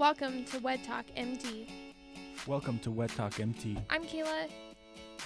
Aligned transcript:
Welcome 0.00 0.46
to 0.46 0.58
Wed 0.60 0.82
Talk 0.82 1.04
MT. 1.14 1.68
Welcome 2.46 2.78
to 2.78 2.90
Wed 2.90 3.10
Talk 3.10 3.38
MT. 3.38 3.76
I'm 3.90 4.02
Kayla, 4.02 4.48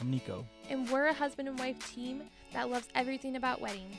I'm 0.00 0.10
Nico. 0.10 0.44
and 0.69 0.90
we're 0.90 1.06
a 1.06 1.12
husband 1.12 1.46
and 1.46 1.56
wife 1.60 1.94
team 1.94 2.24
that 2.53 2.69
loves 2.69 2.88
everything 2.92 3.37
about 3.37 3.60
weddings. 3.60 3.95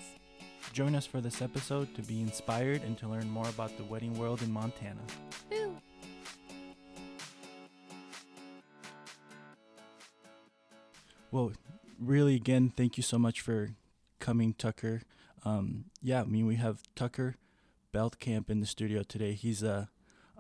Join 0.74 0.94
us 0.94 1.06
for 1.06 1.22
this 1.22 1.42
episode 1.42 1.96
to 1.96 2.02
be 2.02 2.20
inspired 2.20 2.84
and 2.84 2.98
to 2.98 3.08
learn 3.08 3.30
more 3.30 3.48
about 3.48 3.78
the 3.78 3.86
wedding 3.86 4.20
world 4.20 4.42
in 4.42 4.52
Montana. 4.52 5.00
Woo! 5.50 5.78
Well, 11.32 11.54
really, 11.98 12.36
again, 12.36 12.74
thank 12.76 12.98
you 12.98 13.04
so 13.04 13.18
much 13.18 13.40
for 13.40 13.70
coming, 14.20 14.54
Tucker. 14.54 15.04
Um, 15.46 15.86
yeah, 16.02 16.24
I 16.24 16.26
mean, 16.26 16.46
we 16.46 16.58
have 16.58 16.82
Tucker 16.96 17.38
Beltcamp 17.94 18.50
in 18.50 18.60
the 18.60 18.66
studio 18.66 19.04
today. 19.04 19.36
He's 19.36 19.64
a 19.64 19.88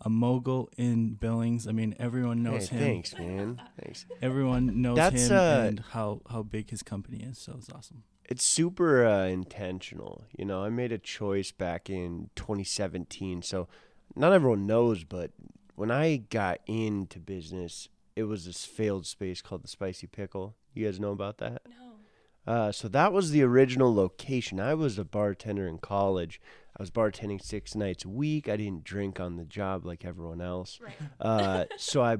a 0.03 0.09
mogul 0.09 0.69
in 0.77 1.13
Billings. 1.13 1.67
I 1.67 1.71
mean, 1.71 1.95
everyone 1.99 2.43
knows 2.43 2.69
hey, 2.69 2.77
him. 2.77 2.85
Thanks, 2.85 3.17
man. 3.17 3.61
Thanks. 3.81 4.05
Everyone 4.21 4.81
knows 4.81 4.95
That's, 4.95 5.27
him 5.27 5.37
uh, 5.37 5.65
and 5.67 5.79
how 5.91 6.21
how 6.29 6.43
big 6.43 6.69
his 6.69 6.83
company 6.83 7.23
is. 7.23 7.37
So 7.37 7.55
it's 7.57 7.69
awesome. 7.69 8.03
It's 8.27 8.43
super 8.43 9.05
uh, 9.05 9.25
intentional. 9.25 10.23
You 10.37 10.45
know, 10.45 10.63
I 10.63 10.69
made 10.69 10.91
a 10.91 10.97
choice 10.97 11.51
back 11.51 11.89
in 11.89 12.29
2017. 12.35 13.43
So 13.43 13.67
not 14.15 14.33
everyone 14.33 14.65
knows, 14.65 15.03
but 15.03 15.31
when 15.75 15.91
I 15.91 16.17
got 16.17 16.59
into 16.65 17.19
business, 17.19 17.89
it 18.15 18.23
was 18.23 18.45
this 18.45 18.65
failed 18.65 19.05
space 19.05 19.41
called 19.41 19.63
the 19.63 19.67
Spicy 19.67 20.07
Pickle. 20.07 20.55
You 20.73 20.85
guys 20.85 20.99
know 20.99 21.11
about 21.11 21.37
that? 21.37 21.61
No. 21.69 22.51
Uh, 22.51 22.71
so 22.71 22.87
that 22.87 23.11
was 23.11 23.31
the 23.31 23.43
original 23.43 23.93
location. 23.93 24.59
I 24.59 24.73
was 24.73 24.97
a 24.97 25.05
bartender 25.05 25.67
in 25.67 25.79
college. 25.79 26.39
I 26.77 26.81
was 26.81 26.91
bartending 26.91 27.41
six 27.41 27.73
nights 27.73 28.03
a 28.03 28.09
week. 28.09 28.49
I 28.49 28.57
didn't 28.57 28.83
drink 28.83 29.19
on 29.19 29.37
the 29.37 29.45
job 29.45 29.85
like 29.85 30.03
everyone 30.03 30.41
else. 30.41 30.79
Right. 30.81 30.95
Uh, 31.21 31.65
so 31.77 32.01
I 32.01 32.17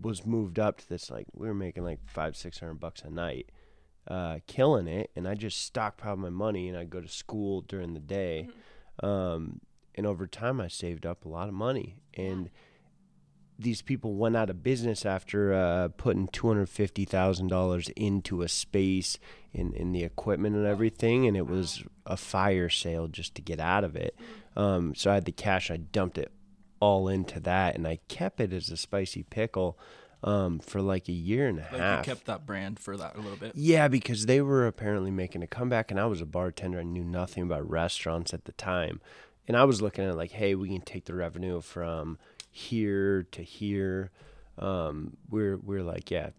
was 0.00 0.26
moved 0.26 0.58
up 0.58 0.78
to 0.78 0.88
this 0.88 1.10
like 1.10 1.26
we 1.34 1.46
were 1.46 1.54
making 1.54 1.84
like 1.84 2.00
five 2.06 2.36
six 2.36 2.58
hundred 2.58 2.80
bucks 2.80 3.02
a 3.02 3.10
night, 3.10 3.50
uh, 4.08 4.38
killing 4.46 4.88
it. 4.88 5.10
And 5.14 5.28
I 5.28 5.34
just 5.34 5.72
stockpiled 5.72 6.18
my 6.18 6.30
money 6.30 6.68
and 6.68 6.76
I'd 6.76 6.90
go 6.90 7.00
to 7.00 7.08
school 7.08 7.60
during 7.60 7.94
the 7.94 8.00
day. 8.00 8.48
Um, 9.02 9.60
and 9.94 10.06
over 10.06 10.26
time, 10.26 10.60
I 10.60 10.68
saved 10.68 11.06
up 11.06 11.24
a 11.24 11.28
lot 11.28 11.48
of 11.48 11.54
money. 11.54 11.98
And 12.14 12.50
these 13.62 13.82
people 13.82 14.14
went 14.14 14.36
out 14.36 14.50
of 14.50 14.62
business 14.62 15.06
after 15.06 15.52
uh, 15.54 15.88
putting 15.96 16.28
two 16.28 16.48
hundred 16.48 16.68
fifty 16.68 17.04
thousand 17.04 17.48
dollars 17.48 17.88
into 17.96 18.42
a 18.42 18.48
space 18.48 19.18
in 19.52 19.72
in 19.74 19.92
the 19.92 20.02
equipment 20.04 20.56
and 20.56 20.66
everything, 20.66 21.26
and 21.26 21.36
it 21.36 21.46
was 21.46 21.84
a 22.06 22.16
fire 22.16 22.68
sale 22.68 23.08
just 23.08 23.34
to 23.36 23.42
get 23.42 23.60
out 23.60 23.84
of 23.84 23.96
it. 23.96 24.16
Um, 24.56 24.94
so 24.94 25.10
I 25.10 25.14
had 25.14 25.24
the 25.24 25.32
cash, 25.32 25.70
I 25.70 25.76
dumped 25.78 26.18
it 26.18 26.30
all 26.80 27.08
into 27.08 27.40
that, 27.40 27.74
and 27.74 27.86
I 27.86 28.00
kept 28.08 28.40
it 28.40 28.52
as 28.52 28.68
a 28.70 28.76
spicy 28.76 29.22
pickle 29.22 29.78
um, 30.24 30.58
for 30.58 30.80
like 30.82 31.08
a 31.08 31.12
year 31.12 31.48
and 31.48 31.58
a 31.58 31.62
Like 31.62 31.80
half. 31.80 32.06
you 32.06 32.12
kept 32.14 32.26
that 32.26 32.44
brand 32.44 32.78
for 32.78 32.96
that 32.96 33.14
a 33.16 33.20
little 33.20 33.36
bit. 33.38 33.52
Yeah, 33.54 33.88
because 33.88 34.26
they 34.26 34.40
were 34.40 34.66
apparently 34.66 35.10
making 35.10 35.42
a 35.42 35.46
comeback, 35.46 35.90
and 35.90 35.98
I 36.00 36.06
was 36.06 36.20
a 36.20 36.26
bartender. 36.26 36.80
I 36.80 36.82
knew 36.82 37.04
nothing 37.04 37.44
about 37.44 37.68
restaurants 37.68 38.34
at 38.34 38.44
the 38.44 38.52
time, 38.52 39.00
and 39.48 39.56
I 39.56 39.64
was 39.64 39.80
looking 39.80 40.04
at 40.04 40.16
like, 40.16 40.32
hey, 40.32 40.54
we 40.54 40.68
can 40.68 40.80
take 40.82 41.04
the 41.06 41.14
revenue 41.14 41.60
from 41.60 42.18
here 42.52 43.26
to 43.32 43.42
here. 43.42 44.12
Um, 44.58 45.16
we're 45.28 45.56
we're 45.56 45.82
like, 45.82 46.10
yeah, 46.10 46.30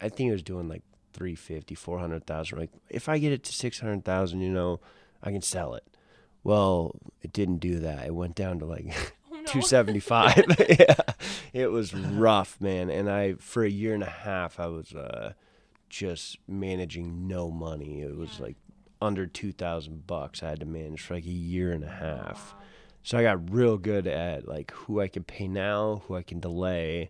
I 0.00 0.08
think 0.08 0.28
it 0.28 0.32
was 0.32 0.42
doing 0.42 0.68
like 0.68 0.82
350, 1.14 1.74
400,000. 1.74 2.58
Like, 2.58 2.70
if 2.90 3.08
I 3.08 3.18
get 3.18 3.32
it 3.32 3.42
to 3.44 3.52
600,000, 3.52 4.40
you 4.40 4.50
know, 4.50 4.80
I 5.22 5.30
can 5.32 5.42
sell 5.42 5.74
it. 5.74 5.84
Well, 6.42 6.94
it 7.22 7.32
didn't 7.32 7.58
do 7.58 7.78
that. 7.80 8.06
It 8.06 8.14
went 8.14 8.34
down 8.34 8.58
to 8.60 8.66
like 8.66 8.86
Oh, 9.34 9.38
no. 9.38 9.44
275 9.46 10.44
yeah 10.78 10.94
it 11.52 11.70
was 11.72 11.92
rough 11.92 12.60
man 12.60 12.88
and 12.88 13.10
i 13.10 13.34
for 13.34 13.64
a 13.64 13.68
year 13.68 13.92
and 13.92 14.02
a 14.04 14.06
half 14.06 14.60
i 14.60 14.66
was 14.68 14.92
uh 14.94 15.32
just 15.88 16.38
managing 16.46 17.26
no 17.26 17.50
money 17.50 18.00
it 18.02 18.16
was 18.16 18.38
like 18.38 18.56
under 19.02 19.26
2000 19.26 20.06
bucks 20.06 20.40
i 20.42 20.50
had 20.50 20.60
to 20.60 20.66
manage 20.66 21.00
for 21.00 21.14
like 21.14 21.24
a 21.26 21.30
year 21.30 21.72
and 21.72 21.82
a 21.82 21.88
half 21.90 22.54
so 23.04 23.16
i 23.16 23.22
got 23.22 23.52
real 23.52 23.78
good 23.78 24.08
at 24.08 24.48
like 24.48 24.72
who 24.72 25.00
i 25.00 25.06
can 25.06 25.22
pay 25.22 25.46
now 25.46 26.02
who 26.06 26.16
i 26.16 26.22
can 26.22 26.40
delay 26.40 27.08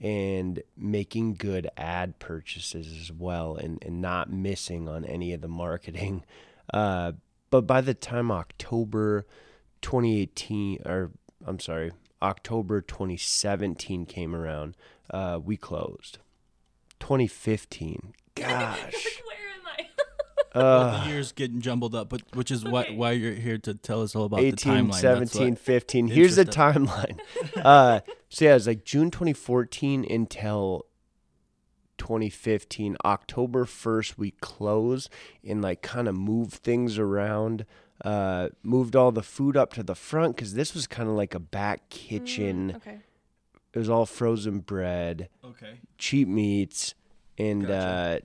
and 0.00 0.62
making 0.76 1.34
good 1.34 1.68
ad 1.76 2.18
purchases 2.18 2.88
as 3.00 3.12
well 3.12 3.54
and, 3.54 3.80
and 3.84 4.00
not 4.00 4.32
missing 4.32 4.88
on 4.88 5.04
any 5.04 5.34
of 5.34 5.42
the 5.42 5.48
marketing 5.48 6.24
uh, 6.72 7.12
but 7.50 7.66
by 7.66 7.82
the 7.82 7.92
time 7.92 8.30
october 8.30 9.26
2018 9.82 10.78
or 10.86 11.10
I'm 11.46 11.58
sorry, 11.58 11.92
October 12.20 12.80
2017 12.80 14.06
came 14.06 14.34
around, 14.34 14.76
uh, 15.10 15.40
we 15.42 15.56
closed. 15.56 16.18
2015. 17.00 18.14
Gosh. 18.34 19.20
Where 19.26 19.50
am 19.58 19.66
I? 19.66 19.82
Uh, 19.82 20.41
the 20.60 21.08
years 21.08 21.32
getting 21.32 21.60
jumbled 21.60 21.94
up, 21.94 22.08
but 22.08 22.22
which 22.34 22.50
is 22.50 22.64
what 22.64 22.94
why 22.94 23.12
you're 23.12 23.32
here 23.34 23.58
to 23.58 23.74
tell 23.74 24.02
us 24.02 24.14
all 24.14 24.24
about 24.24 24.40
18, 24.40 24.52
the 24.52 24.56
timeline. 24.56 25.00
That's 25.00 25.32
17, 25.32 25.56
15. 25.56 26.08
Here's 26.08 26.36
the 26.36 26.44
timeline. 26.44 27.18
uh, 27.56 28.00
so 28.28 28.44
yeah, 28.44 28.52
it 28.52 28.54
was 28.54 28.66
like 28.66 28.84
June 28.84 29.10
2014 29.10 30.06
until 30.10 30.86
2015. 31.98 32.96
October 33.04 33.64
1st, 33.64 34.18
we 34.18 34.32
closed 34.32 35.08
and 35.46 35.62
like 35.62 35.82
kind 35.82 36.08
of 36.08 36.14
moved 36.16 36.54
things 36.54 36.98
around. 36.98 37.64
Uh, 38.04 38.48
moved 38.64 38.96
all 38.96 39.12
the 39.12 39.22
food 39.22 39.56
up 39.56 39.72
to 39.72 39.82
the 39.82 39.94
front 39.94 40.34
because 40.34 40.54
this 40.54 40.74
was 40.74 40.86
kind 40.88 41.08
of 41.08 41.14
like 41.14 41.34
a 41.34 41.38
back 41.40 41.88
kitchen. 41.88 42.72
Mm, 42.72 42.76
okay. 42.76 42.98
It 43.72 43.78
was 43.78 43.88
all 43.88 44.06
frozen 44.06 44.58
bread. 44.58 45.28
Okay. 45.44 45.78
cheap 45.98 46.28
meats 46.28 46.94
and 47.38 47.62
Gotcha. 47.62 47.74
uh 47.74 48.18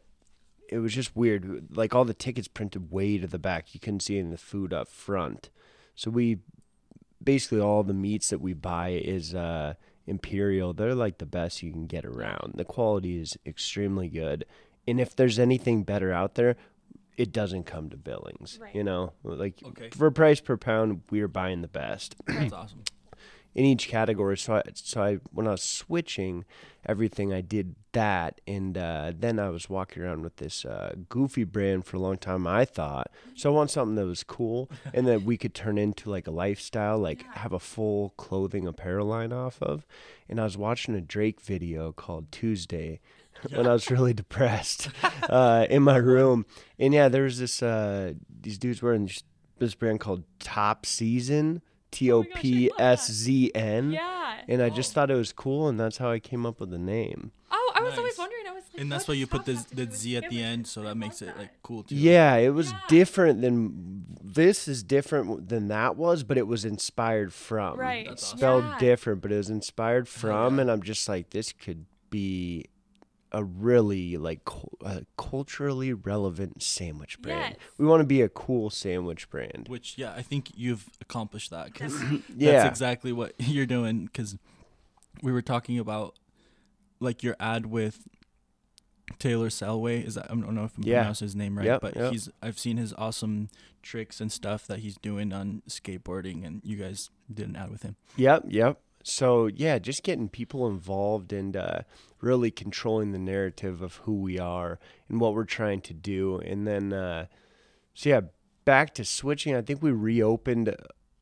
it 0.70 0.80
was 0.80 0.94
just 0.94 1.16
weird. 1.16 1.68
Like 1.76 1.94
all 1.96 2.06
the 2.06 2.14
tickets 2.14 2.48
printed 2.48 2.92
way 2.92 3.18
to 3.18 3.28
the 3.28 3.40
back. 3.40 3.74
You 3.74 3.80
couldn't 3.80 4.02
see 4.02 4.18
any 4.18 4.28
of 4.28 4.32
the 4.32 4.38
food 4.38 4.74
up 4.74 4.88
front. 4.88 5.50
So 5.96 6.12
we 6.12 6.40
basically 7.24 7.60
all 7.60 7.84
the 7.84 7.94
meats 7.94 8.30
that 8.30 8.42
we 8.42 8.54
buy 8.54 8.90
is 8.90 9.34
uh 9.34 9.74
imperial. 10.06 10.74
They're 10.74 10.96
like 10.96 11.18
the 11.18 11.26
best 11.26 11.62
you 11.64 11.72
can 11.72 11.86
get 11.88 12.06
around. 12.06 12.54
The 12.56 12.66
quality 12.66 13.20
is 13.20 13.38
extremely 13.46 14.08
good. 14.08 14.46
And 14.88 15.02
if 15.02 15.16
there's 15.16 15.38
anything 15.40 15.84
better 15.84 16.12
out 16.14 16.36
there 16.36 16.56
it 17.18 17.32
doesn't 17.32 17.64
come 17.64 17.90
to 17.90 17.98
billings 17.98 18.60
Right. 18.62 18.76
you 18.76 18.84
know? 18.84 19.14
Like 19.24 19.56
Okay. 19.66 19.90
for 19.90 20.12
price 20.12 20.40
per 20.40 20.56
pound 20.56 21.02
we're 21.10 21.28
buying 21.28 21.62
the 21.62 21.68
best. 21.68 22.16
That's 22.28 22.54
awesome. 22.54 22.84
In 23.58 23.66
each 23.66 23.88
category. 23.88 24.38
So 24.38 24.58
I, 24.58 24.64
so 24.76 25.02
I 25.02 25.16
when 25.32 25.48
I 25.48 25.52
was 25.52 25.64
switching 25.64 26.46
everything, 26.86 27.34
I 27.34 27.42
did 27.42 27.76
that, 27.92 28.40
and 28.46 28.78
uh, 28.78 29.12
then 29.18 29.40
I 29.40 29.50
was 29.50 29.68
walking 29.68 30.04
around 30.04 30.22
with 30.22 30.36
this 30.36 30.64
uh, 30.64 30.94
goofy 31.10 31.44
brand 31.44 31.84
for 31.86 31.98
a 31.98 32.00
long 32.00 32.18
time. 32.18 32.46
I 32.46 32.66
thought 32.66 33.10
so. 33.36 33.52
I 33.52 33.54
want 33.54 33.72
something 33.72 33.96
that 33.96 34.06
was 34.06 34.24
cool 34.24 34.70
and 34.94 35.08
that 35.08 35.24
we 35.24 35.38
could 35.38 35.56
turn 35.56 35.80
into 35.80 36.12
like 36.12 36.28
a 36.28 36.32
lifestyle, 36.32 37.00
like 37.00 37.26
have 37.34 37.52
a 37.52 37.60
full 37.60 38.12
clothing 38.12 38.68
apparel 38.68 39.08
line 39.08 39.34
off 39.34 39.60
of. 39.62 39.88
And 40.30 40.40
I 40.40 40.44
was 40.44 40.56
watching 40.56 40.94
a 40.94 41.02
Drake 41.02 41.42
video 41.42 41.92
called 41.92 42.32
Tuesday. 42.32 43.02
When 43.52 43.68
I 43.68 43.74
was 43.74 43.92
really 43.92 44.16
depressed 44.16 44.90
uh, 45.30 45.68
in 45.70 45.84
my 45.84 45.98
room, 45.98 46.48
and 46.80 46.92
yeah, 46.92 47.08
there 47.08 47.22
was 47.22 47.38
this 47.38 47.62
uh, 47.62 48.14
these 48.42 48.58
dudes 48.58 48.82
wearing 48.82 49.12
this 49.60 49.76
brand 49.76 50.00
called 50.00 50.24
Top 50.40 50.88
Season, 50.88 51.62
Oh 52.10 52.24
T 52.24 52.36
O 52.36 52.36
P 52.36 52.72
S 52.78 53.12
Z 53.12 53.52
N. 53.56 53.92
Yeah. 53.92 54.42
And 54.48 54.62
I 54.62 54.68
oh. 54.68 54.70
just 54.70 54.94
thought 54.94 55.12
it 55.12 55.16
was 55.16 55.34
cool, 55.34 55.68
and 55.68 55.80
that's 55.80 55.98
how 55.98 56.12
I 56.12 56.20
came 56.20 56.46
up 56.46 56.60
with 56.60 56.70
the 56.70 56.78
name. 56.78 57.32
Oh, 57.52 57.72
I 57.76 57.82
was 57.82 57.98
always 57.98 58.18
wondering. 58.18 58.48
I 58.48 58.54
was 58.54 58.64
like, 58.74 58.82
And 58.82 58.92
that's 58.92 59.08
why 59.08 59.14
you 59.16 59.28
put 59.28 59.46
the 59.46 59.54
does 59.54 59.66
that 59.66 59.80
have 59.80 59.88
to 59.88 59.92
the 59.92 59.96
Z 59.98 60.18
at 60.18 60.30
the 60.30 60.42
end, 60.42 60.68
so 60.68 60.82
that 60.84 60.96
makes 60.96 61.22
it 61.22 61.38
like 61.38 61.52
cool 61.64 61.84
too. 61.84 61.96
Yeah, 61.96 62.36
it 62.36 62.50
was 62.50 62.72
Yeah. 62.72 62.80
different 62.88 63.42
than 63.42 64.06
this 64.24 64.68
is 64.68 64.84
different 64.84 65.50
than 65.50 65.68
that 65.70 65.98
was, 65.98 66.24
but 66.24 66.38
it 66.38 66.48
was 66.48 66.66
inspired 66.66 67.34
from. 67.34 67.78
Right. 67.80 68.08
That's 68.08 68.24
awesome. 68.24 68.38
Spelled 68.38 68.64
Yeah. 68.66 68.78
different, 68.80 69.22
but 69.22 69.32
it 69.32 69.38
was 69.38 69.50
inspired 69.50 70.08
from, 70.08 70.56
yeah. 70.56 70.62
and 70.62 70.72
I'm 70.72 70.84
just 70.84 71.08
like, 71.10 71.32
this 71.32 71.52
could 71.52 71.86
be 72.10 72.66
a 73.32 73.44
really 73.44 74.16
like 74.18 74.46
cu- 74.46 74.70
a 74.82 75.04
culturally 75.18 75.92
relevant 75.94 76.62
sandwich 76.64 77.22
brand. 77.22 77.56
Yes. 77.60 77.70
We 77.78 77.86
want 77.86 78.02
to 78.02 78.08
be 78.08 78.22
a 78.22 78.30
cool 78.30 78.70
sandwich 78.70 79.30
brand. 79.30 79.68
Which 79.70 79.98
yeah, 79.98 80.14
I 80.16 80.22
think 80.22 80.52
you've 80.56 80.86
accomplished 81.02 81.52
that 81.52 81.74
because 81.74 81.94
Yeah. 82.36 82.54
that's 82.54 82.70
exactly 82.70 83.12
what 83.12 83.34
you're 83.40 83.66
doing. 83.66 84.06
Because 84.06 84.38
we 85.22 85.32
were 85.32 85.42
talking 85.42 85.78
about 85.80 86.16
like 87.00 87.22
your 87.24 87.36
ad 87.40 87.66
with 87.66 88.08
Taylor 89.20 89.50
Selway. 89.50 90.06
Is 90.06 90.16
that 90.16 90.26
I 90.26 90.36
don't 90.36 90.54
know 90.54 90.66
if 90.66 90.78
I'm 90.78 90.84
Yeah. 90.84 91.00
pronouncing 91.00 91.26
his 91.26 91.36
name 91.36 91.58
right, 91.58 91.66
Yep, 91.66 91.82
but 91.82 91.96
yep. 91.96 92.12
he's 92.12 92.30
I've 92.42 92.60
seen 92.60 92.78
his 92.78 92.94
awesome 92.98 93.50
tricks 93.82 94.20
and 94.20 94.32
stuff 94.32 94.68
that 94.68 94.80
he's 94.80 94.98
doing 94.98 95.32
on 95.34 95.62
skateboarding, 95.70 96.46
and 96.46 96.62
you 96.64 96.76
guys 96.78 97.10
did 97.34 97.48
an 97.48 97.56
ad 97.56 97.72
with 97.72 97.84
him. 97.84 97.96
Yep, 98.18 98.46
yep. 98.50 98.80
So 99.08 99.48
yeah, 99.48 99.80
just 99.80 100.04
getting 100.04 100.28
people 100.28 100.68
involved 100.68 101.32
and 101.32 101.56
uh, 101.56 101.80
really 102.20 102.52
controlling 102.52 103.14
the 103.14 103.20
narrative 103.20 103.82
of 103.82 103.96
who 103.98 104.14
we 104.14 104.38
are 104.38 104.80
and 105.08 105.22
what 105.22 105.34
we're 105.34 105.46
trying 105.46 105.80
to 105.82 105.94
do, 105.94 106.40
and 106.40 106.68
then 106.68 106.92
uh, 106.92 107.28
so 107.94 108.10
yeah, 108.10 108.22
back 108.66 108.94
to 108.96 109.06
switching. 109.06 109.56
I 109.56 109.62
think 109.62 109.82
we 109.82 109.92
reopened 109.92 110.76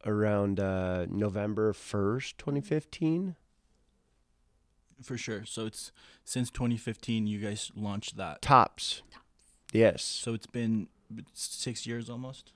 around 0.03 0.59
uh, 0.59 1.05
November 1.09 1.73
first, 1.73 2.39
twenty 2.39 2.59
fifteen. 2.59 3.35
For 5.03 5.17
sure. 5.17 5.45
So 5.45 5.67
it's 5.67 5.91
since 6.23 6.49
2015 6.49 7.27
you 7.27 7.39
guys 7.39 7.71
launched 7.75 8.17
that. 8.17 8.41
Tops. 8.41 9.03
Yes. 9.73 10.03
So 10.03 10.33
it's 10.33 10.47
been 10.47 10.87
six 11.33 11.85
years 11.85 12.09
almost. 12.09 12.53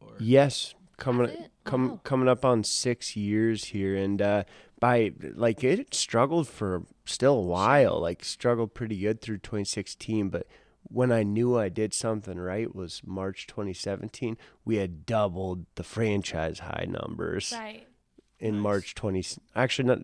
Or 0.00 0.14
Yes, 0.18 0.74
coming 0.98 1.46
com- 1.64 1.98
coming 2.04 2.28
up 2.28 2.44
on 2.44 2.62
six 2.64 3.16
years 3.16 3.64
here, 3.66 3.96
and 3.96 4.20
uh, 4.20 4.44
by 4.78 5.12
like 5.34 5.64
it 5.64 5.94
struggled 5.94 6.46
for 6.48 6.82
still 7.06 7.36
a 7.36 7.40
while. 7.42 7.98
Like 8.00 8.22
struggled 8.24 8.74
pretty 8.74 8.98
good 8.98 9.22
through 9.22 9.38
2016, 9.38 10.28
but 10.28 10.46
when 10.90 11.10
I 11.10 11.22
knew 11.22 11.56
I 11.58 11.68
did 11.70 11.94
something 11.94 12.38
right 12.38 12.74
was 12.74 13.02
March 13.04 13.46
2017. 13.46 14.36
We 14.64 14.76
had 14.76 15.06
doubled 15.06 15.64
the 15.76 15.82
franchise 15.82 16.60
high 16.60 16.86
numbers 16.88 17.52
Right. 17.56 17.86
in 18.38 18.56
Nice. 18.56 18.62
March 18.62 18.94
20. 18.94 19.24
Actually, 19.56 19.88
not 19.88 19.98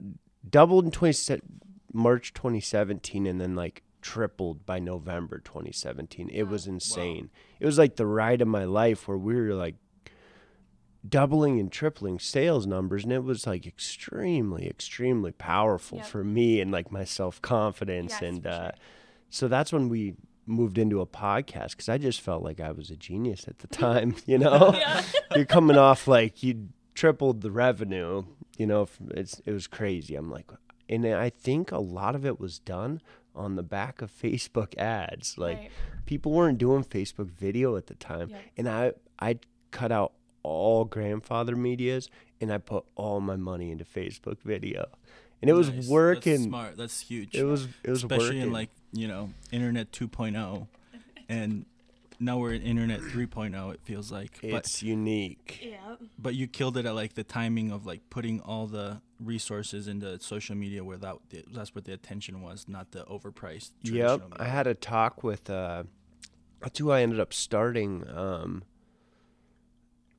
doubled 0.48 0.84
in 0.86 0.90
20 0.90 1.40
March 1.92 2.32
2017, 2.34 3.26
and 3.26 3.40
then 3.40 3.54
like 3.54 3.82
tripled 4.02 4.66
by 4.66 4.78
November 4.78 5.38
2017. 5.38 6.28
It 6.28 6.42
Wow. 6.42 6.50
was 6.50 6.66
insane. 6.66 7.30
It 7.60 7.66
was 7.66 7.78
like 7.78 7.96
the 7.96 8.06
ride 8.06 8.42
of 8.42 8.48
my 8.48 8.64
life 8.64 9.08
where 9.08 9.16
we 9.16 9.34
were 9.36 9.54
like 9.54 9.76
doubling 11.08 11.60
and 11.60 11.70
tripling 11.70 12.18
sales 12.18 12.66
numbers 12.66 13.04
and 13.04 13.12
it 13.12 13.22
was 13.24 13.46
like 13.46 13.66
extremely 13.66 14.66
extremely 14.66 15.32
powerful 15.32 15.98
Yep. 15.98 16.06
for 16.06 16.24
me 16.24 16.60
and 16.60 16.70
like 16.70 16.90
my 16.90 17.04
self-confidence 17.04 18.12
Yes, 18.12 18.22
and 18.22 18.46
uh 18.46 18.62
sure. 18.62 18.72
so 19.30 19.48
that's 19.48 19.72
when 19.72 19.88
we 19.88 20.14
moved 20.46 20.78
into 20.78 21.00
a 21.00 21.06
podcast 21.06 21.70
because 21.72 21.88
i 21.88 21.98
just 21.98 22.20
felt 22.20 22.42
like 22.42 22.58
i 22.60 22.70
was 22.72 22.90
a 22.90 22.96
genius 22.96 23.46
at 23.48 23.58
the 23.58 23.66
time 23.84 24.14
you 24.26 24.38
know 24.38 24.72
Yeah. 24.78 25.02
you're 25.36 25.44
coming 25.44 25.76
off 25.76 26.08
like 26.08 26.42
you 26.42 26.68
tripled 26.94 27.42
the 27.42 27.50
revenue 27.50 28.24
you 28.56 28.66
know 28.66 28.88
it's 29.10 29.40
it 29.44 29.52
was 29.52 29.66
crazy 29.66 30.14
i'm 30.16 30.30
like 30.30 30.50
and 30.88 31.06
i 31.06 31.28
think 31.28 31.70
a 31.72 31.78
lot 31.78 32.14
of 32.14 32.24
it 32.24 32.40
was 32.40 32.58
done 32.58 33.02
on 33.34 33.56
the 33.56 33.62
back 33.62 34.00
of 34.00 34.10
facebook 34.10 34.76
ads 34.78 35.36
like 35.36 35.58
Right. 35.58 35.70
people 36.06 36.32
weren't 36.32 36.56
doing 36.58 36.82
facebook 36.84 37.30
video 37.30 37.76
at 37.76 37.88
the 37.88 37.94
time 37.94 38.30
Yep. 38.30 38.40
and 38.56 38.68
i 38.68 38.92
i 39.18 39.38
cut 39.70 39.90
out 39.92 40.12
all 40.44 40.84
grandfather 40.84 41.56
medias 41.56 42.08
and 42.40 42.52
i 42.52 42.58
put 42.58 42.84
all 42.94 43.20
my 43.20 43.34
money 43.36 43.70
into 43.72 43.84
facebook 43.84 44.38
video 44.44 44.86
and 45.42 45.50
it 45.50 45.54
was 45.54 45.68
Nice. 45.68 45.76
That's 45.76 45.88
working 45.88 46.42
smart. 46.44 46.76
That's 46.76 47.00
huge. 47.00 47.34
it 47.34 47.42
was 47.44 47.66
it 47.82 47.90
was 47.90 48.02
especially 48.04 48.26
working 48.26 48.40
in 48.42 48.52
like 48.52 48.70
you 48.92 49.08
know 49.08 49.30
internet 49.50 49.90
2.0 49.90 50.66
and 51.28 51.66
now 52.20 52.38
we're 52.38 52.52
in 52.54 52.62
internet 52.62 53.00
3.0 53.00 53.74
it 53.74 53.80
feels 53.82 54.12
like 54.12 54.38
but 54.42 54.58
it's 54.58 54.82
unique 54.82 55.60
Yeah. 55.62 55.96
but 56.18 56.34
you 56.34 56.46
killed 56.46 56.76
it 56.76 56.86
at 56.86 56.94
like 56.94 57.14
the 57.14 57.24
timing 57.24 57.70
of 57.72 57.84
like 57.86 58.08
putting 58.10 58.40
all 58.40 58.66
the 58.66 59.00
resources 59.20 59.88
into 59.88 60.20
social 60.20 60.54
media 60.54 60.84
where 60.84 60.98
that 60.98 61.16
that's 61.52 61.74
what 61.74 61.84
the 61.84 61.92
attention 61.92 62.40
was 62.42 62.66
not 62.68 62.92
the 62.92 63.04
overpriced 63.04 63.70
Yep, 63.82 63.94
traditional 64.20 64.28
I 64.36 64.44
had 64.44 64.66
a 64.66 64.74
talk 64.74 65.22
with. 65.24 65.48
Uh, 65.50 65.84
that's 66.60 66.78
who 66.78 66.90
I 66.90 67.02
ended 67.02 67.20
up 67.20 67.32
starting 67.34 68.08
um, 68.08 68.62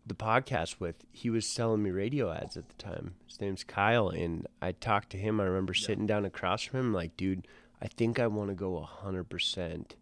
the 0.05 0.13
podcast 0.15 0.79
with. 0.79 1.05
He 1.11 1.29
was 1.29 1.47
selling 1.47 1.81
me 1.83 1.89
radio 1.91 2.31
ads 2.31 2.55
at 2.57 2.67
the 2.69 2.75
time. 2.75 3.15
His 3.27 3.41
name's 3.41 3.63
Kyle, 3.63 4.09
and 4.09 4.45
I 4.61 4.71
talked 4.73 5.09
to 5.11 5.17
him. 5.17 5.39
I 5.39 5.45
remember 5.45 5.73
Yeah. 5.75 5.85
sitting 5.87 6.05
down 6.05 6.25
across 6.25 6.63
from 6.63 6.79
him, 6.79 6.93
like, 6.93 7.17
dude, 7.17 7.47
I 7.81 7.87
think 7.87 8.19
I 8.19 8.27
want 8.27 8.49
to 8.49 8.55
go 8.55 8.79
hundred 8.81 9.25
percent. 9.29 9.95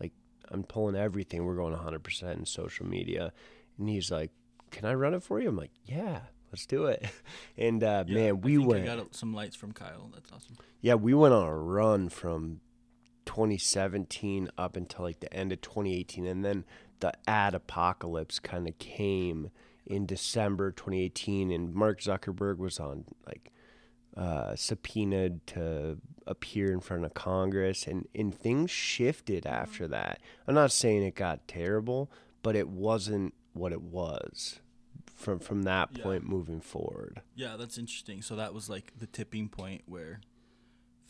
Like, 0.00 0.12
I'm 0.50 0.62
pulling 0.64 0.96
everything. 0.96 1.44
We're 1.44 1.56
going 1.56 1.74
hundred 1.74 2.02
percent 2.02 2.38
in 2.38 2.46
social 2.46 2.86
media, 2.86 3.32
and 3.78 3.88
he's 3.88 4.10
like, 4.10 4.30
"Can 4.70 4.84
I 4.86 4.94
run 4.94 5.14
it 5.14 5.22
for 5.22 5.40
you?" 5.40 5.48
I'm 5.48 5.56
like, 5.56 5.72
"Yeah." 5.84 6.20
Let's 6.52 6.66
do 6.66 6.86
it, 6.86 7.06
and 7.56 7.80
uh, 7.84 8.02
Yeah, 8.08 8.14
man, 8.14 8.28
I 8.30 8.32
we 8.32 8.56
think 8.56 8.68
went. 8.68 8.88
I 8.88 8.96
got 8.96 9.14
some 9.14 9.32
lights 9.32 9.54
from 9.54 9.70
Kyle. 9.70 10.10
That's 10.12 10.32
awesome. 10.32 10.56
Yeah, 10.80 10.94
we 10.94 11.14
went 11.14 11.32
on 11.32 11.46
a 11.46 11.56
run 11.56 12.08
from 12.08 12.60
2017 13.24 14.50
up 14.58 14.76
until 14.76 15.04
like 15.04 15.20
the 15.20 15.32
end 15.32 15.52
of 15.52 15.60
2018, 15.60 16.26
and 16.26 16.44
then 16.44 16.64
the 17.00 17.12
ad 17.26 17.54
apocalypse 17.54 18.38
kind 18.38 18.68
of 18.68 18.78
came 18.78 19.50
in 19.86 20.06
December 20.06 20.70
2018, 20.70 21.50
and 21.50 21.74
Mark 21.74 22.00
Zuckerberg 22.00 22.58
was 22.58 22.78
on 22.78 23.04
like 23.26 23.50
uh, 24.16 24.54
subpoenaed 24.56 25.46
to 25.48 25.98
appear 26.26 26.72
in 26.72 26.80
front 26.80 27.04
of 27.04 27.14
Congress, 27.14 27.86
and 27.86 28.06
and 28.14 28.34
things 28.34 28.70
shifted 28.70 29.46
after 29.46 29.88
that. 29.88 30.20
I'm 30.46 30.54
not 30.54 30.72
saying 30.72 31.02
it 31.02 31.14
got 31.14 31.46
terrible, 31.48 32.10
but 32.42 32.54
it 32.56 32.68
wasn't 32.68 33.34
what 33.52 33.72
it 33.72 33.82
was 33.82 34.60
from 35.14 35.38
from 35.38 35.62
that 35.62 35.90
Yeah. 35.96 36.02
point 36.04 36.24
moving 36.28 36.60
forward. 36.60 37.22
Yeah, 37.34 37.56
that's 37.56 37.78
interesting. 37.78 38.22
So 38.22 38.36
that 38.36 38.52
was 38.54 38.68
like 38.68 38.92
the 38.98 39.06
tipping 39.06 39.48
point 39.48 39.82
where 39.86 40.20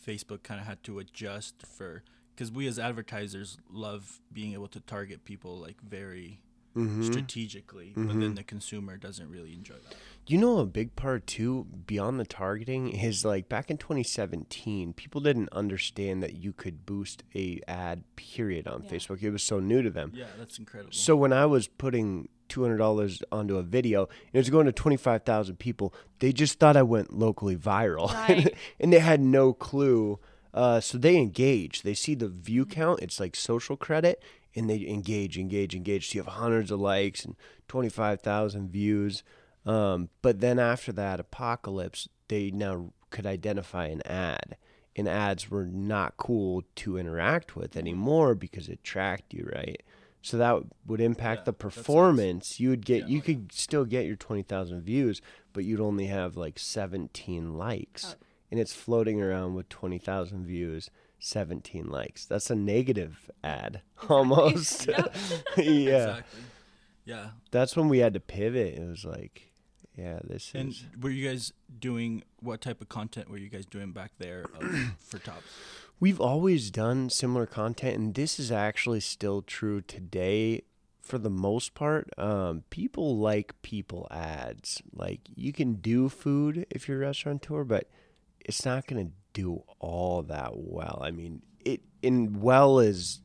Facebook 0.05 0.43
kind 0.43 0.59
of 0.59 0.65
had 0.67 0.83
to 0.83 0.99
adjust 0.99 1.65
for 1.65 2.03
because 2.41 2.51
we 2.51 2.65
as 2.65 2.79
advertisers 2.79 3.59
love 3.71 4.19
being 4.33 4.53
able 4.53 4.67
to 4.67 4.79
target 4.79 5.23
people 5.25 5.59
like 5.59 5.79
very 5.87 6.41
Mhm. 6.75 7.03
strategically, 7.05 7.91
but 7.95 8.17
then 8.19 8.33
the 8.33 8.43
consumer 8.43 8.97
doesn't 8.97 9.29
really 9.29 9.53
enjoy 9.53 9.75
that. 9.75 9.93
You 10.25 10.37
know, 10.39 10.57
a 10.57 10.65
big 10.65 10.95
part 10.95 11.27
too, 11.27 11.67
beyond 11.85 12.19
the 12.19 12.25
targeting, 12.25 12.87
is 12.89 13.23
like 13.23 13.47
back 13.47 13.69
in 13.69 13.77
2017, 13.77 14.93
people 14.93 15.21
didn't 15.21 15.49
understand 15.51 16.23
that 16.23 16.37
you 16.37 16.51
could 16.53 16.83
boost 16.85 17.23
a 17.35 17.59
ad 17.67 18.03
period 18.15 18.67
on 18.67 18.83
Yeah. 18.83 18.89
Facebook. 18.89 19.21
It 19.21 19.29
was 19.29 19.43
so 19.43 19.59
new 19.59 19.83
to 19.83 19.91
them. 19.91 20.13
Yeah, 20.15 20.27
that's 20.39 20.57
incredible. 20.57 20.93
So 20.93 21.15
when 21.15 21.33
I 21.33 21.45
was 21.45 21.67
putting 21.67 22.29
$200 22.49 23.21
onto 23.31 23.57
a 23.57 23.63
video 23.63 24.05
and 24.05 24.33
it 24.33 24.37
was 24.39 24.49
going 24.49 24.65
to 24.65 24.71
25,000 24.71 25.59
people, 25.59 25.93
they 26.19 26.31
just 26.33 26.57
thought 26.57 26.75
I 26.77 26.83
went 26.83 27.13
locally 27.13 27.55
viral. 27.57 28.11
Right. 28.13 28.55
and 28.79 28.91
they 28.91 28.99
had 28.99 29.19
no 29.21 29.53
clue. 29.53 30.19
Uh, 30.53 30.79
so 30.79 30.97
they 30.97 31.17
engage. 31.17 31.81
They 31.83 31.93
see 31.93 32.15
the 32.15 32.27
view 32.27 32.65
count. 32.65 32.99
It's 33.01 33.19
like 33.19 33.35
social 33.35 33.77
credit. 33.77 34.21
And 34.53 34.69
they 34.69 34.85
engage, 34.85 35.37
engage, 35.37 35.73
engage. 35.73 36.09
So 36.09 36.15
you 36.17 36.23
have 36.23 36.33
hundreds 36.33 36.71
of 36.71 36.79
likes 36.81 37.23
and 37.23 37.35
25,000 37.69 38.69
views. 38.69 39.23
Um, 39.65 40.09
but 40.21 40.39
then 40.41 40.59
after 40.59 40.91
that 40.93 41.19
apocalypse, 41.19 42.09
they 42.27 42.51
now 42.51 42.91
could 43.11 43.25
identify 43.25 43.85
an 43.87 44.01
ad. 44.05 44.57
And 44.95 45.07
ads 45.07 45.49
were 45.49 45.65
not 45.65 46.17
cool 46.17 46.63
to 46.75 46.97
interact 46.97 47.55
with 47.55 47.77
anymore 47.77 48.35
because 48.35 48.67
it 48.67 48.83
tracked 48.83 49.33
you, 49.33 49.49
right? 49.55 49.81
So 50.21 50.37
that 50.37 50.63
would 50.85 50.99
impact 50.99 51.41
Yeah, 51.41 51.43
the 51.45 51.51
that 51.53 51.61
sucks. 51.63 51.75
performance. 51.77 52.59
You 52.59 52.69
would 52.71 52.85
get, 52.85 53.03
Yeah. 53.03 53.07
you 53.07 53.21
could 53.21 53.51
still 53.53 53.85
get 53.85 54.05
your 54.05 54.17
20,000 54.17 54.81
views, 54.81 55.21
but 55.53 55.63
you'd 55.63 55.79
only 55.79 56.07
have 56.07 56.35
like 56.35 56.59
17 56.59 57.57
likes. 57.57 58.15
Oh. 58.19 58.25
And 58.51 58.59
it's 58.59 58.73
floating 58.73 59.21
around 59.21 59.55
with 59.55 59.69
20,000 59.69 60.45
views, 60.45 60.89
17 61.19 61.89
likes. 61.89 62.25
That's 62.25 62.49
a 62.49 62.55
negative 62.55 63.31
ad 63.43 63.81
almost. 64.09 64.87
Yeah. 65.57 66.17
Exactly. 66.17 66.39
Yeah. 67.05 67.29
That's 67.51 67.75
when 67.75 67.87
we 67.89 67.99
had 67.99 68.13
to 68.13 68.19
pivot. 68.19 68.77
It 68.77 68.87
was 68.87 69.05
like, 69.05 69.51
yeah, 69.97 70.19
this 70.23 70.51
And 70.53 70.69
is. 70.69 70.85
were 71.01 71.09
you 71.09 71.27
guys 71.29 71.53
doing 71.79 72.23
what 72.39 72.61
type 72.61 72.81
of 72.81 72.89
content 72.89 73.29
were 73.29 73.37
you 73.37 73.49
guys 73.49 73.65
doing 73.65 73.91
back 73.91 74.11
there 74.17 74.45
of, 74.59 74.95
for 74.99 75.17
tops? 75.19 75.45
We've 75.99 76.19
always 76.21 76.71
done 76.71 77.09
similar 77.09 77.45
content, 77.45 77.97
and 77.97 78.15
this 78.15 78.39
is 78.39 78.51
actually 78.51 79.01
still 79.01 79.41
true 79.43 79.81
today 79.81 80.63
for 80.99 81.17
the 81.19 81.29
most 81.29 81.73
part. 81.75 82.09
Um, 82.17 82.63
people 82.71 83.17
like 83.17 83.59
people 83.61 84.07
ads. 84.09 84.81
Like, 84.93 85.21
you 85.35 85.53
can 85.53 85.73
do 85.75 86.09
food 86.09 86.65
if 86.71 86.87
you're 86.87 86.97
a 87.03 87.07
restaurateur, 87.07 87.63
but 87.63 87.87
it's 88.45 88.65
not 88.65 88.87
going 88.87 89.05
to 89.07 89.11
do 89.33 89.63
all 89.79 90.21
that 90.23 90.51
well. 90.55 90.99
I 91.01 91.11
mean, 91.11 91.41
it 91.63 91.81
in 92.01 92.41
well 92.41 92.79
is 92.79 93.21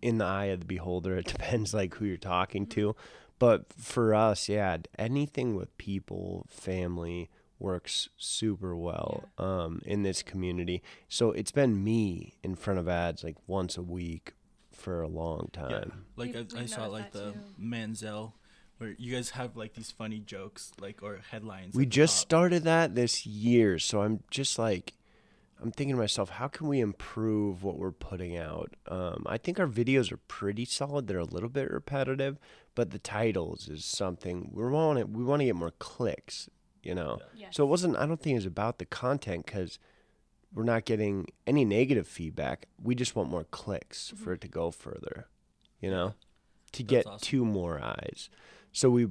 in 0.00 0.18
the 0.18 0.24
eye 0.24 0.46
of 0.46 0.60
the 0.60 0.66
beholder. 0.66 1.16
It 1.16 1.26
depends 1.36 1.74
like 1.74 1.94
who 1.94 2.04
you're 2.06 2.16
talking 2.16 2.66
to. 2.68 2.94
But 3.38 3.72
for 3.72 4.14
us, 4.14 4.48
yeah, 4.48 4.78
anything 4.98 5.54
with 5.54 5.76
people, 5.78 6.46
family 6.50 7.30
works 7.60 8.08
super 8.16 8.76
well 8.76 9.24
um, 9.38 9.80
in 9.84 10.02
this 10.02 10.22
community. 10.22 10.82
So 11.08 11.32
it's 11.32 11.50
been 11.52 11.82
me 11.84 12.34
in 12.42 12.54
front 12.56 12.78
of 12.80 12.88
ads 12.88 13.22
like 13.24 13.36
once 13.46 13.76
a 13.76 13.82
week 13.82 14.34
for 14.72 15.02
a 15.02 15.08
long 15.08 15.50
Yeah. 15.54 15.60
time. 15.68 16.04
Like 16.16 16.34
We've- 16.34 16.48
I, 16.54 16.56
I 16.56 16.60
we've 16.62 16.70
saw 16.70 16.86
like 16.86 17.12
the 17.12 17.32
too. 17.32 17.38
Manziel 17.60 18.32
where 18.78 18.94
you 18.98 19.14
guys 19.14 19.30
have 19.30 19.56
like 19.56 19.74
these 19.74 19.90
funny 19.90 20.20
jokes 20.20 20.72
like 20.80 21.02
or 21.02 21.20
headlines. 21.30 21.74
We 21.74 21.86
just 21.86 22.16
top. 22.16 22.28
started 22.28 22.64
that 22.64 22.94
this 22.94 23.26
year, 23.26 23.78
so 23.78 24.02
I'm 24.02 24.20
just 24.30 24.58
like, 24.58 24.94
I'm 25.60 25.72
thinking 25.72 25.96
to 25.96 26.00
myself, 26.00 26.30
how 26.30 26.48
can 26.48 26.68
we 26.68 26.80
improve 26.80 27.64
what 27.64 27.76
we're 27.76 27.90
putting 27.90 28.36
out? 28.36 28.74
Um, 28.86 29.24
I 29.26 29.38
think 29.38 29.58
our 29.58 29.66
videos 29.66 30.12
are 30.12 30.16
pretty 30.16 30.64
solid. 30.64 31.08
They're 31.08 31.18
a 31.18 31.24
little 31.24 31.48
bit 31.48 31.70
repetitive, 31.70 32.38
but 32.76 32.90
the 32.90 33.00
titles 33.00 33.68
is 33.68 33.84
something 33.84 34.50
we 34.52 34.64
want 34.64 34.98
to 35.00 35.06
we 35.06 35.24
want 35.24 35.40
to 35.40 35.46
get 35.46 35.56
more 35.56 35.72
clicks, 35.78 36.48
you 36.82 36.94
know. 36.94 37.18
Yes. 37.36 37.56
So 37.56 37.64
it 37.64 37.66
wasn't. 37.66 37.96
I 37.96 38.06
don't 38.06 38.20
think 38.20 38.34
it 38.34 38.38
was 38.38 38.46
about 38.46 38.78
the 38.78 38.86
content 38.86 39.46
because 39.46 39.80
we're 40.54 40.64
not 40.64 40.84
getting 40.84 41.26
any 41.46 41.64
negative 41.64 42.06
feedback. 42.06 42.66
We 42.82 42.94
just 42.94 43.16
want 43.16 43.28
more 43.28 43.44
clicks 43.44 44.12
for 44.16 44.32
it 44.34 44.40
to 44.42 44.48
go 44.48 44.70
further, 44.70 45.26
you 45.80 45.90
know, 45.90 46.14
to 46.72 46.82
That's 46.82 46.90
get 46.90 47.06
awesome. 47.06 47.18
two 47.20 47.44
more 47.44 47.80
eyes. 47.80 48.30
So 48.72 48.90
we 48.90 49.08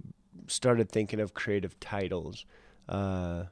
started 0.48 0.90
thinking 0.90 1.20
of 1.20 1.34
creative 1.34 1.80
titles. 1.80 2.46
Uh, 2.88 3.46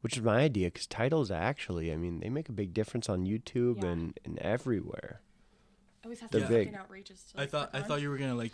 which 0.00 0.16
is 0.16 0.22
my 0.22 0.38
idea 0.38 0.68
because 0.68 0.86
titles 0.86 1.30
actually, 1.30 1.92
I 1.92 1.96
mean, 1.96 2.20
they 2.20 2.28
make 2.28 2.48
a 2.48 2.52
big 2.52 2.72
difference 2.72 3.08
on 3.08 3.24
YouTube 3.26 3.82
Yeah. 3.82 3.88
and, 3.90 4.20
and 4.24 4.38
everywhere. 4.38 5.20
Always 6.04 6.20
have 6.20 6.30
They're 6.30 6.42
to 6.42 6.46
be 6.48 6.54
big. 6.66 6.74
outrageous. 6.76 7.32
To, 7.34 7.40
I 7.40 7.46
thought 7.46 7.70
I 7.72 7.78
on. 7.80 7.84
thought 7.84 8.00
you 8.00 8.08
were 8.08 8.16
gonna 8.16 8.36
like 8.36 8.52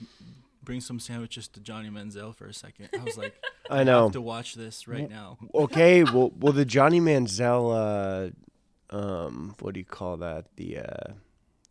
bring 0.62 0.81
some 0.81 0.99
sandwiches 0.99 1.47
to 1.49 1.61
Johnny 1.61 1.91
Manziel 1.91 2.35
for 2.35 2.47
a 2.47 2.55
second. 2.55 2.88
I 2.99 3.05
was 3.05 3.19
like, 3.19 3.35
I 3.71 3.85
know. 3.85 4.05
have 4.05 4.12
to 4.12 4.23
watch 4.23 4.55
this 4.55 4.88
right 4.88 5.09
now. 5.11 5.37
okay, 5.55 6.03
well, 6.14 6.33
well, 6.41 6.53
the 6.55 6.64
Johnny 6.64 7.00
Manziel, 7.00 8.33
uh, 8.91 8.97
um, 8.97 9.55
what 9.61 9.75
do 9.75 9.81
you 9.81 9.87
call 9.87 10.17
that? 10.17 10.47
The 10.57 10.79
uh, 10.79 11.12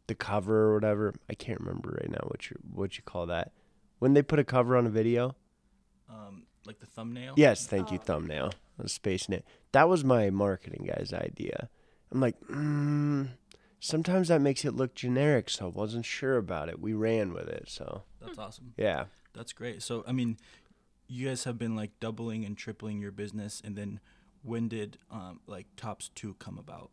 the 0.06 0.16
cover 0.16 0.70
or 0.70 0.74
whatever. 0.76 1.16
I 1.30 1.34
can't 1.34 1.60
remember 1.60 1.98
right 2.00 2.12
now 2.12 2.22
what 2.28 2.52
you 2.52 2.58
what 2.72 2.96
you 2.98 3.04
call 3.04 3.26
that. 3.26 3.52
When 4.04 4.14
they 4.16 4.22
put 4.22 4.38
a 4.38 4.44
cover 4.44 4.76
on 4.76 4.86
a 4.86 4.90
video. 4.90 5.34
Um, 6.10 6.44
like 6.66 6.80
the 6.82 6.86
thumbnail. 6.86 7.36
Yes, 7.38 7.66
thank 7.66 7.90
you, 7.90 8.00
Oh. 8.02 8.04
thumbnail. 8.04 8.52
I 8.78 8.82
was 8.84 8.92
spacing 8.92 9.34
it. 9.34 9.46
That 9.72 9.88
was 9.88 10.04
my 10.04 10.30
marketing 10.30 10.90
guy's 10.94 11.14
idea. 11.14 11.70
I'm 12.12 12.20
like, 12.20 12.38
mm, 12.48 13.30
sometimes 13.80 14.28
that 14.28 14.42
makes 14.42 14.66
it 14.66 14.74
look 14.76 14.94
generic, 14.94 15.50
so 15.50 15.68
I 15.68 15.70
wasn't 15.70 16.06
sure 16.06 16.36
about 16.36 16.68
it. 16.68 16.82
We 16.82 16.92
ran 16.94 17.32
with 17.32 17.48
it, 17.48 17.70
so 17.70 18.04
that's 18.20 18.38
awesome. 18.38 18.74
yeah. 18.76 19.06
That's 19.32 19.54
great. 19.54 19.82
So 19.82 20.04
I 20.06 20.12
mean, 20.12 20.38
you 21.08 21.30
guys 21.30 21.46
have 21.46 21.58
been 21.58 21.74
like 21.78 21.98
doubling 22.02 22.44
and 22.44 22.58
tripling 22.58 23.00
your 23.00 23.12
business, 23.14 23.62
and 23.64 23.78
then 23.78 24.02
when 24.42 24.68
did 24.68 24.98
um 25.12 25.40
like 25.48 25.68
Tops 25.78 26.10
Two 26.14 26.34
come 26.40 26.58
about? 26.60 26.92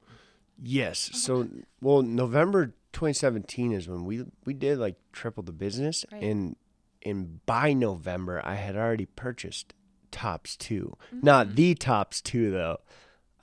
Yes. 0.62 1.10
So, 1.14 1.48
well, 1.80 2.02
November 2.02 2.66
2017 2.92 3.72
is 3.72 3.88
when 3.88 4.04
we 4.04 4.24
we 4.44 4.54
did 4.54 4.78
like 4.78 4.96
triple 5.12 5.42
the 5.42 5.52
business, 5.52 6.04
Right. 6.12 6.22
and 6.22 6.54
and 7.04 7.44
by 7.46 7.72
November 7.72 8.40
I 8.44 8.54
had 8.56 8.76
already 8.76 9.06
purchased 9.06 9.74
Tops 10.10 10.56
2 10.56 10.96
mm-hmm. 11.14 11.20
Not 11.24 11.54
the 11.54 11.74
Tops 11.74 12.20
Two 12.20 12.50
though. 12.50 12.78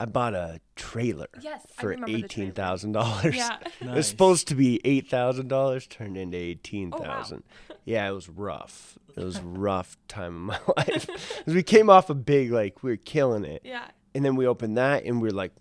I 0.00 0.04
bought 0.04 0.34
a 0.34 0.60
trailer 0.76 1.26
Yes, 1.40 1.66
I 1.76 1.80
for 1.80 1.88
remember 1.88 2.06
the 2.06 2.14
eighteen 2.18 2.52
trailer. 2.52 2.52
thousand 2.52 2.92
dollars. 2.92 3.34
Yeah. 3.34 3.58
It 3.80 3.88
was 3.90 4.06
supposed 4.06 4.46
to 4.48 4.54
be 4.54 4.80
eight 4.84 5.08
thousand 5.08 5.48
dollars, 5.48 5.86
turned 5.88 6.16
into 6.16 6.36
eighteen 6.36 6.90
Oh, 6.94 7.00
wow. 7.00 7.26
Yeah, 7.84 8.08
it 8.08 8.12
was 8.12 8.28
rough. 8.28 8.96
It 9.16 9.24
was 9.24 9.38
a 9.38 9.42
rough 9.42 9.96
time 10.08 10.50
of 10.50 10.60
my 10.66 10.74
life. 10.76 11.06
'Cause 11.08 11.54
we 11.54 11.62
came 11.64 11.88
off 11.90 12.10
a 12.10 12.14
big 12.14 12.52
like 12.52 12.82
we 12.84 12.90
were 12.92 12.96
killing 12.96 13.44
it, 13.44 13.62
Yeah. 13.64 13.88
and 14.14 14.24
then 14.24 14.36
we 14.36 14.46
opened 14.46 14.76
that 14.76 15.04
and 15.04 15.20
we 15.22 15.28
are 15.30 15.32
like, 15.32 15.52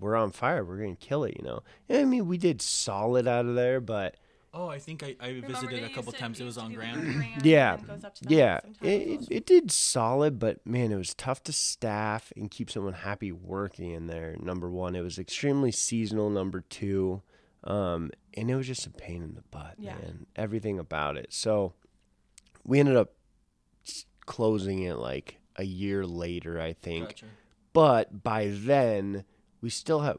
we're 0.00 0.16
on 0.16 0.30
fire. 0.30 0.64
We're 0.64 0.78
gonna 0.78 0.96
kill 0.96 1.24
it, 1.24 1.36
you 1.38 1.44
know. 1.44 1.62
And 1.90 1.98
I 1.98 2.04
mean, 2.04 2.26
we 2.28 2.38
did 2.38 2.62
solid 2.62 3.26
out 3.28 3.44
of 3.44 3.56
there, 3.56 3.80
but 3.80 4.16
Oh, 4.52 4.66
I 4.68 4.78
think 4.80 5.02
I, 5.04 5.14
I 5.20 5.28
Remember, 5.28 5.46
visited 5.48 5.84
a 5.84 5.88
couple 5.90 6.12
to- 6.12 6.18
times. 6.18 6.40
It 6.40 6.44
was 6.44 6.58
on 6.58 6.70
be 6.70 6.74
Grand. 6.76 7.00
Grand 7.02 7.46
yeah, 7.46 7.74
and 7.74 7.86
goes 7.86 8.02
up 8.04 8.14
to 8.16 8.24
the 8.24 8.34
yeah, 8.34 8.58
it, 8.82 8.88
it, 8.88 9.28
it 9.30 9.46
did 9.46 9.70
solid, 9.70 10.38
but 10.40 10.66
man, 10.66 10.90
it 10.90 10.96
was 10.96 11.14
tough 11.14 11.42
to 11.44 11.52
staff 11.52 12.32
and 12.36 12.50
keep 12.50 12.68
someone 12.70 12.94
happy 12.94 13.30
working 13.30 13.92
in 13.92 14.08
there. 14.08 14.36
Number 14.40 14.68
one, 14.68 14.96
it 14.96 15.02
was 15.02 15.18
extremely 15.20 15.70
seasonal. 15.70 16.30
Number 16.30 16.62
two, 16.62 17.22
um, 17.62 18.10
and 18.34 18.50
it 18.50 18.56
was 18.56 18.66
just 18.66 18.86
a 18.86 18.90
pain 18.90 19.22
in 19.22 19.34
the 19.36 19.42
butt, 19.52 19.76
Yeah. 19.78 19.94
man. 19.94 20.26
Everything 20.34 20.80
about 20.80 21.16
it. 21.16 21.32
So 21.32 21.74
we 22.64 22.80
ended 22.80 22.96
up 22.96 23.12
closing 24.26 24.82
it 24.82 24.94
like 24.96 25.38
a 25.56 25.64
year 25.64 26.04
later, 26.06 26.60
I 26.60 26.72
think. 26.72 27.08
Gotcha. 27.10 27.26
But 27.72 28.22
by 28.24 28.48
then, 28.52 29.24
we 29.60 29.70
still 29.70 30.00
have. 30.00 30.18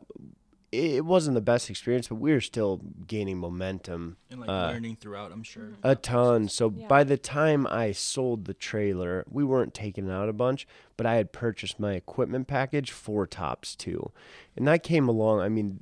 It 0.71 0.91
it 0.95 1.05
wasn't 1.05 1.35
the 1.35 1.41
best 1.41 1.69
experience, 1.69 2.07
but 2.07 2.15
we 2.15 2.31
were 2.31 2.41
still 2.41 2.81
gaining 3.07 3.37
momentum 3.37 4.17
And 4.29 4.39
like 4.39 4.49
Uh, 4.49 4.67
learning 4.71 4.95
throughout, 4.97 5.31
I'm 5.31 5.43
sure. 5.43 5.73
a 5.83 5.95
ton. 5.95 6.47
So 6.47 6.73
Yeah. 6.75 6.87
by 6.87 7.03
the 7.03 7.17
time 7.17 7.67
I 7.67 7.91
sold 7.91 8.45
the 8.45 8.53
trailer, 8.53 9.25
we 9.29 9.43
weren't 9.43 9.73
taking 9.73 10.09
out 10.09 10.29
a 10.29 10.33
bunch, 10.33 10.67
but 10.97 11.05
I 11.05 11.15
had 11.15 11.31
purchased 11.33 11.79
my 11.79 11.93
equipment 11.93 12.47
package 12.47 12.91
for 12.91 13.27
Tops 13.27 13.75
Two. 13.75 14.11
And 14.55 14.67
that 14.67 14.83
came 14.83 15.09
along. 15.09 15.41
I 15.41 15.49
mean, 15.49 15.79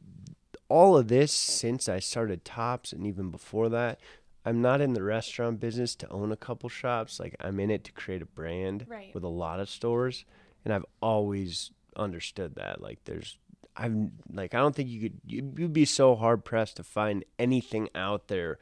all 0.70 0.98
of 0.98 1.08
this 1.08 1.32
since 1.32 1.88
I 1.90 2.00
started 2.00 2.46
Tops 2.46 2.92
and 2.94 3.06
even 3.06 3.30
before 3.32 3.70
that, 3.70 4.00
I'm 4.46 4.62
not 4.62 4.82
in 4.82 4.94
the 4.94 5.04
restaurant 5.04 5.60
business 5.60 5.96
to 5.98 6.10
own 6.10 6.32
a 6.32 6.38
couple 6.38 6.70
shops. 6.70 7.20
Like 7.20 7.36
I'm 7.40 7.60
in 7.60 7.70
it 7.70 7.84
to 7.84 7.92
create 7.92 8.22
a 8.22 8.26
brand 8.26 8.86
Right. 8.88 9.14
with 9.14 9.24
a 9.24 9.28
lot 9.28 9.60
of 9.60 9.70
stores, 9.70 10.26
and 10.66 10.74
I've 10.74 10.86
always 11.02 11.72
understood 11.96 12.56
that. 12.56 12.82
Like 12.82 13.04
there's 13.06 13.38
I've 13.80 13.96
like 14.32 14.54
I 14.54 14.60
don't 14.60 14.76
think 14.76 14.90
you 14.90 15.00
could 15.02 15.20
you'd 15.26 15.58
you'd 15.58 15.74
be 15.74 15.86
so 15.86 16.16
hard 16.16 16.44
pressed 16.46 16.78
to 16.78 16.84
find 16.84 17.24
anything 17.38 17.90
out 17.96 18.28
there 18.28 18.58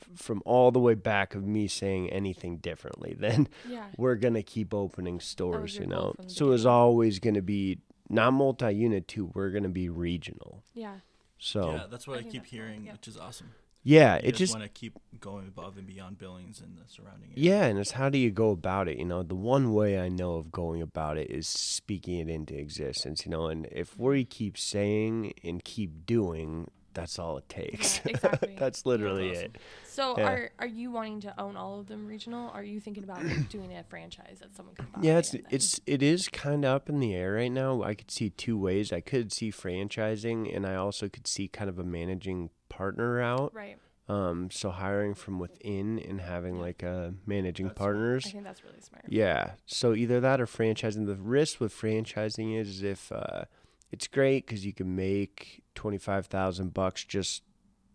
f- 0.00 0.18
from 0.22 0.42
all 0.46 0.70
the 0.70 0.78
way 0.80 0.94
back 0.94 1.34
of 1.34 1.44
me 1.44 1.66
saying 1.68 2.08
anything 2.10 2.58
differently 2.58 3.14
then 3.18 3.48
Yeah. 3.68 3.86
we're 3.96 4.14
gonna 4.16 4.42
keep 4.42 4.72
opening 4.72 5.20
stores 5.20 5.76
you 5.76 5.86
know 5.86 6.14
so 6.26 6.52
it's 6.52 6.62
beginning. 6.62 6.66
always 6.66 7.18
gonna 7.18 7.42
be 7.42 7.78
not 8.08 8.32
multi-unit 8.32 9.08
too 9.08 9.30
we're 9.34 9.50
gonna 9.50 9.68
be 9.68 9.88
regional 9.88 10.62
Yeah. 10.74 10.96
so 11.38 11.72
Yeah, 11.72 11.86
that's 11.90 12.06
what 12.06 12.16
I 12.18 12.20
I, 12.20 12.24
keep 12.24 12.46
hearing, 12.46 12.84
yeah. 12.86 12.92
which 12.92 13.08
is 13.08 13.16
awesome. 13.16 13.52
Yeah 13.82 14.16
You 14.16 14.20
it 14.20 14.32
guys 14.32 14.38
just 14.38 14.52
want 14.54 14.64
to 14.64 14.68
keep 14.68 14.98
going 15.20 15.46
above 15.46 15.76
and 15.76 15.86
beyond 15.86 16.18
Billings 16.18 16.60
and 16.60 16.76
the 16.76 16.88
surrounding 16.88 17.30
area. 17.30 17.34
Yeah, 17.36 17.64
and 17.64 17.78
it's 17.78 17.92
how 17.92 18.08
do 18.08 18.18
you 18.18 18.30
go 18.30 18.50
about 18.50 18.88
it? 18.88 18.98
You 18.98 19.04
know, 19.04 19.22
the 19.22 19.34
one 19.34 19.72
way 19.72 20.00
I 20.00 20.08
know 20.08 20.34
of 20.34 20.50
going 20.50 20.82
about 20.82 21.18
it 21.18 21.30
is 21.30 21.46
speaking 21.46 22.18
it 22.18 22.28
into 22.28 22.56
existence. 22.56 23.24
You 23.24 23.30
know, 23.30 23.46
and 23.46 23.66
if 23.70 23.98
we 23.98 24.22
mm-hmm. 24.22 24.28
keep 24.28 24.58
saying 24.58 25.34
and 25.44 25.62
keep 25.62 26.06
doing, 26.06 26.70
that's 26.94 27.18
all 27.18 27.36
it 27.36 27.48
takes. 27.48 28.00
Yeah, 28.04 28.12
exactly. 28.12 28.56
that's 28.58 28.86
literally 28.86 29.28
That's 29.28 29.40
it. 29.42 29.58
So 29.88 30.16
Yeah. 30.16 30.30
are 30.30 30.50
are 30.58 30.66
you 30.66 30.90
wanting 30.90 31.20
to 31.22 31.40
own 31.40 31.56
all 31.56 31.80
of 31.80 31.86
them 31.86 32.06
regional? 32.06 32.50
Are 32.50 32.64
you 32.64 32.80
thinking 32.80 33.04
about 33.04 33.24
like, 33.24 33.48
doing 33.50 33.76
a 33.76 33.84
franchise 33.84 34.38
that 34.40 34.56
someone 34.56 34.74
can 34.74 34.86
buy? 34.94 35.00
Yeah, 35.02 35.18
it's 35.18 35.34
it's 35.50 35.80
it 35.86 36.02
is 36.02 36.28
kind 36.28 36.64
of 36.64 36.74
up 36.74 36.88
in 36.88 37.00
the 37.00 37.14
air 37.14 37.34
right 37.34 37.52
now. 37.52 37.82
I 37.82 37.94
could 37.94 38.10
see 38.10 38.30
two 38.30 38.58
ways. 38.58 38.92
I 38.92 39.00
could 39.00 39.32
see 39.32 39.52
franchising, 39.52 40.54
and 40.54 40.66
I 40.66 40.74
also 40.76 41.08
could 41.08 41.26
see 41.26 41.48
kind 41.48 41.68
of 41.68 41.78
a 41.78 41.84
managing 41.84 42.50
partner 42.70 43.20
out. 43.20 43.54
right. 43.54 43.76
Um, 44.08 44.50
so 44.50 44.70
hiring 44.70 45.14
from 45.14 45.38
within 45.38 46.00
and 46.00 46.20
having 46.20 46.56
Yeah. 46.56 46.60
like 46.62 46.82
uh, 46.82 47.10
managing 47.26 47.66
That's 47.66 47.76
smart. 47.78 47.94
partners. 47.94 48.26
I 48.26 48.30
think 48.30 48.42
that's 48.44 48.64
really 48.64 48.80
smart. 48.80 49.04
Yeah. 49.08 49.52
So 49.66 49.94
either 49.94 50.18
that 50.20 50.40
or 50.40 50.46
franchising. 50.46 51.06
The 51.06 51.14
risk 51.14 51.60
with 51.60 51.72
franchising 51.72 52.58
is 52.58 52.82
if 52.82 53.12
uh, 53.12 53.44
it's 53.92 54.08
great 54.08 54.46
because 54.46 54.66
you 54.66 54.72
can 54.72 54.96
make 54.96 55.62
twenty 55.76 55.98
five 55.98 56.26
thousand 56.26 56.74
bucks 56.74 57.04
just 57.04 57.44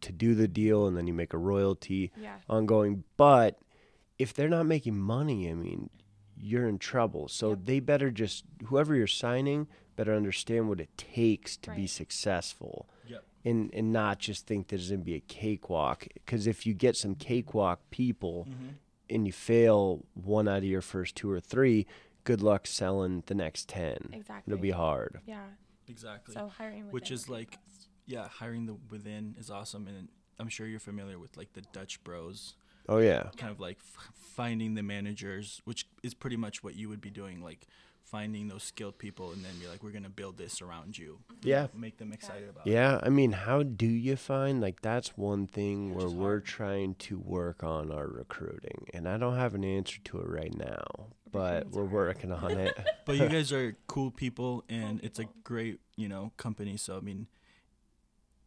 to 0.02 0.14
do 0.14 0.36
the 0.36 0.48
deal, 0.48 0.88
and 0.88 0.96
then 0.96 1.06
you 1.08 1.14
make 1.14 1.34
a 1.34 1.38
royalty 1.38 2.14
Yeah. 2.16 2.36
ongoing. 2.48 3.04
But 3.18 3.60
if 4.18 4.34
they're 4.34 4.48
not 4.48 4.66
making 4.68 4.98
money, 4.98 5.50
I 5.50 5.54
mean, 5.54 5.90
you're 6.38 6.68
in 6.70 6.78
trouble. 6.80 7.28
So 7.28 7.50
Yep. 7.50 7.60
they 7.66 7.80
better 7.82 8.10
just 8.10 8.46
whoever 8.68 8.96
you're 8.96 9.08
signing 9.08 9.68
better 9.98 10.14
understand 10.14 10.70
what 10.70 10.80
it 10.80 10.98
takes 10.98 11.58
to 11.58 11.72
be 11.72 11.88
successful. 11.88 12.88
Yep. 13.46 13.52
And, 13.54 13.74
and 13.74 13.94
not 13.94 14.20
just 14.20 14.48
think 14.48 14.68
there's 14.68 14.90
going 14.90 15.02
to 15.02 15.06
be 15.06 15.16
a 15.16 15.20
cakewalk. 15.22 16.08
Because 16.14 16.48
if 16.48 16.66
you 16.66 16.74
get 16.74 16.96
some 16.96 17.16
cakewalk 17.16 17.80
people, 17.92 18.48
Mm-hmm. 18.50 18.68
and 19.10 19.28
you 19.28 19.32
fail 19.34 20.04
one 20.16 20.48
out 20.48 20.58
of 20.60 20.64
your 20.64 20.82
first 20.82 21.16
two 21.16 21.30
or 21.30 21.40
three, 21.40 21.86
good 22.24 22.42
luck 22.42 22.66
selling 22.68 23.24
the 23.28 23.36
next 23.36 23.70
10. 23.70 24.10
Exactly. 24.14 24.52
It'll 24.54 24.62
be 24.62 24.72
hard. 24.72 25.20
Yeah. 25.28 25.44
Exactly. 25.88 26.34
So 26.34 26.48
hiring 26.58 26.90
Which 26.92 27.12
is 27.12 27.30
like- 27.30 27.52
best. 27.68 27.88
yeah, 28.08 28.28
hiring 28.28 28.66
the 28.66 28.76
within 28.90 29.36
is 29.40 29.52
awesome, 29.52 29.88
and 29.88 30.08
I'm 30.40 30.50
sure 30.50 30.66
you're 30.66 30.80
familiar 30.80 31.20
with 31.20 31.38
like 31.38 31.54
the 31.54 31.62
Dutch 31.72 32.04
Bros, 32.04 32.56
Oh, 32.90 32.98
yeah. 32.98 33.30
kind 33.38 33.52
of 33.52 33.60
like 33.60 33.78
f- 33.80 34.10
finding 34.36 34.74
the 34.74 34.82
managers, 34.84 35.62
which 35.66 35.88
is 36.04 36.14
pretty 36.16 36.38
much 36.38 36.64
what 36.64 36.76
you 36.76 36.90
would 36.90 37.02
be 37.02 37.12
doing, 37.12 37.42
like 37.42 37.68
finding 38.06 38.48
those 38.48 38.64
skilled 38.64 38.98
people, 38.98 39.32
and 39.32 39.44
then 39.44 39.52
be 39.60 39.68
like, 39.68 39.84
we're 39.84 39.92
gonna 39.92 40.10
build 40.10 40.38
this 40.38 40.62
around 40.62 40.98
you. 40.98 41.20
Mm-hmm. 41.32 41.48
Yeah. 41.48 41.68
Make 41.76 41.98
them 41.98 42.14
excited 42.14 42.50
about. 42.50 42.66
it. 42.68 42.72
Yeah, 42.72 43.00
I 43.04 43.10
mean, 43.10 43.32
how 43.34 43.64
do 43.64 43.88
you 43.88 44.16
find 44.16 44.62
like 44.62 44.82
that's 44.82 45.18
one 45.18 45.48
thing 45.48 45.94
where 45.96 46.08
we're 46.10 46.30
hard. 46.40 46.46
trying 46.46 46.96
to 46.96 47.18
work 47.20 47.64
on 47.64 47.92
our 47.92 48.08
recruiting, 48.08 48.88
and 48.94 49.08
I 49.10 49.18
don't 49.18 49.36
have 49.36 49.56
an 49.56 49.64
answer 49.64 50.00
to 50.06 50.20
it 50.20 50.28
right 50.28 50.56
now, 50.56 50.84
but 51.32 51.70
we're 51.72 51.82
hard. 51.84 51.94
working 51.94 52.32
on 52.32 52.52
it. 52.52 52.78
But 53.06 53.18
you 53.18 53.30
guys 53.30 53.52
are 53.52 53.76
cool 53.86 54.10
people, 54.10 54.64
and 54.68 55.00
it's 55.04 55.20
a 55.20 55.26
great, 55.44 55.80
you 55.96 56.08
know, 56.10 56.32
company. 56.38 56.76
So 56.76 56.98
I 56.98 57.02
mean, 57.02 57.28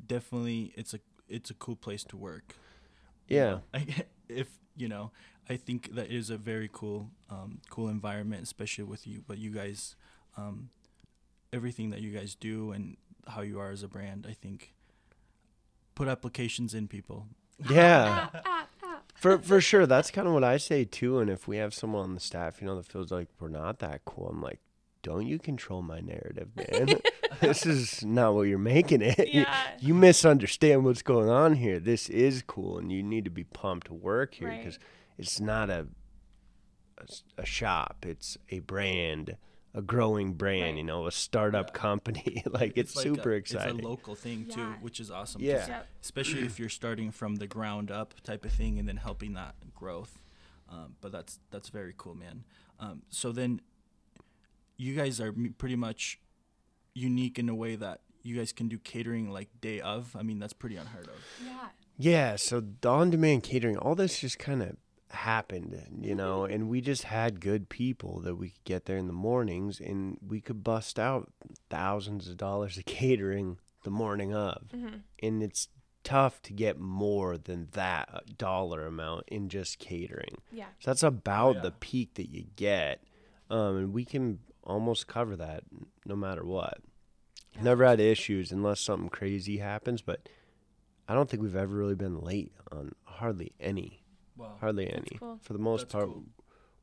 definitely, 0.04 0.72
it's 0.76 0.94
a 0.94 1.00
it's 1.28 1.50
a 1.50 1.54
cool 1.54 1.76
place 1.76 2.04
to 2.04 2.16
work. 2.16 2.54
Yeah. 3.28 3.58
If 4.28 4.48
you 4.76 4.88
know, 4.88 5.10
I 5.49 5.57
think 5.57 5.95
that 5.95 6.11
is 6.11 6.31
a 6.31 6.37
very 6.37 6.69
cool, 6.73 7.11
um, 7.31 7.61
cool 7.71 7.88
environment, 7.88 8.43
especially 8.43 8.85
with 8.85 9.07
you. 9.07 9.23
But 9.26 9.38
you 9.38 9.50
guys, 9.50 9.97
um, 10.37 10.71
everything 11.52 11.90
that 11.90 12.00
you 12.00 12.11
guys 12.11 12.35
do 12.35 12.73
and 12.73 12.97
how 13.28 13.40
you 13.43 13.59
are 13.59 13.71
as 13.71 13.83
a 13.83 13.88
brand, 13.88 14.26
I 14.28 14.33
think, 14.35 14.75
put 15.95 16.09
applications 16.09 16.75
in 16.75 16.88
people. 16.88 17.26
Yeah, 17.69 18.28
Ah, 18.35 18.40
ah, 18.45 18.67
ah. 18.85 19.00
for 19.14 19.38
for 19.38 19.61
sure. 19.61 19.87
That's 19.87 20.11
kind 20.11 20.28
of 20.28 20.35
what 20.35 20.45
I 20.45 20.59
say 20.59 20.85
too. 20.85 21.19
And 21.19 21.28
if 21.28 21.49
we 21.49 21.57
have 21.57 21.75
someone 21.75 22.02
on 22.05 22.14
the 22.14 22.21
staff, 22.21 22.61
you 22.61 22.67
know, 22.69 22.76
that 22.76 22.87
feels 22.87 23.11
like 23.11 23.28
we're 23.40 23.49
not 23.49 23.81
that 23.81 24.05
cool, 24.05 24.28
I'm 24.28 24.40
like, 24.40 24.61
don't 25.02 25.26
you 25.26 25.38
control 25.38 25.83
my 25.83 26.00
narrative, 26.00 26.50
man? 26.57 27.00
this 27.40 27.67
is 27.67 28.05
not 28.05 28.35
what 28.35 28.43
you're 28.43 28.59
making 28.59 29.02
it. 29.02 29.19
You- 29.19 29.40
Yeah. 29.43 29.71
you 29.81 29.95
misunderstand 29.95 30.85
what's 30.85 31.02
going 31.02 31.28
on 31.31 31.55
here. 31.55 31.81
This 31.81 32.09
is 32.09 32.43
cool, 32.47 32.78
and 32.78 32.93
you 32.93 33.02
need 33.02 33.25
to 33.25 33.31
be 33.31 33.45
pumped 33.45 33.88
to 33.88 33.95
work 33.95 34.35
here 34.35 34.49
Right. 34.49 34.78
Because 35.18 35.32
it's 35.32 35.40
not 35.40 35.68
a 35.70 35.87
a 37.37 37.46
shop. 37.46 38.04
It's 38.06 38.37
a 38.50 38.58
brand, 38.58 39.37
a 39.72 39.80
growing 39.82 40.32
brand, 40.32 40.62
Right. 40.62 40.76
you 40.78 40.82
know, 40.82 41.06
a 41.06 41.12
startup 41.12 41.68
Yeah. 41.68 41.80
company. 41.80 42.42
like 42.50 42.72
it's, 42.76 42.96
like 42.96 43.04
super 43.04 43.32
a, 43.32 43.37
exciting. 43.37 43.76
It's 43.78 43.84
a 43.87 43.88
local 43.88 44.14
thing 44.16 44.46
too, 44.46 44.60
Yeah. 44.60 44.75
which 44.80 44.98
is 44.98 45.10
awesome. 45.10 45.40
Yeah. 45.42 45.66
Yep. 45.66 45.87
especially 46.02 46.42
if 46.44 46.58
you're 46.58 46.68
starting 46.68 47.12
from 47.12 47.37
the 47.37 47.46
ground 47.46 47.90
up 47.92 48.14
type 48.25 48.44
of 48.44 48.50
thing 48.52 48.78
and 48.80 48.88
then 48.88 48.96
helping 48.96 49.34
that 49.34 49.54
growth. 49.75 50.18
Um, 50.68 50.96
but 51.00 51.12
that's 51.12 51.38
that's 51.50 51.68
very 51.68 51.94
cool, 51.96 52.14
man. 52.14 52.44
Um, 52.80 53.02
so 53.10 53.30
then, 53.32 53.60
you 54.76 54.94
guys 54.94 55.20
are 55.20 55.32
pretty 55.56 55.76
much 55.76 56.20
unique 56.94 57.38
in 57.38 57.48
a 57.48 57.54
way 57.54 57.75
that 57.76 58.00
you 58.22 58.37
guys 58.37 58.52
can 58.52 58.68
do 58.68 58.78
catering 58.78 59.30
like 59.30 59.48
day 59.60 59.80
of. 59.80 60.14
I 60.16 60.22
mean, 60.22 60.38
that's 60.40 60.52
pretty 60.52 60.76
unheard 60.76 61.06
of. 61.08 61.14
Yeah. 61.44 61.68
Yeah, 62.00 62.37
so 62.37 62.60
the 62.80 62.88
on-demand 62.88 63.42
catering, 63.42 63.76
all 63.76 63.94
this 63.96 64.20
just 64.20 64.38
kind 64.38 64.62
of 64.62 64.76
happened, 65.10 66.00
you 66.02 66.14
know, 66.14 66.44
and 66.44 66.68
we 66.68 66.80
just 66.80 67.04
had 67.04 67.40
good 67.40 67.68
people 67.68 68.20
that 68.20 68.36
we 68.36 68.50
could 68.50 68.64
get 68.64 68.84
there 68.86 68.96
in 68.96 69.06
the 69.06 69.12
mornings, 69.12 69.80
and 69.80 70.18
we 70.26 70.40
could 70.40 70.62
bust 70.64 70.98
out 70.98 71.32
thousands 71.70 72.28
of 72.28 72.36
dollars 72.36 72.76
of 72.76 72.84
catering 72.86 73.58
the 73.84 73.90
morning 73.90 74.34
of, 74.34 74.68
Mhm. 74.74 75.02
and 75.22 75.42
it's 75.42 75.68
tough 76.04 76.40
to 76.42 76.52
get 76.52 76.78
more 76.78 77.36
than 77.36 77.68
that 77.72 78.36
dollar 78.38 78.86
amount 78.86 79.24
in 79.28 79.48
just 79.48 79.78
catering. 79.78 80.36
Yeah. 80.52 80.66
So 80.80 80.90
that's 80.90 81.02
about 81.02 81.56
yeah. 81.56 81.62
the 81.62 81.70
peak 81.72 82.14
that 82.14 82.30
you 82.30 82.44
get, 82.56 83.02
um, 83.50 83.76
and 83.76 83.92
we 83.92 84.04
can 84.04 84.38
almost 84.64 85.06
cover 85.06 85.36
that 85.36 85.64
no 86.04 86.16
matter 86.16 86.44
what. 86.44 86.78
Yeah. 87.54 87.62
Never 87.62 87.84
had 87.84 88.00
issues 88.00 88.52
unless 88.52 88.80
something 88.80 89.08
crazy 89.08 89.58
happens, 89.58 90.02
but 90.02 90.28
I 91.08 91.14
don't 91.14 91.28
think 91.30 91.42
we've 91.42 91.56
ever 91.56 91.74
really 91.74 91.94
been 91.94 92.20
late 92.20 92.52
on 92.70 92.94
hardly 93.04 93.52
any. 93.58 94.02
Wow. 94.38 94.57
Hardly 94.61 94.85
That's 94.87 94.97
any. 94.99 95.18
cool. 95.18 95.38
For 95.42 95.52
the 95.52 95.59
most 95.59 95.83
That's 95.83 95.92
part, 95.92 96.07
cool. 96.07 96.25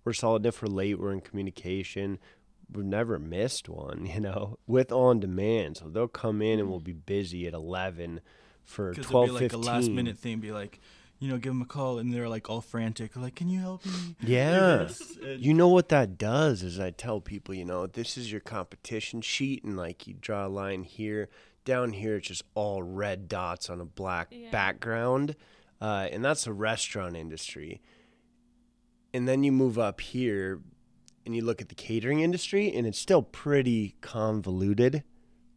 we're 0.04 0.14
solid. 0.14 0.46
If 0.46 0.62
we're 0.62 0.68
late, 0.68 1.00
we're 1.00 1.14
in 1.14 1.22
communication. 1.22 2.20
We've 2.72 2.86
never 2.86 3.18
missed 3.20 3.70
one, 3.70 4.06
you 4.14 4.20
know, 4.20 4.58
with 4.68 4.92
on 4.92 5.20
demand. 5.20 5.78
So 5.78 5.90
they'll 5.90 6.08
come 6.08 6.42
in 6.42 6.60
and 6.60 6.70
we'll 6.70 6.80
be 6.80 6.94
busy 6.94 7.48
at 7.48 7.54
11 7.54 8.22
for 8.64 8.90
Because 8.92 9.06
12, 9.08 9.26
be 9.28 9.32
like 9.32 9.42
15. 9.42 9.60
a 9.60 9.64
last 9.66 9.90
minute 9.92 10.18
thing, 10.18 10.40
be 10.40 10.52
like, 10.52 10.80
you 11.20 11.30
know, 11.30 11.38
give 11.38 11.54
them 11.54 11.62
a 11.62 11.66
call, 11.66 11.98
and 11.98 12.14
they're 12.14 12.28
like 12.28 12.50
all 12.50 12.60
frantic, 12.60 13.16
like, 13.16 13.36
can 13.36 13.48
you 13.48 13.60
help 13.62 13.86
me? 13.86 13.92
do 14.22 14.28
Yeah. 14.32 14.90
You 15.38 15.54
know 15.54 15.70
what 15.70 15.88
that 15.90 16.18
does 16.18 16.62
is 16.62 16.78
I 16.80 16.90
tell 16.92 17.22
people, 17.22 17.56
you 17.56 17.64
know, 17.64 17.88
this 17.88 18.18
is 18.18 18.32
your 18.32 18.42
competition 18.42 19.22
sheet, 19.22 19.64
and 19.64 19.78
like 19.78 20.08
you 20.08 20.14
draw 20.20 20.46
a 20.46 20.50
line 20.50 20.84
here, 20.84 21.30
down 21.64 21.94
here, 21.94 22.18
it's 22.18 22.28
just 22.28 22.44
all 22.54 22.84
red 22.84 23.30
dots 23.30 23.70
on 23.70 23.80
a 23.80 23.86
black 23.86 24.28
Yeah. 24.32 24.52
background, 24.52 25.36
uh, 25.82 26.08
and 26.12 26.24
that's 26.24 26.46
the 26.46 26.54
restaurant 26.54 27.16
industry. 27.16 27.82
And 29.14 29.28
then 29.28 29.44
you 29.44 29.52
move 29.52 29.80
up 29.80 30.02
here, 30.02 30.62
and 31.26 31.36
you 31.36 31.42
look 31.44 31.62
at 31.62 31.70
the 31.70 31.76
catering 31.76 32.20
industry, 32.20 32.72
and 32.74 32.86
it's 32.86 33.00
still 33.00 33.22
pretty 33.22 33.96
convoluted. 34.02 35.04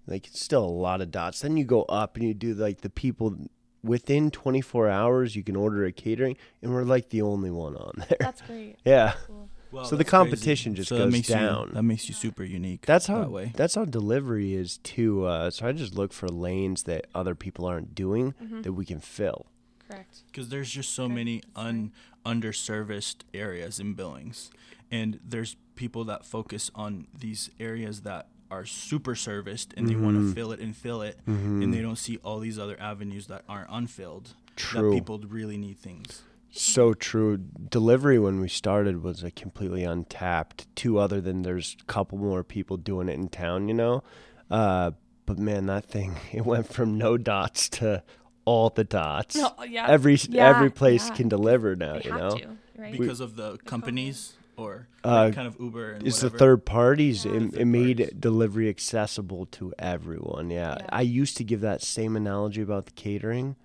Like 0.07 0.27
it's 0.29 0.41
still 0.43 0.65
a 0.65 0.67
lot 0.67 1.01
of 1.01 1.11
dots. 1.11 1.41
Then 1.41 1.57
you 1.57 1.65
go 1.65 1.83
up 1.83 2.17
and 2.17 2.27
you 2.27 2.33
do 2.35 2.55
like 2.55 2.81
the 2.81 2.89
people 2.91 3.37
within 3.83 4.31
24 4.31 4.89
hours 4.89 5.37
you 5.37 5.43
can 5.45 5.57
order 5.57 5.85
a 5.85 5.93
catering, 5.93 6.37
and 6.63 6.73
we're 6.73 6.85
like 6.85 7.11
the 7.11 7.21
only 7.23 7.51
one 7.51 7.77
on 7.77 7.93
there. 8.09 8.17
That's 8.21 8.41
great. 8.43 8.77
Yeah. 8.85 9.15
Cool. 9.27 9.51
Wow, 9.71 9.83
So 9.83 9.91
the 9.91 9.99
that's 9.99 10.11
crazy. 10.11 10.25
competition 10.31 10.75
just 10.75 10.89
that 10.89 10.97
goes 10.97 11.13
makes 11.13 11.29
down. 11.29 11.69
You, 11.69 11.75
that 11.75 11.83
makes 11.83 12.09
you 12.09 12.15
super 12.15 12.43
unique. 12.43 12.87
That's 12.87 13.07
how 13.07 13.19
that 13.21 13.31
way. 13.31 13.53
that's 13.55 13.75
how 13.75 13.85
delivery 13.85 14.55
is 14.55 14.79
too. 14.79 15.27
Uh, 15.27 15.51
so 15.51 15.67
I 15.67 15.73
just 15.73 15.95
look 15.95 16.15
for 16.15 16.27
lanes 16.29 16.85
that 16.85 17.07
other 17.15 17.35
people 17.35 17.67
aren't 17.67 17.95
doing 17.95 18.33
Mhm. 18.43 18.63
that 18.63 18.73
we 18.73 18.87
can 18.87 18.99
fill. 19.01 19.47
Correct. 19.89 20.21
because 20.31 20.49
there's 20.51 20.71
just 20.71 20.91
so 20.95 21.05
Okay, 21.05 21.15
many 21.15 21.37
that's 21.55 21.67
un 21.67 21.93
underserviced 22.27 23.23
areas 23.35 23.81
in 23.81 23.95
Billings, 23.95 24.51
and 24.91 25.19
there's 25.27 25.57
people 25.77 26.05
that 26.05 26.25
focus 26.25 26.71
on 26.75 27.07
these 27.19 27.51
areas 27.59 28.03
that 28.03 28.29
are 28.51 28.65
super 28.65 29.15
serviced 29.15 29.75
and 29.77 29.89
they 29.89 29.95
want 29.95 30.17
to 30.17 30.33
fill 30.35 30.53
it 30.53 30.61
and 30.61 30.75
fill 30.77 31.03
it, 31.03 31.19
Mhm. 31.27 31.63
and 31.63 31.73
they 31.75 31.83
don't 31.83 31.97
see 31.99 32.17
all 32.19 32.39
these 32.39 32.59
other 32.59 32.79
avenues 32.81 33.27
that 33.27 33.45
aren't 33.49 33.69
unfilled. 33.71 34.35
True. 34.57 34.91
That 34.91 34.97
people 34.97 35.19
really 35.21 35.57
need 35.59 35.79
things. 35.79 36.23
So 36.51 36.95
true. 36.95 37.37
Delivery 37.37 38.19
when 38.19 38.41
we 38.41 38.49
started 38.49 39.03
was 39.03 39.23
a 39.23 39.31
completely 39.31 39.85
untapped. 39.85 40.67
Two 40.75 40.99
other 40.99 41.21
than 41.21 41.43
there's 41.43 41.77
a 41.81 41.85
couple 41.85 42.17
more 42.19 42.43
people 42.43 42.77
doing 42.79 43.09
it 43.11 43.15
in 43.17 43.29
town, 43.29 43.69
you 43.69 43.75
know. 43.75 44.03
Uh, 44.51 44.93
but 45.27 45.39
man, 45.39 45.67
that 45.67 45.85
thing 45.85 46.17
it 46.33 46.45
went 46.47 46.67
from 46.67 46.97
no 46.97 47.19
dots 47.19 47.69
to 47.71 48.03
all 48.49 48.71
the 48.71 48.85
dots. 48.85 49.37
No, 49.37 49.53
yeah. 49.69 49.87
Every 49.89 50.17
Yeah, 50.29 50.49
every 50.49 50.71
place 50.71 51.09
yeah. 51.09 51.15
can 51.17 51.29
deliver 51.29 51.77
now, 51.77 51.95
they 51.99 52.03
you 52.05 52.11
have 52.13 52.21
know. 52.21 52.37
to, 52.39 52.49
right? 52.79 52.99
because 52.99 53.21
of 53.21 53.37
the 53.37 53.59
companies 53.59 54.35
or 54.57 54.89
Uh, 55.05 55.31
kind 55.33 55.47
of 55.47 55.57
Uber 55.61 55.93
and 55.93 56.07
It's 56.07 56.21
the 56.21 56.31
third 56.31 56.65
parties. 56.65 57.25
Yeah. 57.25 57.33
It, 57.33 57.41
Third 57.53 57.61
it 57.61 57.65
made 57.67 57.99
parties. 57.99 58.19
delivery 58.19 58.69
accessible 58.69 59.47
to 59.59 59.73
everyone. 59.79 60.51
Yeah. 60.51 60.77
Yeah. 60.81 60.87
I 60.91 61.03
used 61.03 61.37
to 61.37 61.45
give 61.45 61.61
that 61.61 61.83
same 61.83 62.17
analogy 62.17 62.63
about 62.63 62.87
the 62.87 62.93
catering 62.93 63.57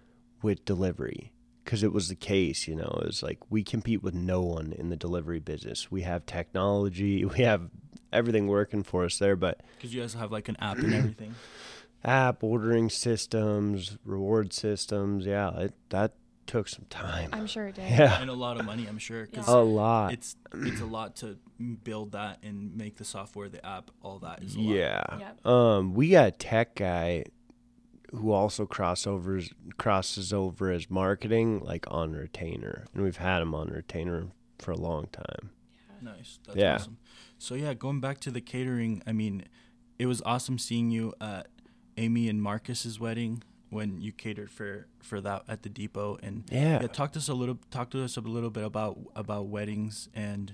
with 0.41 0.65
delivery 0.65 1.31
because 1.63 1.81
it 1.83 1.93
was 1.93 2.09
the 2.09 2.15
case. 2.15 2.67
You 2.67 2.75
know, 2.75 2.91
it 3.01 3.05
was 3.07 3.23
like 3.23 3.39
we 3.49 3.63
compete 3.63 4.03
with 4.03 4.13
no 4.13 4.41
one 4.41 4.73
in 4.73 4.89
the 4.89 4.97
delivery 4.97 5.39
business. 5.39 5.89
We 5.91 6.01
have 6.03 6.25
technology, 6.25 7.23
we 7.35 7.39
have 7.43 7.69
everything 8.11 8.47
working 8.47 8.83
for 8.83 9.05
us 9.05 9.17
there, 9.17 9.35
but 9.35 9.61
because 9.77 9.93
you 9.95 10.01
guys 10.01 10.13
have 10.13 10.31
like 10.31 10.47
an 10.49 10.57
app 10.59 10.77
and 10.77 10.93
everything. 10.93 11.33
app 12.03 12.43
ordering 12.43 12.89
systems, 12.89 13.97
reward 14.05 14.53
systems, 14.53 15.25
yeah, 15.25 15.51
it, 15.57 15.73
that 15.89 16.13
took 16.45 16.67
some 16.67 16.85
time. 16.89 17.29
I'm 17.31 17.47
sure 17.47 17.67
it 17.67 17.75
did. 17.75 17.89
Yeah. 17.89 18.19
and 18.21 18.29
a 18.29 18.33
lot 18.33 18.59
of 18.59 18.65
money, 18.65 18.85
I'm 18.87 18.97
sure, 18.97 19.25
because 19.25 19.47
A 19.47 19.57
lot. 19.57 20.11
it's 20.13 20.35
it's 20.53 20.81
a 20.81 20.85
lot 20.85 21.15
to 21.17 21.37
build 21.83 22.11
that 22.11 22.39
and 22.43 22.75
make 22.75 22.97
the 22.97 23.05
software, 23.05 23.47
the 23.47 23.65
app, 23.65 23.89
all 24.01 24.19
that 24.19 24.43
is 24.43 24.55
a 24.55 24.59
lot. 24.59 24.75
Yeah. 24.75 25.03
Yep. 25.19 25.45
Um, 25.45 25.93
we 25.93 26.09
got 26.09 26.27
a 26.27 26.31
tech 26.31 26.75
guy 26.75 27.23
who 28.11 28.31
also 28.31 28.65
crossovers 28.65 29.51
crosses 29.77 30.33
over 30.33 30.69
as 30.71 30.89
marketing, 30.89 31.61
like 31.61 31.85
on 31.89 32.11
retainer, 32.11 32.85
and 32.93 33.03
we've 33.03 33.17
had 33.17 33.41
him 33.41 33.55
on 33.55 33.69
retainer 33.69 34.27
for 34.59 34.71
a 34.71 34.77
long 34.77 35.07
time. 35.07 35.49
Yeah. 36.03 36.11
Nice. 36.11 36.39
That's 36.45 36.57
Yeah. 36.57 36.75
awesome. 36.75 36.97
So 37.39 37.55
yeah, 37.55 37.73
going 37.73 38.01
back 38.01 38.19
to 38.21 38.31
the 38.31 38.41
catering, 38.41 39.01
I 39.07 39.13
mean, 39.13 39.45
it 39.97 40.05
was 40.07 40.21
awesome 40.25 40.57
seeing 40.59 40.91
you 40.91 41.13
at 41.21 41.47
Amy 41.97 42.27
and 42.29 42.41
Marcus's 42.41 42.99
wedding 42.99 43.43
when 43.69 43.99
you 44.01 44.11
catered 44.11 44.51
for 44.51 44.87
for 45.01 45.19
that 45.21 45.43
at 45.47 45.63
the 45.63 45.69
depot 45.69 46.17
and 46.21 46.43
Yeah. 46.51 46.81
yeah, 46.81 46.87
talk 46.87 47.11
to 47.13 47.19
us 47.19 47.27
a 47.27 47.33
little 47.33 47.59
talk 47.71 47.89
to 47.91 48.03
us 48.03 48.17
a 48.17 48.21
little 48.21 48.49
bit 48.51 48.63
about 48.63 48.99
about 49.15 49.47
weddings 49.47 50.09
and 50.13 50.53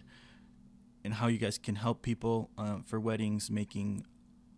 and 1.03 1.13
how 1.15 1.27
you 1.27 1.37
guys 1.37 1.57
can 1.57 1.75
help 1.75 2.01
people 2.01 2.49
uh, 2.57 2.79
for 2.85 2.99
weddings 2.99 3.49
making 3.49 4.05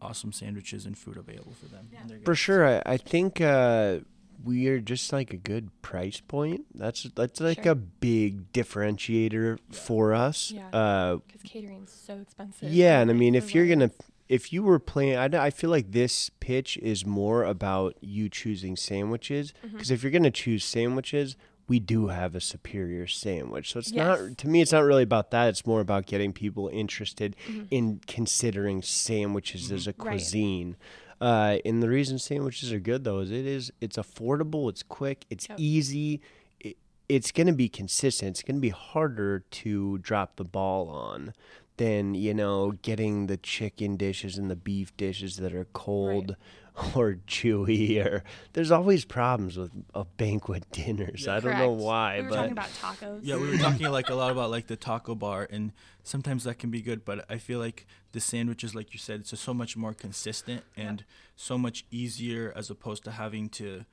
awesome 0.02 0.32
sandwiches 0.32 0.86
and 0.86 0.98
food 0.98 1.16
available 1.18 1.54
for 1.54 1.68
them. 1.68 1.88
and 2.00 2.10
their 2.10 2.20
For 2.24 2.34
sure, 2.34 2.68
I, 2.68 2.82
I 2.94 2.98
think 2.98 3.40
uh, 3.40 4.00
we 4.44 4.68
are 4.68 4.80
just 4.80 5.14
like 5.14 5.32
a 5.34 5.38
good 5.38 5.70
price 5.84 6.20
point. 6.20 6.66
That's 6.74 7.04
that's 7.16 7.40
like 7.40 7.64
Sure. 7.64 7.74
a 7.74 7.76
big 7.76 8.52
differentiator 8.54 9.60
for 9.72 10.14
us. 10.16 10.52
Yeah. 10.52 10.68
Uh, 10.70 11.18
Because 11.28 11.44
catering's 11.44 11.92
so 11.92 12.18
expensive. 12.18 12.72
Yeah, 12.74 13.02
and 13.02 13.12
I 13.12 13.14
mean, 13.14 13.36
if 13.36 13.54
you're 13.54 13.68
gonna, 13.68 13.92
if 14.32 14.54
you 14.54 14.64
were 14.64 14.80
playing, 14.80 15.18
I, 15.18 15.46
I 15.48 15.50
feel 15.50 15.70
like 15.70 15.92
this 15.92 16.30
pitch 16.40 16.78
is 16.78 17.06
more 17.06 17.44
about 17.44 17.96
you 18.02 18.30
choosing 18.30 18.76
sandwiches. 18.76 19.54
Because 19.62 19.92
if 19.92 20.02
you're 20.04 20.12
gonna 20.12 20.32
choose 20.32 20.64
sandwiches, 20.64 21.36
we 21.68 21.80
do 21.80 22.08
have 22.08 22.34
a 22.36 22.42
superior 22.42 23.08
sandwich. 23.08 23.72
So 23.72 23.80
it's 23.80 23.92
Yes. 23.92 24.20
not 24.20 24.38
to 24.40 24.48
me. 24.48 24.62
It's 24.62 24.72
not 24.72 24.84
really 24.84 25.04
about 25.04 25.32
that. 25.32 25.50
It's 25.50 25.66
more 25.66 25.80
about 25.82 26.06
getting 26.06 26.34
people 26.34 26.70
interested 26.70 27.36
Mhm. 27.48 27.68
in 27.72 28.02
considering 28.08 28.82
sandwiches 28.82 29.72
as 29.72 29.86
a 29.88 29.92
Right. 29.98 30.12
cuisine. 30.18 30.76
Uh, 31.20 31.58
and 31.66 31.84
the 31.84 31.90
reason 31.90 32.18
sandwiches 32.18 32.72
are 32.74 32.80
good 32.80 33.04
though 33.04 33.20
is 33.20 33.32
it 33.32 33.46
is 33.46 33.72
it's 33.82 33.98
affordable, 33.98 34.70
it's 34.70 34.82
quick, 34.84 35.26
it's 35.30 35.48
Yep. 35.50 35.60
easy. 35.60 36.22
It, 36.60 36.78
it's 37.08 37.32
going 37.32 37.48
to 37.48 37.54
be 37.54 37.70
consistent. 37.70 38.30
It's 38.32 38.44
going 38.44 38.56
to 38.58 38.62
be 38.62 38.70
harder 38.70 39.44
to 39.52 39.98
drop 40.00 40.38
the 40.38 40.46
ball 40.46 40.88
on 40.90 41.34
than 41.78 42.14
you 42.14 42.34
know 42.34 42.72
getting 42.82 43.28
the 43.28 43.38
chicken 43.38 43.96
dishes 43.96 44.38
and 44.38 44.50
the 44.50 44.56
beef 44.56 44.96
dishes 44.98 45.38
that 45.38 45.54
are 45.54 45.66
cold 45.74 46.36
or 46.96 47.18
chewy 47.28 48.04
or 48.04 48.24
there's 48.54 48.72
always 48.72 49.04
problems 49.04 49.58
with 49.58 49.72
a 49.94 50.06
banquet 50.06 50.64
dinners. 50.72 51.26
Yeah. 51.26 51.36
I 51.36 51.40
don't 51.40 51.58
know 51.58 51.70
Correct. 51.70 51.82
why, 51.82 52.18
we 52.18 52.24
were 52.24 52.30
but 52.30 52.36
talking 52.36 52.52
about 52.52 52.70
tacos. 52.82 53.20
Yeah, 53.24 53.36
we 53.38 53.50
were 53.50 53.58
talking 53.58 53.90
like 53.90 54.10
a 54.10 54.16
lot 54.16 54.32
about 54.32 54.52
like 54.52 54.68
the 54.68 54.76
taco 54.78 55.16
bar, 55.16 55.48
and 55.50 55.74
sometimes 56.04 56.44
that 56.46 56.60
can 56.60 56.72
be 56.72 56.82
good, 56.82 57.04
but 57.04 57.26
I 57.30 57.38
feel 57.38 57.60
like 57.60 57.86
the 58.12 58.20
sandwiches, 58.20 58.74
like 58.74 58.94
you 58.94 59.00
said, 59.00 59.22
it's 59.22 59.32
just 59.32 59.44
so 59.44 59.54
much 59.54 59.76
more 59.76 59.94
consistent 59.94 60.64
and 60.78 61.04
so 61.36 61.58
much 61.58 61.86
easier 61.92 62.54
as 62.56 62.70
opposed 62.70 63.04
to 63.06 63.12
having 63.12 63.50
to 63.50 63.86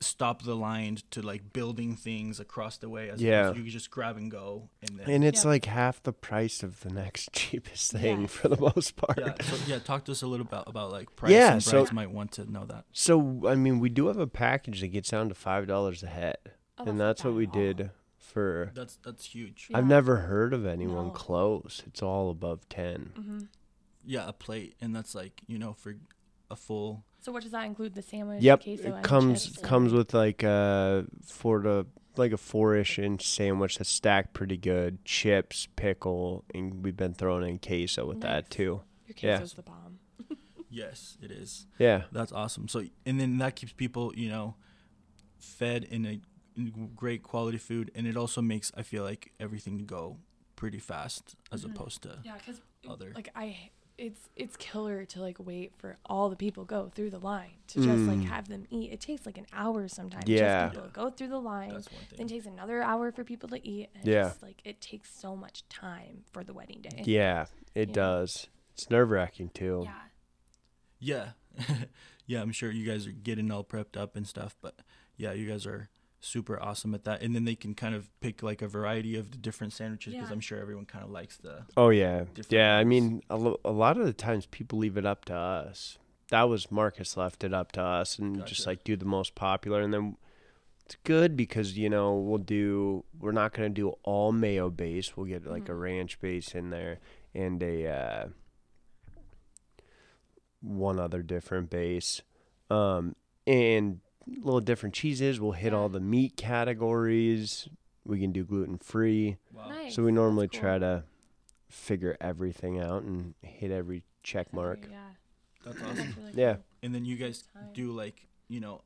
stop 0.00 0.42
the 0.42 0.54
line 0.54 0.98
to 1.10 1.20
like 1.22 1.52
building 1.52 1.96
things 1.96 2.38
across 2.40 2.76
the 2.78 2.88
way. 2.88 3.10
As 3.10 3.20
Yeah. 3.20 3.42
opposed 3.46 3.56
you 3.58 3.62
can 3.64 3.72
just 3.72 3.90
grab 3.90 4.16
and 4.16 4.30
go, 4.30 4.68
and 4.82 4.98
then 4.98 5.10
and 5.10 5.24
it's 5.24 5.44
Yeah. 5.44 5.50
like 5.50 5.64
half 5.64 6.02
the 6.02 6.12
price 6.12 6.62
of 6.62 6.80
the 6.80 6.90
next 6.90 7.30
cheapest 7.32 7.92
thing 7.92 8.22
Yes. 8.22 8.30
for 8.32 8.48
the 8.48 8.56
most 8.60 8.96
part. 8.96 9.18
yeah. 9.18 9.34
So 9.42 9.56
yeah, 9.66 9.78
talk 9.78 10.04
to 10.04 10.12
us 10.12 10.22
a 10.22 10.26
little 10.26 10.46
about 10.46 10.68
about 10.68 10.92
like 10.92 11.14
price. 11.16 11.32
Yeah, 11.32 11.52
and 11.54 11.62
so- 11.62 11.72
brides 11.72 11.92
might 11.92 12.10
want 12.10 12.32
to 12.32 12.50
know 12.50 12.64
that. 12.66 12.84
So 12.92 13.42
I 13.48 13.54
mean, 13.54 13.80
we 13.80 13.88
do 13.88 14.06
have 14.06 14.18
a 14.18 14.26
package 14.26 14.80
that 14.82 14.88
gets 14.88 15.10
down 15.10 15.28
to 15.28 15.34
five 15.34 15.66
dollars 15.66 16.02
a 16.02 16.08
head, 16.08 16.38
Oh, 16.78 16.84
and 16.84 16.98
not 16.98 17.06
that's 17.06 17.24
what 17.24 17.34
we 17.34 17.46
all. 17.46 17.52
did 17.52 17.90
for. 18.18 18.70
That's 18.74 18.96
that's 18.96 19.26
huge. 19.34 19.68
Yeah. 19.70 19.78
I've 19.78 19.86
never 19.86 20.18
heard 20.18 20.52
of 20.54 20.64
anyone 20.66 21.06
No. 21.06 21.12
close. 21.12 21.82
It's 21.86 22.02
all 22.02 22.30
above 22.30 22.68
ten. 22.68 23.12
Mhm. 23.18 23.48
yeah 24.04 24.28
a 24.28 24.32
plate, 24.32 24.76
and 24.80 24.94
that's 24.94 25.14
like 25.14 25.42
you 25.46 25.58
know 25.58 25.72
for 25.72 25.96
a 26.50 26.56
full. 26.56 27.04
So 27.28 27.32
what 27.32 27.42
does 27.42 27.52
that 27.52 27.66
include? 27.66 27.94
The 27.94 28.00
sandwich, 28.00 28.42
Yep, 28.42 28.62
queso, 28.64 28.82
it 28.84 28.86
and 28.94 29.04
comes 29.04 29.44
chips, 29.44 29.58
comes 29.58 29.92
and- 29.92 29.98
with 29.98 30.14
like 30.14 30.42
a 30.42 31.04
four 31.26 31.60
to 31.60 31.86
like 32.16 32.32
a 32.32 32.38
four-ish 32.38 32.98
inch 32.98 33.28
sandwich 33.28 33.76
that's 33.76 33.90
stacked 33.90 34.32
pretty 34.32 34.56
good, 34.56 35.04
chips, 35.04 35.68
pickle, 35.76 36.44
and 36.54 36.82
we've 36.82 36.96
been 36.96 37.12
throwing 37.12 37.46
in 37.46 37.58
queso 37.58 38.06
with 38.06 38.22
that 38.22 38.48
too. 38.50 38.80
Your 39.06 39.14
yeah. 39.18 39.36
queso's 39.36 39.52
the 39.52 39.62
bomb. 39.62 39.98
Yes, 40.70 41.16
it 41.22 41.30
is. 41.30 41.66
Yeah, 41.78 42.04
That's 42.12 42.32
awesome. 42.32 42.66
So 42.68 42.82
and 43.04 43.20
then 43.20 43.36
that 43.38 43.56
keeps 43.56 43.72
people 43.72 44.12
you 44.16 44.30
know 44.30 44.56
fed 45.38 45.84
in 45.84 46.06
a 46.06 46.20
great 46.96 47.22
quality 47.22 47.58
food, 47.58 47.90
and 47.94 48.06
it 48.06 48.16
also 48.16 48.40
makes 48.40 48.72
I 48.74 48.82
feel 48.82 49.02
like 49.04 49.32
everything 49.38 49.84
go 49.84 50.16
pretty 50.56 50.78
fast 50.78 51.36
as 51.52 51.64
Mhm. 51.64 51.70
opposed 51.74 52.02
to 52.04 52.20
Yeah, 52.24 52.38
because 52.38 52.60
other. 52.88 53.12
like 53.14 53.28
I, 53.36 53.70
it's 53.98 54.28
it's 54.36 54.56
killer 54.56 55.04
to 55.04 55.20
like 55.20 55.36
wait 55.44 55.72
for 55.76 55.98
all 56.06 56.28
the 56.30 56.36
people 56.36 56.64
go 56.64 56.88
through 56.94 57.10
the 57.10 57.18
line 57.18 57.50
to 57.66 57.80
just 57.82 58.04
like 58.04 58.18
Mm. 58.18 58.24
have 58.26 58.48
them 58.48 58.64
eat. 58.70 58.92
It 58.92 59.00
takes 59.00 59.26
like 59.26 59.36
an 59.36 59.46
hour 59.52 59.88
sometimes. 59.88 60.28
Yeah. 60.28 60.66
just 60.66 60.74
people 60.74 60.88
to 60.88 60.92
go 60.94 61.10
through 61.10 61.28
the 61.28 61.40
line. 61.40 61.70
that's 61.74 61.90
one 61.90 62.00
thing. 62.02 62.08
Then 62.18 62.28
thing. 62.28 62.36
takes 62.38 62.46
another 62.46 62.80
hour 62.80 63.10
for 63.10 63.24
people 63.24 63.48
to 63.50 63.68
eat. 63.68 63.88
And 63.96 64.06
Yeah. 64.06 64.28
It's 64.28 64.42
like 64.42 64.60
it 64.64 64.80
takes 64.80 65.10
so 65.14 65.34
much 65.34 65.68
time 65.68 66.22
for 66.32 66.44
the 66.44 66.52
wedding 66.54 66.80
day. 66.80 67.02
yeah, 67.04 67.46
it 67.74 67.88
Yeah. 67.88 67.94
does. 67.94 68.46
It's 68.74 68.88
nerve-wracking 68.88 69.50
too. 69.50 69.80
Yeah. 69.84 70.00
Yeah. 71.00 71.30
yeah, 72.26 72.40
I'm 72.40 72.52
sure 72.52 72.70
you 72.70 72.86
guys 72.86 73.06
are 73.06 73.12
getting 73.12 73.50
all 73.50 73.64
prepped 73.64 73.96
up 73.96 74.14
and 74.14 74.26
stuff, 74.26 74.56
but 74.62 74.76
yeah, 75.16 75.32
you 75.32 75.48
guys 75.48 75.66
are 75.66 75.88
super 76.20 76.60
awesome 76.60 76.94
at 76.94 77.04
that. 77.04 77.22
And 77.22 77.34
then 77.34 77.44
they 77.44 77.54
can 77.54 77.74
kind 77.74 77.94
of 77.94 78.08
pick 78.20 78.42
like 78.42 78.60
a 78.62 78.68
variety 78.68 79.16
of 79.16 79.30
the 79.30 79.36
different 79.38 79.72
sandwiches 79.72 80.14
because 80.14 80.28
Yeah. 80.28 80.32
I'm 80.34 80.40
sure 80.40 80.58
everyone 80.58 80.84
kind 80.86 81.04
of 81.04 81.10
likes 81.10 81.36
the. 81.36 81.64
Oh 81.76 81.90
yeah, 81.90 82.24
Different 82.34 82.52
yeah. 82.52 82.76
I 82.76 82.84
mean, 82.84 83.22
a, 83.30 83.36
lo- 83.36 83.60
a 83.64 83.70
lot 83.72 83.96
of 83.98 84.06
the 84.06 84.12
times 84.12 84.46
people 84.46 84.78
leave 84.78 84.96
it 84.96 85.06
up 85.06 85.24
to 85.26 85.34
us. 85.34 85.98
That 86.30 86.42
was 86.48 86.70
Marcus 86.70 87.16
left 87.16 87.42
it 87.44 87.54
up 87.54 87.72
to 87.72 87.82
us 87.82 88.18
and 88.18 88.44
just 88.46 88.66
like 88.66 88.84
do 88.84 88.96
the 88.96 89.04
most 89.06 89.34
popular, 89.34 89.80
and 89.80 89.94
then 89.94 90.16
it's 90.84 90.96
good 91.04 91.36
because 91.36 91.78
you 91.78 91.88
know 91.88 92.14
we'll 92.16 92.38
do. 92.38 93.04
We're 93.18 93.32
not 93.32 93.52
gonna 93.54 93.70
do 93.70 93.90
all 94.02 94.32
mayo 94.32 94.68
base. 94.70 95.16
We'll 95.16 95.26
get 95.26 95.46
like 95.46 95.68
a 95.68 95.72
Mhm. 95.72 95.80
ranch 95.80 96.20
base 96.20 96.54
in 96.54 96.68
there 96.70 96.98
and 97.34 97.62
a 97.62 97.86
uh, 97.86 98.26
one 100.60 100.98
other 100.98 101.22
different 101.22 101.70
base, 101.70 102.22
um, 102.70 103.14
and 103.46 104.00
little 104.36 104.60
different 104.60 104.94
cheeses. 104.94 105.40
We'll 105.40 105.52
hit 105.52 105.72
all 105.74 105.88
the 105.88 106.00
meat 106.00 106.36
categories. 106.36 107.68
We 108.04 108.20
can 108.20 108.32
do 108.32 108.44
gluten 108.44 108.78
free. 108.78 109.36
Wow. 109.52 109.68
Nice. 109.68 109.94
So 109.94 110.02
we 110.02 110.12
normally 110.12 110.48
cool. 110.48 110.60
try 110.60 110.78
to 110.78 111.04
figure 111.68 112.16
everything 112.20 112.78
out 112.80 113.02
and 113.02 113.34
hit 113.42 113.70
every 113.70 114.02
check 114.22 114.52
mark. 114.52 114.78
Okay, 114.84 114.88
yeah. 114.92 114.98
That's 115.64 115.78
That's 115.80 116.00
awesome. 116.00 116.14
really 116.18 116.32
Yeah. 116.34 116.54
cool. 116.54 116.64
And 116.82 116.94
then 116.94 117.04
you 117.04 117.16
guys 117.16 117.44
do 117.74 117.92
like, 117.92 118.26
you 118.48 118.60
know, 118.60 118.82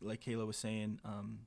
like 0.00 0.22
Kayla 0.22 0.46
was 0.46 0.56
saying, 0.56 1.00
um, 1.04 1.40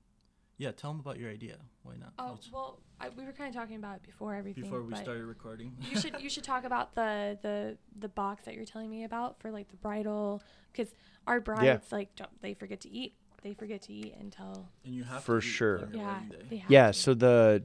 yeah, 0.57 0.71
tell 0.71 0.91
them 0.91 0.99
about 0.99 1.17
your 1.17 1.29
idea. 1.29 1.57
Why 1.83 1.95
not? 1.99 2.13
Oh 2.19 2.31
Let's- 2.33 2.51
well, 2.51 2.79
I, 2.99 3.09
we 3.09 3.25
were 3.25 3.31
kind 3.31 3.49
of 3.49 3.59
talking 3.59 3.77
about 3.77 3.95
it 3.97 4.03
before 4.03 4.35
everything. 4.35 4.63
Before 4.63 4.83
we 4.83 4.95
started 4.95 5.23
recording. 5.25 5.75
you 5.89 5.99
should 5.99 6.21
you 6.21 6.29
should 6.29 6.43
talk 6.43 6.65
about 6.65 6.93
the 6.93 7.37
the 7.41 7.77
the 7.99 8.07
box 8.09 8.45
that 8.45 8.53
you're 8.53 8.65
telling 8.65 8.89
me 8.89 9.03
about 9.03 9.39
for 9.41 9.49
like 9.51 9.69
the 9.69 9.77
bridal 9.77 10.41
because 10.71 10.93
our 11.25 11.39
brides 11.39 11.91
like 11.91 12.15
don't, 12.15 12.29
they 12.41 12.53
forget 12.53 12.79
to 12.81 12.91
eat. 12.91 13.15
They 13.41 13.53
forget 13.53 13.81
to 13.83 13.93
eat 13.93 14.13
until 14.19 14.67
and 14.85 14.93
you 14.93 15.03
have 15.03 15.23
For 15.23 15.39
to 15.41 15.45
sure. 15.47 15.89
yeah 15.91 16.13
wedding 16.15 16.29
day. 16.29 16.45
they 16.49 16.57
have 16.57 16.71
Yeah, 16.71 16.91
so 16.91 17.13
the 17.13 17.63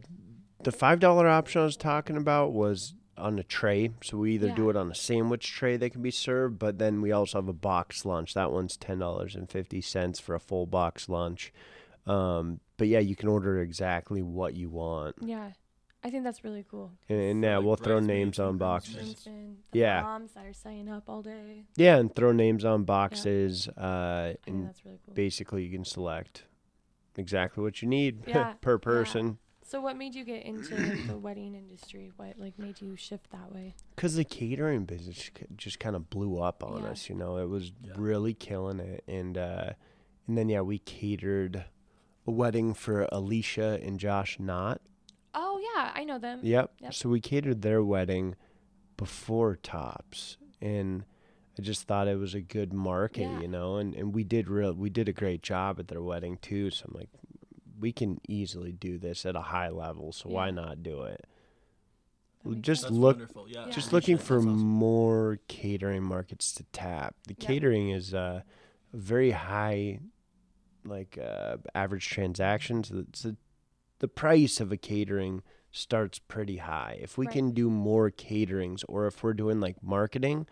the 0.62 0.73
five 0.73 1.01
dollar 1.01 1.29
option 1.29 1.61
I 1.61 1.65
was 1.65 1.77
talking 1.77 2.17
about 2.17 2.53
was 2.53 2.95
on 3.19 3.39
a 3.39 3.43
tray. 3.43 3.91
So 4.03 4.19
we 4.19 4.35
either 4.35 4.51
do 4.51 4.69
it 4.71 4.77
on 4.77 4.91
a 4.91 4.95
sandwich 4.95 5.51
tray 5.53 5.77
that 5.79 5.91
can 5.91 6.03
be 6.03 6.11
served, 6.11 6.59
but 6.59 6.79
then 6.79 7.01
we 7.01 7.12
also 7.12 7.39
have 7.39 7.49
a 7.49 7.53
box 7.55 8.05
lunch. 8.05 8.35
That 8.35 8.53
one's 8.53 8.77
ten 8.77 8.99
dollars 8.99 9.35
and 9.35 9.49
fifty 9.51 9.81
cents 9.81 10.19
for 10.21 10.35
a 10.35 10.41
full 10.41 10.67
box 10.67 11.09
lunch. 11.09 11.53
Um, 12.07 12.61
but 12.77 12.89
yeah, 12.89 12.99
you 13.01 13.17
can 13.17 13.29
order 13.29 13.61
exactly 13.61 14.23
what 14.23 14.55
you 14.55 14.69
want, 14.71 15.17
yeah. 15.21 15.51
I 16.07 16.11
think 16.11 16.23
that's 16.23 16.45
really 16.45 16.64
cool. 16.71 16.92
and, 17.09 17.19
and 17.19 17.42
For, 17.42 17.49
yeah, 17.49 17.57
like, 17.57 17.66
we'll 17.66 17.75
throw 17.77 17.99
names 17.99 18.38
on 18.38 18.59
boxes. 18.59 18.95
groomsmen. 18.95 19.14
Groomsmen, 19.35 19.57
the 19.73 19.79
Yeah. 19.81 20.03
moms 20.03 20.33
that 20.35 20.47
are 20.47 20.53
signing 20.53 20.88
up 20.88 21.09
all 21.09 21.21
day. 21.21 21.64
Yeah, 21.75 21.97
and 21.97 22.14
throw 22.14 22.31
names 22.31 22.64
on 22.64 22.85
boxes. 22.85 23.66
Uh, 23.69 24.35
and 24.47 24.66
that's 24.69 24.85
really 24.85 25.01
cool. 25.05 25.14
basically 25.14 25.64
you 25.64 25.71
can 25.73 25.85
select 25.85 26.45
exactly 27.16 27.64
what 27.64 27.83
you 27.83 27.88
need 27.88 28.23
Yeah, 28.29 28.55
per 28.61 28.73
yeah. 28.75 28.79
person. 28.79 29.38
So 29.64 29.81
what 29.81 29.97
made 29.97 30.14
you 30.14 30.23
get 30.23 30.45
into 30.45 30.77
the 31.09 31.19
wedding 31.27 31.57
industry? 31.57 32.12
What 32.16 32.38
like 32.38 32.57
made 32.57 32.81
you 32.81 32.95
shift 32.95 33.31
that 33.33 33.53
way? 33.53 33.75
Because 33.97 34.14
the 34.14 34.25
catering 34.25 34.85
business 34.85 35.29
just 35.57 35.81
kind 35.81 35.97
of 35.97 36.09
blew 36.09 36.38
up 36.40 36.62
on 36.62 36.83
Yeah. 36.85 36.90
us, 36.90 37.09
you 37.09 37.16
know, 37.16 37.38
it 37.38 37.49
was 37.49 37.73
Yeah. 37.83 37.95
really 37.97 38.33
killing 38.33 38.79
it, 38.79 39.03
and 39.09 39.37
uh, 39.37 39.71
and 40.29 40.38
then 40.38 40.49
yeah, 40.49 40.61
we 40.61 40.79
catered 40.79 41.64
a 42.29 42.31
wedding 42.31 42.75
for 42.75 43.09
Alicia 43.11 43.81
and 43.83 43.99
Josh 43.99 44.38
Knott. 44.38 44.81
Oh 45.38 45.61
yeah, 45.75 45.92
I 45.94 46.05
know 46.05 46.18
them. 46.18 46.40
Yep. 46.42 46.70
Yep. 46.81 46.94
So 46.94 47.09
we 47.11 47.20
catered 47.20 47.61
their 47.62 47.85
wedding 47.85 48.35
before 48.96 49.57
Tops, 49.57 50.38
and 50.62 51.05
I 51.59 51.62
just 51.62 51.87
thought 51.87 52.09
it 52.09 52.18
was 52.18 52.35
a 52.35 52.40
good 52.40 52.72
market, 52.72 53.20
Yeah. 53.22 53.40
you 53.40 53.49
know, 53.49 53.77
and, 53.77 53.94
and 53.94 54.14
we 54.14 54.25
did 54.25 54.49
real 54.49 54.72
we 54.72 54.88
did 54.90 55.09
a 55.09 55.12
great 55.12 55.42
job 55.42 55.79
at 55.79 55.88
their 55.88 56.03
wedding 56.03 56.38
too. 56.40 56.70
So 56.70 56.87
I'm 56.88 56.94
like, 56.99 57.11
we 57.79 57.92
can 57.92 58.18
easily 58.27 58.72
do 58.72 58.96
this 58.99 59.27
at 59.27 59.37
a 59.37 59.40
high 59.42 59.68
level, 59.68 60.11
so 60.12 60.31
why 60.31 60.51
not 60.51 60.83
do 60.83 61.03
it? 61.03 61.25
Just. 62.61 62.83
That's 62.83 62.94
look- 62.94 63.16
wonderful. 63.18 63.46
Yeah. 63.49 63.66
Yeah. 63.66 63.72
just 63.72 63.90
for 63.90 63.96
looking 63.96 64.18
for 64.18 64.38
awesome. 64.38 64.57
more 64.59 65.38
catering 65.49 66.03
markets 66.03 66.53
to 66.55 66.64
tap. 66.72 67.16
The 67.27 67.35
Yeah. 67.38 67.46
catering 67.46 67.90
is 67.90 68.14
uh, 68.14 68.42
a 68.92 68.96
very 68.96 69.33
high, 69.33 69.99
like 70.85 71.18
uh, 71.22 71.57
average 71.75 72.09
transactions. 72.09 72.90
It's 72.92 73.25
a, 73.25 73.37
the 73.98 74.09
price 74.09 74.61
of 74.61 74.72
a 74.72 74.76
catering 74.76 75.42
starts 75.70 76.18
pretty 76.18 76.59
high. 76.59 76.98
If 77.00 77.18
we 77.18 77.26
Right. 77.26 77.32
can 77.35 77.50
do 77.52 77.68
more 77.70 78.11
caterings, 78.11 78.82
or 78.88 79.06
if 79.06 79.22
we're 79.22 79.35
doing 79.35 79.61
like 79.61 79.82
marketing, 79.82 80.46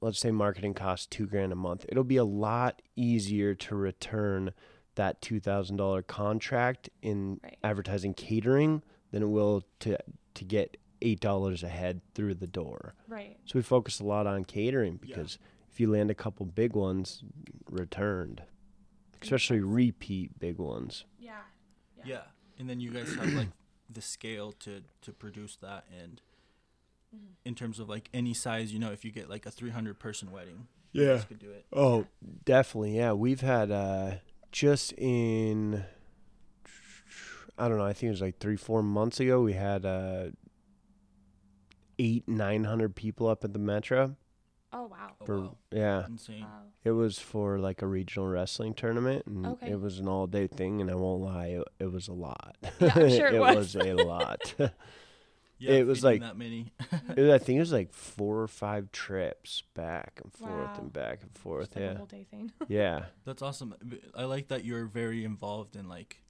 let's 0.00 0.18
say 0.18 0.30
marketing 0.30 0.74
costs 0.74 1.06
two 1.06 1.26
grand 1.26 1.52
a 1.52 1.56
month, 1.56 1.86
it'll 1.88 2.04
be 2.04 2.16
a 2.18 2.24
lot 2.24 2.82
easier 2.96 3.54
to 3.54 3.74
return 3.76 4.52
that 4.94 5.20
two 5.20 5.40
thousand 5.40 5.76
dollar 5.76 6.02
contract 6.02 6.88
in 7.02 7.40
Right. 7.42 7.58
advertising 7.62 8.14
catering 8.14 8.82
than 9.10 9.22
it 9.22 9.26
will 9.26 9.62
to 9.80 9.98
to 10.34 10.44
get 10.44 10.76
eight 11.02 11.20
dollars 11.20 11.62
a 11.62 11.68
head 11.68 12.00
through 12.14 12.34
the 12.34 12.46
door. 12.46 12.94
Right. 13.08 13.38
So 13.44 13.58
we 13.58 13.62
focus 13.62 14.00
a 14.00 14.04
lot 14.04 14.26
on 14.26 14.44
catering 14.44 14.94
Yeah. 15.02 15.16
because 15.16 15.38
if 15.70 15.78
you 15.80 15.90
land 15.90 16.10
a 16.10 16.14
couple 16.14 16.46
big 16.46 16.74
ones, 16.74 17.22
returned, 17.70 18.42
especially 19.20 19.60
repeat 19.60 20.38
big 20.38 20.58
ones. 20.58 21.04
Yeah. 21.18 21.42
Yeah. 22.04 22.22
And 22.58 22.68
then 22.70 22.80
you 22.80 22.90
guys 22.90 23.14
have 23.14 23.32
like 23.34 23.48
the 23.90 24.00
scale 24.02 24.52
to 24.60 24.82
to 25.02 25.12
produce 25.12 25.56
that 25.56 25.84
and 26.02 26.20
Mhm. 27.14 27.34
in 27.44 27.54
terms 27.54 27.78
of 27.78 27.88
like 27.88 28.08
any 28.12 28.34
size, 28.34 28.72
you 28.72 28.80
know, 28.80 28.90
if 28.90 29.04
you 29.04 29.12
get 29.12 29.30
like 29.30 29.46
a 29.46 29.50
300 29.50 29.98
person 30.00 30.32
wedding, 30.32 30.66
Yeah. 30.92 31.22
could 31.22 31.38
do 31.38 31.50
it. 31.52 31.64
Oh, 31.72 32.06
definitely. 32.44 32.96
Yeah, 32.96 33.12
we've 33.12 33.42
had 33.42 33.70
uh, 33.70 34.16
just 34.50 34.92
in 34.94 35.84
I 37.58 37.68
don't 37.68 37.78
know. 37.78 37.84
I 37.86 37.92
think 37.92 38.08
it 38.08 38.10
was 38.10 38.20
like 38.20 38.38
three, 38.38 38.56
four 38.56 38.82
months 38.82 39.20
ago. 39.20 39.40
We 39.40 39.52
had 39.54 39.86
uh, 39.86 40.30
eight, 41.98 42.26
nine 42.28 42.64
hundred 42.64 42.94
people 42.96 43.28
up 43.28 43.44
at 43.44 43.52
the 43.52 43.58
Metra. 43.58 44.16
Oh 44.78 44.86
wow. 44.86 45.10
Oh, 45.28 45.40
wow. 45.40 45.56
yeah, 45.72 46.04
Insane. 46.06 46.42
Wow. 46.42 46.62
it 46.84 46.90
was 46.90 47.18
for 47.18 47.58
like 47.58 47.80
a 47.82 47.86
regional 47.86 48.28
wrestling 48.28 48.74
tournament, 48.74 49.24
and 49.26 49.46
Okay. 49.46 49.70
it 49.70 49.80
was 49.80 49.98
an 49.98 50.06
all 50.08 50.26
day 50.26 50.46
thing. 50.46 50.80
And 50.82 50.90
I 50.90 50.94
won't 50.94 51.22
lie, 51.22 51.46
it, 51.46 51.64
it 51.78 51.90
was 51.92 52.08
a 52.08 52.12
lot. 52.12 52.56
Yeah, 52.80 52.92
I'm 52.94 53.08
sure 53.10 53.26
it 53.34 53.40
was. 53.40 53.74
a 53.74 53.94
lot. 53.94 54.54
Yeah, 55.58 55.72
It 55.72 55.86
was 55.86 56.04
like- 56.04 56.20
that 56.20 56.36
many. 56.36 56.70
Mm-hmm. 56.82 57.12
It 57.12 57.22
was- 57.22 57.30
I 57.30 57.38
think 57.38 57.56
it 57.56 57.60
was 57.60 57.72
like 57.72 57.90
four 57.94 58.42
or 58.42 58.48
five 58.48 58.92
trips 58.92 59.62
back 59.74 60.20
and 60.22 60.30
forth 60.30 60.50
Wow. 60.52 60.76
and 60.80 60.92
back 60.92 61.22
and 61.22 61.32
forth. 61.34 61.68
Just 61.70 61.76
like 61.76 61.84
a 61.84 61.86
yeah, 61.86 61.96
whole 61.96 62.04
day 62.06 62.26
thing. 62.30 62.52
yeah, 62.68 63.04
That's 63.24 63.40
awesome. 63.40 63.74
I 64.14 64.24
like 64.24 64.48
that 64.48 64.66
you're 64.66 64.84
very 64.84 65.24
involved 65.24 65.74
in 65.74 65.88
like 65.88 66.22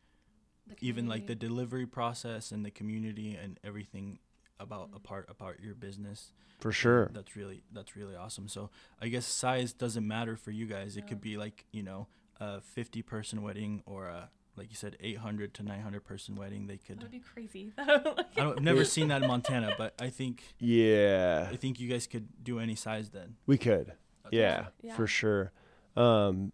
even 0.81 1.09
like 1.09 1.27
the 1.27 1.35
delivery 1.35 1.87
process 1.87 2.53
and 2.53 2.65
the 2.65 2.71
community 2.71 3.35
and 3.35 3.59
everything 3.65 4.21
about 4.59 4.91
Mhm. 4.93 4.97
a 4.97 5.01
part 5.01 5.27
about 5.29 5.61
your 5.61 5.75
business. 5.75 6.33
for 6.59 6.73
sure. 6.73 7.11
That's 7.13 7.37
really 7.37 7.63
that's 7.71 7.97
really 7.97 8.17
awesome. 8.17 8.49
So 8.49 8.71
I 9.01 9.09
guess 9.09 9.27
size 9.27 9.73
doesn't 9.75 10.07
matter 10.07 10.37
for 10.37 10.51
you 10.51 10.65
guys. 10.67 10.97
It 10.97 11.07
could 11.07 11.21
be 11.21 11.37
like 11.37 11.67
you 11.71 11.83
know 11.83 12.09
a 12.41 12.61
50 12.63 13.03
person 13.03 13.43
wedding 13.43 13.83
or 13.85 14.09
a 14.09 14.31
like 14.57 14.71
you 14.71 14.75
said 14.77 14.97
800 15.01 15.53
to 15.55 15.63
900 15.63 16.03
person 16.03 16.35
wedding. 16.35 16.67
They 16.67 16.79
could 16.79 16.97
That 17.01 17.03
could. 17.03 17.03
would 17.03 17.11
be 17.13 17.21
crazy. 17.21 17.73
I 17.79 17.99
don't, 18.37 18.57
I've 18.57 18.63
never 18.63 18.85
seen 18.97 19.09
that 19.09 19.21
in 19.23 19.29
Montana, 19.29 19.75
but 19.77 19.95
I 20.01 20.09
think 20.09 20.43
Yeah, 20.59 21.49
I 21.53 21.57
think 21.57 21.79
you 21.79 21.91
guys 21.91 22.07
could 22.07 22.27
do 22.43 22.59
any 22.59 22.75
size 22.75 23.11
then. 23.11 23.37
we 23.47 23.59
could. 23.59 23.89
That's 24.23 24.33
Yeah, 24.35 24.61
awesome. 24.61 24.73
Yeah. 24.83 24.97
for 24.97 25.07
sure. 25.07 25.53
Um, 25.95 26.53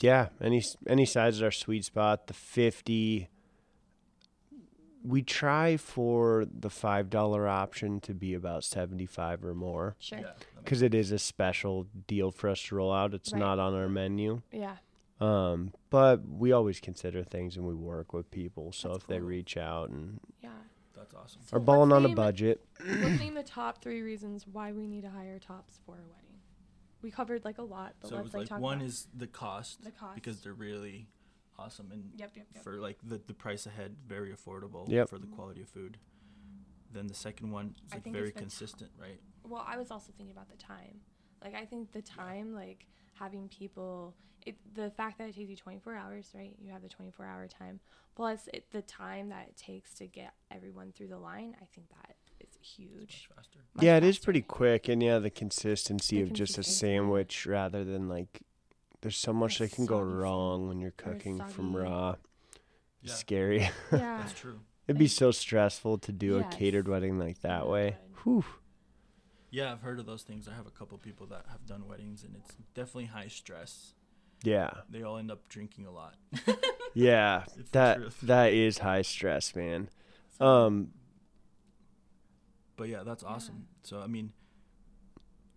yeah, 0.00 0.28
any 0.40 0.62
any 0.86 1.06
size 1.06 1.36
is 1.36 1.42
our 1.42 1.50
sweet 1.50 1.84
spot. 1.86 2.26
The 2.26 2.34
fifty, 2.34 3.28
we 5.02 5.22
try 5.22 5.76
for 5.76 6.46
the 6.52 6.70
five 6.70 7.08
dollar 7.10 7.48
option 7.48 8.00
to 8.00 8.14
be 8.14 8.34
about 8.34 8.64
seventy 8.64 9.06
five 9.06 9.44
or 9.44 9.54
more 9.54 9.96
Sure. 9.98 10.18
Yeah. 10.18 10.24
Yeah. 10.26 10.32
because 10.62 10.82
it 10.82 10.94
is 10.94 11.10
a 11.12 11.18
special 11.18 11.86
deal 12.06 12.30
for 12.30 12.48
us 12.50 12.62
to 12.64 12.74
roll 12.76 12.92
out. 12.92 13.14
It's 13.14 13.32
Right. 13.32 13.38
not 13.38 13.58
on 13.58 13.74
our 13.74 13.88
menu. 13.88 14.42
Yeah. 14.52 14.76
Um, 15.20 15.72
but 15.90 16.26
we 16.26 16.52
always 16.52 16.80
consider 16.80 17.22
things 17.22 17.56
and 17.56 17.66
we 17.66 17.74
work 17.74 18.12
with 18.12 18.30
people. 18.30 18.72
So 18.72 18.88
That's 18.88 19.02
if 19.02 19.06
they 19.08 19.20
reach 19.20 19.56
out 19.56 19.90
and 19.90 20.20
Yeah. 20.42 20.50
That's 20.94 21.14
awesome. 21.14 21.40
So 21.46 21.56
are 21.56 21.60
balling 21.60 21.92
on 21.92 22.04
a 22.04 22.14
budget, 22.14 22.62
Let's 22.84 23.18
name 23.20 23.34
the 23.34 23.42
top 23.42 23.80
three 23.82 24.02
reasons 24.02 24.46
why 24.46 24.72
we 24.72 24.86
need 24.86 25.02
to 25.02 25.10
hire 25.10 25.38
tops 25.38 25.78
for 25.86 25.94
a 25.94 26.02
wedding. 26.02 26.40
We 27.00 27.10
covered 27.10 27.42
like 27.46 27.56
a 27.56 27.62
lot, 27.62 27.94
but 28.00 28.08
So 28.10 28.16
let's 28.16 28.24
was 28.24 28.34
like 28.34 28.40
like 28.40 28.48
talk 28.50 28.60
one 28.60 28.78
about 28.78 28.86
is 28.88 29.08
the 29.16 29.26
cost, 29.26 29.82
the 29.82 29.90
cost. 29.92 30.14
because 30.16 30.42
they're 30.42 30.52
really 30.52 31.06
awesome 31.60 31.90
and 31.92 32.10
yep, 32.16 32.32
yep, 32.36 32.46
yep. 32.54 32.64
for 32.64 32.80
like 32.80 32.98
the, 33.02 33.20
the 33.26 33.34
price 33.34 33.66
ahead, 33.66 33.96
very 34.06 34.32
affordable 34.32 34.88
Yep. 34.88 35.08
for 35.08 35.18
the 35.18 35.26
quality 35.26 35.62
of 35.62 35.68
food. 35.68 35.98
Then 36.92 37.06
the 37.06 37.14
second 37.14 37.50
one 37.50 37.74
is 37.86 37.92
like 37.94 38.04
very 38.04 38.28
it's 38.28 38.34
the 38.34 38.40
ti- 38.40 38.44
consistent, 38.44 38.90
right? 39.00 39.20
Well, 39.44 39.64
I 39.66 39.76
was 39.76 39.90
also 39.90 40.12
thinking 40.16 40.34
about 40.34 40.48
the 40.50 40.56
time. 40.56 41.00
Like 41.44 41.54
I 41.54 41.64
think 41.64 41.92
the 41.92 42.02
time, 42.02 42.54
like 42.54 42.86
having 43.14 43.48
people, 43.48 44.14
it 44.44 44.56
the 44.74 44.90
fact 44.90 45.18
that 45.18 45.28
it 45.28 45.36
takes 45.36 45.50
you 45.50 45.56
24 45.56 45.94
hours, 45.94 46.30
right? 46.34 46.54
You 46.60 46.72
have 46.72 46.82
the 46.82 46.88
24 46.88 47.24
hour 47.26 47.46
time 47.46 47.80
plus 48.16 48.48
it, 48.52 48.64
the 48.72 48.82
time 48.82 49.28
that 49.28 49.46
it 49.48 49.56
takes 49.56 49.94
to 49.94 50.06
get 50.06 50.32
everyone 50.50 50.92
through 50.92 51.08
the 51.08 51.18
line. 51.18 51.54
I 51.62 51.64
think 51.74 51.88
that 51.90 52.16
is 52.40 52.48
It's 52.58 52.76
huge. 52.76 52.98
much 52.98 53.28
faster. 53.36 53.58
Much 53.74 53.84
yeah, 53.84 53.96
it 53.96 54.04
is 54.04 54.16
faster. 54.16 54.24
pretty 54.24 54.42
quick. 54.42 54.88
And 54.88 55.02
yeah, 55.02 55.18
the 55.20 55.30
consistency 55.30 56.16
The 56.16 56.22
of 56.22 56.32
just 56.32 56.58
a 56.58 56.62
sandwich 56.64 57.46
rather 57.46 57.84
than 57.84 58.08
like, 58.08 58.42
there's 59.00 59.16
so 59.16 59.32
much 59.32 59.58
that 59.58 59.72
can 59.72 59.86
go 59.86 59.98
soggy 60.00 60.12
wrong 60.12 60.68
when 60.68 60.80
you're 60.80 60.90
cooking 60.92 61.40
from 61.48 61.76
raw. 61.76 62.16
Yeah. 63.02 63.14
Scary. 63.14 63.60
Yeah. 63.60 63.68
That's 64.20 64.34
true. 64.34 64.60
It'd 64.86 64.98
be 64.98 65.08
so 65.08 65.30
stressful 65.30 65.98
to 65.98 66.12
do 66.12 66.36
Yes. 66.36 66.52
a 66.52 66.56
catered 66.56 66.88
wedding 66.88 67.18
like 67.18 67.40
that 67.42 67.68
way. 67.68 67.96
Whew. 68.22 68.44
Yeah, 69.50 69.72
I've 69.72 69.82
heard 69.82 69.98
of 69.98 70.06
those 70.06 70.22
things. 70.22 70.46
I 70.48 70.54
have 70.54 70.66
a 70.66 70.70
couple 70.70 70.96
people 70.98 71.26
that 71.28 71.46
have 71.50 71.64
done 71.66 71.86
weddings, 71.88 72.22
and 72.24 72.36
it's 72.36 72.54
definitely 72.74 73.06
high 73.06 73.28
stress. 73.28 73.94
Yeah. 74.42 74.70
They 74.88 75.02
all 75.02 75.16
end 75.18 75.30
up 75.30 75.48
drinking 75.48 75.86
a 75.86 75.90
lot. 75.92 76.14
Yeah. 76.94 77.44
That 77.72 78.00
that 78.22 78.52
is 78.52 78.78
high 78.78 79.02
stress, 79.02 79.54
man. 79.54 79.88
Um 80.40 80.92
But 82.76 82.88
yeah, 82.88 83.02
that's 83.04 83.22
awesome. 83.22 83.66
So 83.84 84.00
I 84.00 84.06
mean, 84.08 84.32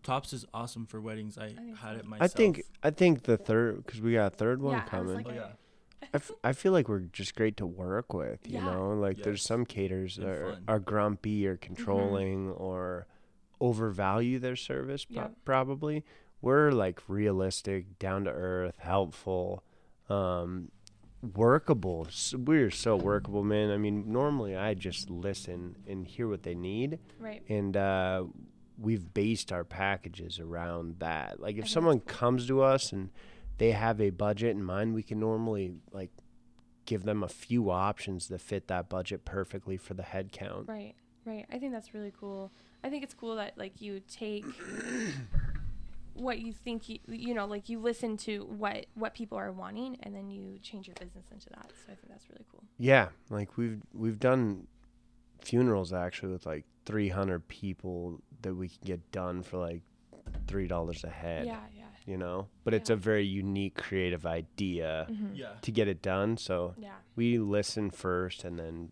Tops 0.04 0.34
is 0.34 0.46
awesome 0.54 0.86
for 0.86 1.00
weddings. 1.02 1.38
I, 1.38 1.50
think 1.50 1.78
had 1.78 1.94
so. 1.94 2.00
it 2.00 2.06
myself. 2.06 2.32
I 2.32 2.36
think 2.36 2.64
I 2.84 2.90
think 2.92 3.24
the 3.24 3.38
third 3.38 3.86
cuz 3.88 4.02
we 4.02 4.14
got 4.14 4.34
a 4.34 4.36
third 4.36 4.62
one 4.62 4.74
Yeah, 4.76 4.86
I 4.92 5.00
was 5.02 5.16
like- 5.16 5.28
Oh 5.28 5.32
yeah, 5.34 5.48
I, 6.04 6.08
f- 6.18 6.32
I 6.44 6.52
feel 6.54 6.74
like 6.74 6.90
we're 6.90 7.00
just 7.00 7.34
great 7.36 7.56
to 7.58 7.66
work 7.66 8.14
with, 8.14 8.46
you 8.48 8.56
Yeah. 8.56 8.66
know? 8.66 8.90
Like 8.92 9.24
there's 9.24 9.42
some 9.42 9.66
caterers 9.66 10.18
that 10.18 10.28
are, 10.28 10.58
are 10.68 10.80
grumpy 10.80 11.48
or 11.48 11.56
controlling 11.58 12.50
or 12.52 13.08
overvalue 13.62 14.38
their 14.40 14.56
service 14.58 15.06
pro- 15.06 15.16
Yep. 15.24 15.36
probably. 15.46 16.04
We're 16.42 16.72
like 16.72 17.02
realistic, 17.08 17.98
down 18.00 18.26
to 18.26 18.32
earth, 18.32 18.78
helpful, 18.80 19.64
um 20.10 20.72
workable. 21.34 22.06
S- 22.10 22.34
We're 22.36 22.70
so 22.72 22.98
workable, 22.98 23.44
man. 23.46 23.72
I 23.72 23.78
mean, 23.78 24.12
normally 24.12 24.58
I 24.58 24.74
just 24.74 25.10
listen 25.10 25.78
and 25.88 26.06
hear 26.06 26.28
what 26.28 26.44
they 26.44 26.54
need 26.56 27.00
right. 27.18 27.42
and 27.48 27.78
uh, 27.78 28.26
we've 28.78 29.14
based 29.14 29.52
our 29.52 29.64
packages 29.64 30.40
around 30.40 31.00
that. 31.00 31.40
Like 31.40 31.58
if 31.58 31.70
someone 31.70 32.00
comes 32.00 32.48
to 32.48 32.62
us 32.62 32.92
and 32.92 33.10
they 33.58 33.72
have 33.72 34.02
a 34.02 34.10
budget 34.10 34.52
in 34.52 34.64
mind, 34.64 34.94
we 34.94 35.04
can 35.04 35.20
normally 35.20 35.76
like 35.92 36.12
give 36.86 37.04
them 37.04 37.24
a 37.24 37.28
few 37.28 37.70
options 37.72 38.28
that 38.28 38.42
fit 38.42 38.68
that 38.68 38.90
budget 38.90 39.26
perfectly 39.26 39.78
for 39.78 39.94
the 39.94 40.04
head 40.04 40.32
count. 40.32 40.68
Right, 40.68 40.96
right. 41.26 41.46
I 41.52 41.60
think 41.60 41.72
that's 41.72 41.94
really 41.94 42.14
cool. 42.18 42.52
I 42.84 42.90
think 42.90 43.04
it's 43.04 43.14
cool 43.14 43.36
that 43.36 43.58
like 43.58 43.82
you 43.82 44.02
take 44.02 44.46
what 46.14 46.40
you 46.40 46.54
think 46.54 46.90
you 46.90 47.00
you 47.08 47.34
know 47.34 47.46
like 47.46 47.70
you 47.70 47.80
listen 47.80 48.16
to 48.16 48.46
what 48.46 48.86
what 48.94 49.16
people 49.16 49.38
are 49.38 49.52
wanting 49.52 49.98
and 50.04 50.16
then 50.16 50.30
you 50.30 50.60
change 50.60 50.88
your 50.88 50.96
business 51.00 51.26
into 51.32 51.50
that. 51.50 51.72
So 51.86 51.92
I 51.92 51.96
think 51.96 52.10
that's 52.10 52.30
really 52.30 52.46
cool. 52.52 52.64
Yeah, 52.78 53.10
like 53.30 53.58
we've 53.58 53.82
we've 53.94 54.20
done 54.20 54.68
funerals 55.42 55.94
actually 55.94 56.32
with 56.32 56.46
like 56.46 56.66
300 56.86 57.48
people 57.48 58.22
that 58.44 58.54
we 58.56 58.70
can 58.70 58.80
get 58.86 59.12
done 59.12 59.42
for 59.44 59.58
like 59.58 59.82
three 60.48 60.68
dollars 60.68 61.04
a 61.04 61.10
head. 61.10 61.46
Yeah, 61.48 61.60
yeah. 61.76 61.84
You 62.06 62.18
know, 62.18 62.48
but 62.66 62.74
it's 62.74 62.90
a 62.90 62.96
very 62.98 63.26
unique, 63.26 63.76
creative 63.76 64.26
idea 64.26 65.08
Mm-hmm. 65.10 65.36
yeah, 65.36 65.54
to 65.62 65.72
get 65.72 65.88
it 65.88 66.02
done. 66.02 66.38
So 66.38 66.76
Yeah. 66.78 66.96
we 67.16 67.38
listen 67.40 67.90
first 67.92 68.44
and 68.44 68.60
then 68.60 68.92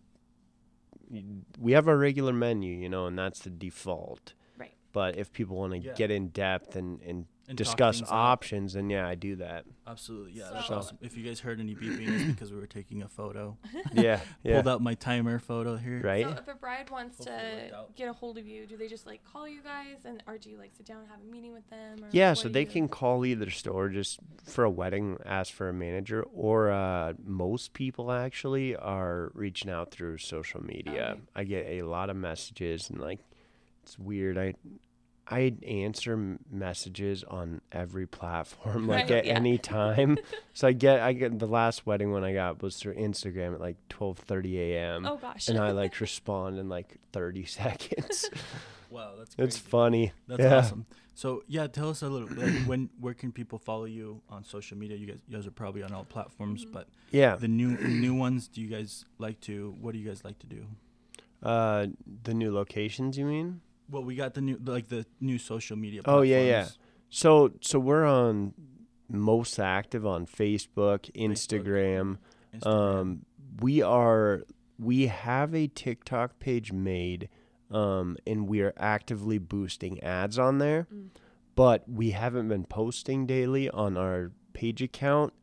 we 1.58 1.72
have 1.72 1.88
our 1.88 1.96
regular 1.98 2.32
menu 2.32 2.74
you 2.74 2.88
know 2.88 3.06
and 3.06 3.18
that's 3.18 3.40
the 3.40 3.50
default 3.50 4.32
Right. 4.56 4.72
but 4.92 5.16
if 5.16 5.32
people 5.32 5.56
want 5.58 5.72
to 5.74 5.78
Yeah. 5.78 5.92
get 5.94 6.10
in 6.10 6.28
depth 6.28 6.74
and, 6.76 7.00
and, 7.02 7.08
And 7.08 7.26
talk 7.26 7.31
discuss 7.52 8.02
options 8.08 8.72
then 8.74 8.88
yeah 8.90 9.06
i 9.06 9.14
do 9.14 9.36
that 9.36 9.64
absolutely. 9.86 10.32
Yeah, 10.32 10.48
that's 10.52 10.68
So- 10.68 10.76
awesome. 10.76 10.98
If 11.02 11.16
you 11.16 11.24
guys 11.24 11.40
heard 11.40 11.60
any 11.60 11.74
beeping, 11.74 12.08
it's 12.08 12.24
because 12.24 12.52
we 12.52 12.58
were 12.58 12.66
taking 12.68 13.02
a 13.02 13.08
photo. 13.08 13.58
yeah 13.92 14.20
yeah 14.42 14.54
Pulled 14.62 14.68
out 14.68 14.80
my 14.80 14.94
timer 14.94 15.38
photo 15.38 15.76
here. 15.76 16.00
right 16.02 16.24
So 16.24 16.30
if 16.32 16.48
a 16.48 16.54
bride 16.54 16.88
wants 16.88 17.18
Hopefully 17.18 17.36
to 17.70 17.84
get 17.96 18.08
a 18.08 18.12
hold 18.12 18.38
of 18.38 18.46
you, 18.46 18.66
do 18.66 18.76
they 18.76 18.86
just 18.88 19.06
like 19.06 19.22
call 19.24 19.46
you 19.48 19.60
guys 19.60 20.04
and 20.04 20.22
or 20.26 20.38
do 20.38 20.48
you 20.50 20.56
like 20.56 20.70
sit 20.74 20.86
down 20.86 20.98
and 21.00 21.08
have 21.08 21.20
a 21.20 21.30
meeting 21.30 21.52
with 21.52 21.68
them? 21.68 22.02
Or 22.04 22.08
yeah 22.12 22.32
so 22.34 22.48
they 22.48 22.64
can 22.64 22.88
call 22.88 23.26
either 23.26 23.50
store 23.50 23.88
just 23.88 24.20
for 24.44 24.64
a 24.64 24.70
wedding 24.70 25.18
ask 25.26 25.52
for 25.52 25.68
a 25.68 25.72
manager 25.74 26.22
or 26.32 26.70
uh, 26.70 27.12
most 27.24 27.72
people 27.74 28.10
actually 28.12 28.74
are 28.76 29.30
reaching 29.34 29.70
out 29.70 29.90
through 29.90 30.18
social 30.18 30.62
media 30.64 31.10
Okay. 31.12 31.20
i 31.36 31.44
get 31.44 31.66
a 31.66 31.82
lot 31.82 32.08
of 32.08 32.16
messages 32.16 32.88
and 32.88 33.00
like 33.00 33.18
it's 33.82 33.98
weird 33.98 34.38
i 34.38 34.54
I 35.32 35.54
answer 35.66 36.38
messages 36.50 37.24
on 37.24 37.60
every 37.72 38.06
platform, 38.06 38.86
like 38.88 39.04
Right, 39.10 39.18
at 39.18 39.26
yeah. 39.26 39.34
any 39.34 39.58
time. 39.58 40.18
so 40.52 40.68
I 40.68 40.72
get, 40.72 41.00
I 41.00 41.12
get 41.12 41.38
the 41.38 41.46
last 41.46 41.86
wedding 41.86 42.12
one 42.12 42.22
I 42.24 42.32
got 42.34 42.62
was 42.62 42.76
through 42.76 42.94
Instagram 42.96 43.54
at 43.54 43.60
like 43.60 43.76
twelve 43.88 44.18
thirty 44.18 44.60
a.m. 44.60 45.06
Oh 45.06 45.16
gosh. 45.16 45.48
and 45.48 45.58
I 45.58 45.70
like 45.82 46.00
respond 46.00 46.58
in 46.58 46.68
like 46.68 46.96
thirty 47.12 47.44
seconds. 47.44 48.28
Wow, 48.90 49.14
that's 49.18 49.34
it's 49.38 49.56
funny. 49.58 50.12
That's 50.28 50.40
yeah. 50.42 50.56
awesome. 50.58 50.86
So 51.14 51.42
yeah, 51.46 51.66
tell 51.66 51.88
us 51.90 52.02
a 52.02 52.08
little 52.08 52.28
bit. 52.28 52.38
Like, 52.38 52.62
when 52.66 52.90
where 53.00 53.14
can 53.14 53.32
people 53.32 53.58
follow 53.58 53.84
you 53.86 54.20
on 54.28 54.44
social 54.44 54.76
media? 54.76 54.96
You 54.96 55.06
guys, 55.06 55.20
you 55.28 55.36
guys 55.36 55.46
are 55.46 55.50
probably 55.50 55.82
on 55.82 55.92
all 55.92 56.04
platforms, 56.04 56.64
Mhm. 56.66 56.72
but 56.72 56.88
Yeah. 57.10 57.36
the 57.36 57.48
new 57.48 57.70
new 57.78 58.14
ones. 58.14 58.48
Do 58.48 58.60
you 58.60 58.68
guys 58.68 59.04
like 59.18 59.40
to? 59.42 59.74
What 59.80 59.92
do 59.92 59.98
you 59.98 60.06
guys 60.08 60.24
like 60.24 60.38
to 60.40 60.46
do? 60.46 60.66
Uh, 61.42 61.86
the 62.24 62.34
new 62.34 62.52
locations, 62.54 63.18
you 63.18 63.24
mean? 63.24 63.60
Well, 63.92 64.02
we 64.04 64.16
got 64.16 64.34
the 64.34 64.40
new 64.40 64.58
like 64.64 64.88
the 64.88 65.06
new 65.20 65.38
social 65.38 65.76
media. 65.76 66.00
Oh, 66.06 66.22
yeah, 66.22 66.40
yeah. 66.42 66.68
So, 67.10 67.52
so 67.60 67.78
we're 67.78 68.04
on 68.06 68.54
most 69.08 69.58
active 69.60 70.06
on 70.06 70.26
Facebook, 70.26 71.10
Instagram. 71.14 72.16
Instagram. 72.54 72.66
Um, 72.66 73.26
we 73.60 73.82
are 73.82 74.42
we 74.78 75.06
have 75.08 75.54
a 75.54 75.66
TikTok 75.68 76.38
page 76.40 76.72
made, 76.72 77.28
um, 77.70 78.16
and 78.26 78.48
we 78.48 78.62
are 78.62 78.72
actively 78.78 79.38
boosting 79.38 80.02
ads 80.02 80.38
on 80.38 80.58
there, 80.58 80.86
Mm. 80.92 81.08
but 81.54 81.86
we 81.88 82.10
haven't 82.12 82.48
been 82.48 82.64
posting 82.64 83.26
daily 83.26 83.68
on 83.70 83.96
our 83.96 84.32
page 84.54 84.82
account. 84.82 85.34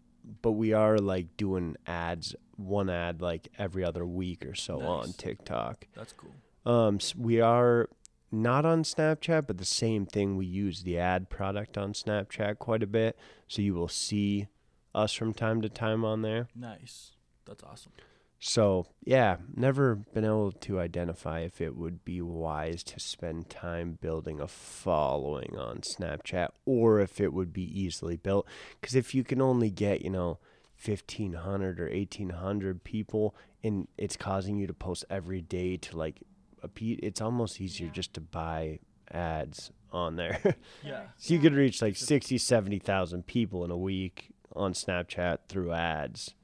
But 0.41 0.51
we 0.53 0.73
are 0.73 0.97
like 0.97 1.37
doing 1.37 1.75
ads, 1.87 2.35
one 2.55 2.89
ad 2.89 3.21
like 3.21 3.47
every 3.57 3.83
other 3.83 4.05
week 4.05 4.45
or 4.45 4.53
so 4.55 4.81
on 4.81 5.13
TikTok. 5.13 5.87
That's 5.95 6.13
cool. 6.13 6.33
Um, 6.71 6.95
s- 6.95 7.15
we 7.15 7.41
are 7.41 7.89
not 8.31 8.65
on 8.65 8.83
Snapchat, 8.83 9.47
but 9.47 9.57
the 9.57 9.65
same 9.65 10.05
thing. 10.05 10.37
We 10.37 10.45
use 10.45 10.83
the 10.83 10.97
ad 10.97 11.29
product 11.29 11.77
on 11.77 11.93
Snapchat 11.93 12.59
quite 12.59 12.83
a 12.83 12.87
bit, 12.87 13.17
so 13.47 13.61
you 13.61 13.73
will 13.73 13.87
see 13.87 14.47
us 14.93 15.13
from 15.13 15.33
time 15.33 15.61
to 15.61 15.69
time 15.69 16.03
on 16.05 16.21
there. 16.21 16.47
Nice. 16.55 17.11
That's 17.45 17.63
awesome. 17.63 17.91
So 18.39 18.87
yeah, 19.03 19.37
never 19.53 19.95
been 19.95 20.23
able 20.23 20.53
to 20.53 20.79
identify 20.79 21.39
if 21.39 21.59
it 21.59 21.75
would 21.75 22.05
be 22.05 22.21
wise 22.21 22.83
to 22.83 22.99
spend 22.99 23.49
time 23.49 23.97
building 23.99 24.39
a 24.39 24.47
following 24.47 25.57
on 25.57 25.81
Snapchat 25.81 26.49
or 26.65 27.01
if 27.01 27.19
it 27.19 27.33
would 27.33 27.51
be 27.51 27.81
easily 27.81 28.15
built. 28.15 28.47
Because 28.79 28.95
if 28.95 29.13
you 29.13 29.23
can 29.23 29.41
only 29.41 29.69
get 29.69 30.01
you 30.01 30.09
know. 30.09 30.39
1500 30.81 31.77
or 31.77 31.89
1800 31.89 32.85
people 32.85 33.35
and 33.61 33.89
it's 33.97 34.15
causing 34.15 34.57
you 34.57 34.65
to 34.65 34.73
post 34.73 35.03
every 35.09 35.41
day 35.41 35.75
to 35.75 35.97
like 35.97 36.21
a 36.63 36.67
pe- 36.67 36.99
it's 37.01 37.21
almost 37.21 37.59
easier 37.61 37.87
Yeah. 37.87 37.93
just 37.93 38.13
to 38.15 38.21
buy 38.21 38.79
ads 39.11 39.71
on 39.91 40.15
there 40.17 40.39
Yeah. 40.83 41.03
so 41.17 41.33
you 41.33 41.39
could 41.39 41.53
reach 41.53 41.81
like 41.81 41.95
60 41.95 42.37
70,000 42.37 43.25
people 43.25 43.63
in 43.65 43.71
a 43.71 43.77
week 43.77 44.29
on 44.55 44.73
Snapchat 44.73 45.39
through 45.47 45.71
ads 45.73 46.35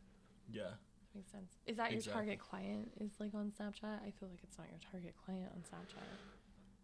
Yeah. 0.51 0.63
Makes 1.13 1.31
sense. 1.31 1.51
Is 1.65 1.77
that 1.77 1.91
your 1.91 1.97
Exactly. 1.99 2.13
target 2.25 2.39
client? 2.39 2.91
Is 2.99 3.11
like 3.19 3.33
on 3.33 3.51
Snapchat? 3.59 4.01
I 4.05 4.11
feel 4.19 4.29
like 4.29 4.39
it's 4.43 4.57
not 4.57 4.67
your 4.69 4.79
target 4.91 5.13
client 5.25 5.49
on 5.53 5.61
Snapchat. 5.61 6.03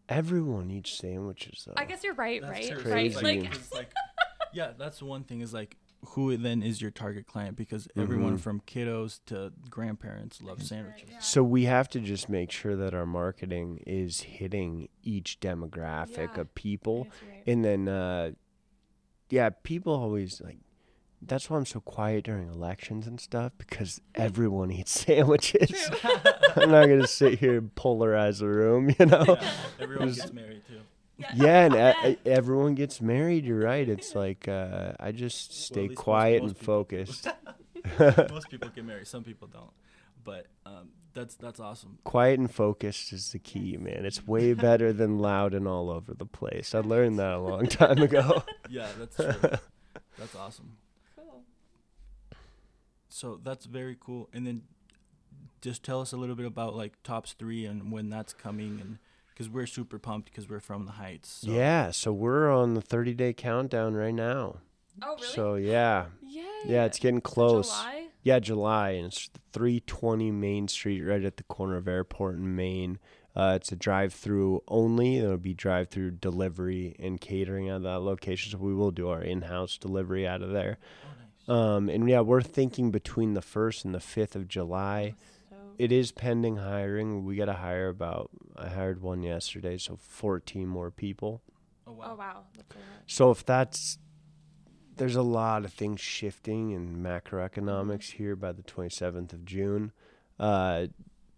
everyone 0.09 0.69
eats 0.71 0.91
sandwiches 0.97 1.63
though 1.65 1.73
I 1.77 1.85
guess 1.85 2.03
you're 2.03 2.13
right, 2.15 2.41
That's 2.41 2.69
right? 2.69 2.79
Crazy. 2.79 3.15
Right? 3.15 3.23
Like, 3.23 3.43
Like, 3.43 3.73
like, 3.73 3.91
yeah, 4.53 4.71
that's 4.77 4.99
the 4.99 5.05
one 5.05 5.23
thing 5.23 5.41
is 5.41 5.53
like 5.53 5.77
who 6.09 6.35
then 6.37 6.63
is 6.63 6.81
your 6.81 6.91
target 6.91 7.27
client? 7.27 7.55
Because 7.55 7.87
everyone 7.95 8.37
Mhm. 8.37 8.41
from 8.41 8.61
kiddos 8.61 9.19
to 9.27 9.53
grandparents 9.69 10.41
love 10.41 10.61
sandwiches. 10.63 11.09
So 11.19 11.43
we 11.43 11.65
have 11.65 11.87
to 11.89 11.99
just 11.99 12.27
make 12.29 12.51
sure 12.51 12.75
that 12.75 12.93
our 12.93 13.05
marketing 13.05 13.81
is 13.85 14.21
hitting 14.21 14.89
each 15.03 15.39
demographic 15.39 16.35
Yeah. 16.35 16.41
of 16.41 16.55
people. 16.55 17.07
Right. 17.29 17.43
And 17.47 17.63
then, 17.63 17.87
uh, 17.87 18.31
yeah, 19.29 19.49
people 19.63 19.93
always 19.93 20.41
like. 20.41 20.57
That's 21.23 21.51
why 21.51 21.57
I'm 21.57 21.67
so 21.67 21.79
quiet 21.79 22.23
during 22.25 22.47
elections 22.49 23.05
and 23.05 23.21
stuff 23.21 23.53
because 23.59 24.01
everyone 24.15 24.71
eats 24.71 24.91
sandwiches. 25.05 25.89
I'm 26.55 26.71
not 26.71 26.87
gonna 26.87 27.05
sit 27.05 27.37
here 27.37 27.59
and 27.59 27.75
polarize 27.75 28.39
the 28.39 28.47
room, 28.47 28.89
you 28.99 29.05
know. 29.05 29.23
Yeah, 29.27 29.53
everyone 29.79 30.09
It 30.09 30.15
gets 30.15 30.33
married 30.33 30.63
too. 30.67 30.81
Yeah, 31.35 31.65
and 31.65 32.15
e- 32.15 32.17
everyone 32.25 32.75
gets 32.75 32.99
married. 33.01 33.45
You're 33.45 33.59
right. 33.59 33.87
It's 33.87 34.15
like 34.15 34.47
uh, 34.47 34.93
I 34.99 35.11
just 35.11 35.53
stay 35.65 35.81
least 35.81 35.91
most- 35.91 35.97
quiet 35.99 36.41
most 36.41 36.49
and 36.49 36.59
people 36.59 36.73
focused. 36.73 37.27
Most 38.29 38.49
people 38.49 38.69
get 38.69 38.85
married. 38.85 39.07
Some 39.07 39.23
people 39.23 39.47
don't. 39.47 39.71
But 40.23 40.45
um, 40.67 40.89
that's 41.15 41.33
that's 41.35 41.59
awesome. 41.59 41.97
quiet 42.03 42.39
and 42.39 42.49
focused 42.49 43.11
is 43.11 43.31
the 43.31 43.39
key, 43.39 43.75
man. 43.77 44.05
It's 44.05 44.25
way 44.27 44.53
better 44.67 44.93
than 44.93 45.17
loud 45.17 45.55
and 45.55 45.67
all 45.67 45.89
over 45.89 46.13
the 46.13 46.27
place. 46.27 46.75
I 46.75 46.79
learned 46.79 47.17
that 47.17 47.33
a 47.33 47.39
long 47.39 47.65
time 47.65 47.97
ago. 47.97 48.43
Yeah, 48.69 48.87
that's 48.99 49.15
true. 49.15 49.57
that's 50.17 50.35
awesome. 50.35 50.77
Cool. 51.15 51.43
So 53.09 53.39
that's 53.43 53.65
very 53.65 53.97
cool. 53.99 54.29
And 54.31 54.45
then 54.45 54.61
just 55.61 55.83
tell 55.83 56.01
us 56.01 56.11
a 56.11 56.17
little 56.17 56.35
bit 56.35 56.45
about 56.45 56.75
like 56.75 57.01
tops 57.03 57.33
three 57.33 57.65
and 57.65 57.91
when 57.91 58.09
that's 58.11 58.33
coming, 58.33 58.79
and 58.79 58.99
because 59.31 59.49
we're 59.49 59.65
super 59.67 59.99
pumped 59.99 60.29
because 60.29 60.47
we're 60.49 60.59
from 60.59 60.85
the 60.85 60.93
Heights. 60.93 61.39
So. 61.41 61.51
Yeah, 61.51 61.91
so 61.91 62.13
we're 62.13 62.51
on 62.51 62.73
the 62.75 62.81
30 62.81 63.13
day 63.13 63.33
countdown 63.33 63.95
right 63.95 64.13
now. 64.13 64.57
Oh, 65.01 65.15
really? 65.15 65.27
So 65.27 65.55
yeah, 65.55 66.05
Yay. 66.27 66.43
yeah, 66.65 66.85
it's 66.85 66.99
getting 66.99 67.21
close. 67.21 67.69
July? 67.69 68.07
Yeah, 68.23 68.39
July, 68.39 68.89
and 68.91 69.07
it's 69.07 69.29
320 69.53 70.29
Main 70.31 70.67
Street, 70.67 71.01
right 71.01 71.23
at 71.23 71.37
the 71.37 71.43
corner 71.43 71.77
of 71.77 71.87
Airport 71.87 72.35
and 72.35 72.55
Main. 72.55 72.99
Uh, 73.35 73.53
it's 73.55 73.71
a 73.71 73.75
drive-through 73.75 74.61
only. 74.67 75.19
There'll 75.19 75.37
be 75.37 75.53
drive-through 75.53 76.11
delivery 76.11 76.95
and 76.99 77.19
catering 77.19 77.69
at 77.69 77.81
that 77.83 78.01
location, 78.01 78.51
so 78.51 78.57
we 78.57 78.75
will 78.75 78.91
do 78.91 79.09
our 79.09 79.21
in-house 79.23 79.77
delivery 79.77 80.27
out 80.27 80.41
of 80.43 80.51
there. 80.51 80.77
Oh, 81.47 81.53
nice. 81.55 81.57
Um, 81.77 81.89
and 81.89 82.07
yeah, 82.09 82.19
we're 82.19 82.41
thinking 82.41 82.91
between 82.91 83.33
the 83.33 83.41
first 83.41 83.85
and 83.85 83.95
the 83.95 83.99
fifth 84.01 84.35
of 84.35 84.47
July. 84.47 85.15
So 85.17 85.25
It 85.77 85.91
is 85.91 86.11
pending 86.11 86.57
hiring. 86.57 87.25
We 87.25 87.35
got 87.35 87.45
to 87.45 87.53
hire 87.53 87.89
about. 87.89 88.29
I 88.55 88.67
hired 88.69 89.01
one 89.01 89.23
yesterday, 89.23 89.77
so 89.77 89.95
14 89.97 90.67
more 90.67 90.91
people. 90.91 91.41
Oh 91.87 91.93
wow! 91.93 92.05
Oh 92.11 92.15
wow. 92.15 92.17
wow, 92.17 92.43
that's. 92.55 92.75
So 93.07 93.31
if 93.31 93.45
that's 93.45 93.97
there's 94.97 95.15
a 95.15 95.21
lot 95.21 95.65
of 95.65 95.73
things 95.73 95.99
shifting 95.99 96.71
in 96.71 96.97
macroeconomics 96.97 98.11
here 98.11 98.35
by 98.35 98.51
the 98.51 98.61
27th 98.61 99.33
of 99.33 99.45
June. 99.45 99.91
Uh, 100.39 100.87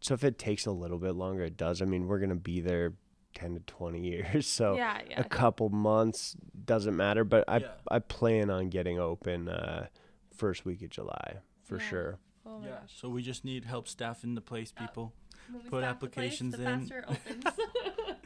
so 0.01 0.13
if 0.13 0.23
it 0.23 0.37
takes 0.37 0.65
a 0.65 0.71
little 0.71 0.97
bit 0.97 1.13
longer, 1.15 1.43
it 1.43 1.55
does. 1.55 1.81
I 1.81 1.85
mean, 1.85 2.07
we're 2.07 2.19
gonna 2.19 2.35
be 2.35 2.59
there 2.59 2.93
10 3.35 3.53
to 3.53 3.59
20 3.61 3.99
years, 4.05 4.47
so 4.47 4.75
yeah, 4.75 4.99
yeah. 5.09 5.19
a 5.19 5.23
couple 5.23 5.69
months 5.69 6.35
doesn't 6.65 6.95
matter. 6.97 7.23
But 7.23 7.45
I 7.47 7.57
Yeah. 7.57 7.67
I 7.89 7.99
plan 7.99 8.49
on 8.49 8.69
getting 8.69 8.99
open 8.99 9.47
uh, 9.47 9.87
first 10.35 10.65
week 10.65 10.81
of 10.81 10.89
July 10.89 11.37
for 11.63 11.77
Yeah. 11.77 11.87
sure. 11.89 12.19
Oh 12.53 12.59
my 12.59 12.67
Yeah. 12.67 12.73
gosh. 12.81 12.93
So 12.95 13.09
we 13.09 13.21
just 13.21 13.43
need 13.45 13.65
help 13.65 13.87
staffing 13.87 14.35
the 14.35 14.41
place, 14.41 14.73
Uh, 14.77 14.81
people. 14.81 15.13
When 15.51 15.63
we 15.63 15.69
put 15.69 15.81
staff 15.83 15.99
the 15.99 16.07
place, 16.07 16.41
applications 16.41 16.55
the 16.55 16.69
in. 16.69 16.79
faster 16.87 17.05
opens. 17.07 17.43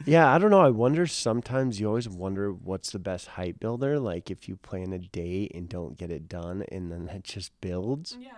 Yeah, 0.06 0.32
I 0.32 0.38
don't 0.38 0.50
know. 0.50 0.60
I 0.60 0.70
wonder 0.70 1.06
sometimes 1.06 1.80
you 1.80 1.86
always 1.88 2.08
wonder 2.08 2.50
what's 2.52 2.92
the 2.92 2.98
best 2.98 3.26
hype 3.26 3.60
builder. 3.60 3.98
Like 3.98 4.30
if 4.30 4.48
you 4.48 4.56
plan 4.56 4.92
a 4.94 4.98
date 4.98 5.52
and 5.54 5.68
don't 5.68 5.98
get 5.98 6.10
it 6.10 6.28
done 6.28 6.64
and 6.72 6.90
then 6.90 7.08
it 7.08 7.24
just 7.24 7.52
builds, 7.60 8.16
yeah, 8.18 8.30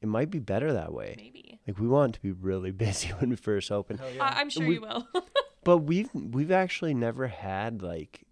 it 0.00 0.06
might 0.06 0.30
be 0.30 0.38
better 0.38 0.72
that 0.74 0.92
way. 0.92 1.14
maybe. 1.16 1.58
Like 1.66 1.78
we 1.80 1.88
want 1.88 2.10
it 2.14 2.18
to 2.18 2.22
be 2.22 2.30
really 2.30 2.70
busy 2.86 3.08
when 3.08 3.30
we 3.30 3.36
first 3.36 3.72
open. 3.72 3.98
Hell 3.98 4.08
I 4.20 4.40
I'm 4.40 4.50
sure 4.50 4.66
We- 4.66 4.74
you 4.74 4.80
will. 4.82 5.08
But 5.64 5.78
we've 5.78 6.08
we've 6.14 6.52
actually 6.52 6.94
never 6.94 7.26
had 7.26 7.82
like 7.82 8.22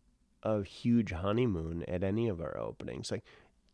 a 0.44 0.62
huge 0.62 1.10
honeymoon 1.12 1.82
at 1.88 2.04
any 2.04 2.28
of 2.28 2.40
our 2.40 2.56
openings. 2.56 3.10
Like 3.10 3.24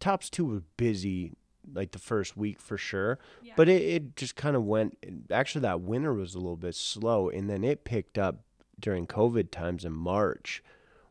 Tops 0.00 0.30
2 0.30 0.44
was 0.44 0.62
busy 0.78 1.34
like 1.74 1.92
the 1.92 1.98
first 1.98 2.36
week 2.36 2.60
for 2.60 2.76
sure. 2.78 3.18
yeah. 3.42 3.52
But 3.56 3.68
it, 3.68 3.82
it 3.82 4.16
just 4.16 4.36
kind 4.36 4.56
of 4.56 4.64
went. 4.64 4.96
Actually, 5.30 5.62
that 5.62 5.80
winter 5.80 6.12
was 6.14 6.34
a 6.34 6.38
little 6.38 6.56
bit 6.56 6.74
slow, 6.74 7.28
and 7.28 7.48
then 7.50 7.64
it 7.64 7.84
picked 7.84 8.18
up 8.18 8.40
during 8.80 9.06
COVID 9.06 9.50
times 9.50 9.84
in 9.84 9.92
March, 9.92 10.62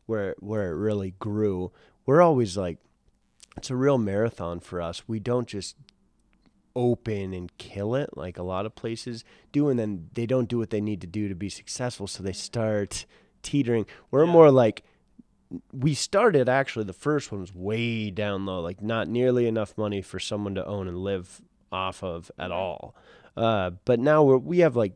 where 0.06 0.34
where 0.40 0.70
it 0.70 0.76
really 0.76 1.12
grew. 1.18 1.72
We're 2.04 2.20
always 2.22 2.56
like, 2.56 2.78
it's 3.56 3.70
a 3.70 3.76
real 3.76 3.96
marathon 3.98 4.60
for 4.60 4.80
us. 4.82 5.02
We 5.06 5.20
don't 5.20 5.46
just 5.46 5.76
open 6.74 7.34
and 7.34 7.56
kill 7.58 7.94
it 7.94 8.16
like 8.16 8.38
a 8.38 8.42
lot 8.42 8.64
of 8.66 8.74
places 8.74 9.24
do, 9.52 9.68
and 9.68 9.78
then 9.78 10.08
they 10.14 10.26
don't 10.26 10.48
do 10.48 10.58
what 10.58 10.70
they 10.70 10.80
need 10.80 11.00
to 11.02 11.06
do 11.06 11.28
to 11.28 11.34
be 11.34 11.48
successful, 11.48 12.06
so 12.06 12.22
they 12.22 12.32
start 12.32 13.04
teetering. 13.42 13.86
We're 14.10 14.24
Yeah. 14.24 14.32
more 14.32 14.50
like 14.50 14.82
we 15.72 15.94
started 15.94 16.48
actually 16.48 16.84
the 16.84 16.92
first 16.92 17.30
one 17.32 17.40
was 17.40 17.54
way 17.54 18.10
down 18.10 18.46
low 18.46 18.60
like 18.60 18.80
not 18.82 19.08
nearly 19.08 19.46
enough 19.46 19.76
money 19.76 20.02
for 20.02 20.18
someone 20.18 20.54
to 20.54 20.64
own 20.66 20.88
and 20.88 20.98
live 20.98 21.40
off 21.70 22.02
of 22.02 22.30
at 22.38 22.50
all. 22.52 22.94
Uh, 23.36 23.70
but 23.84 23.98
now 23.98 24.22
we're, 24.22 24.36
we 24.36 24.58
have 24.58 24.76
like 24.76 24.94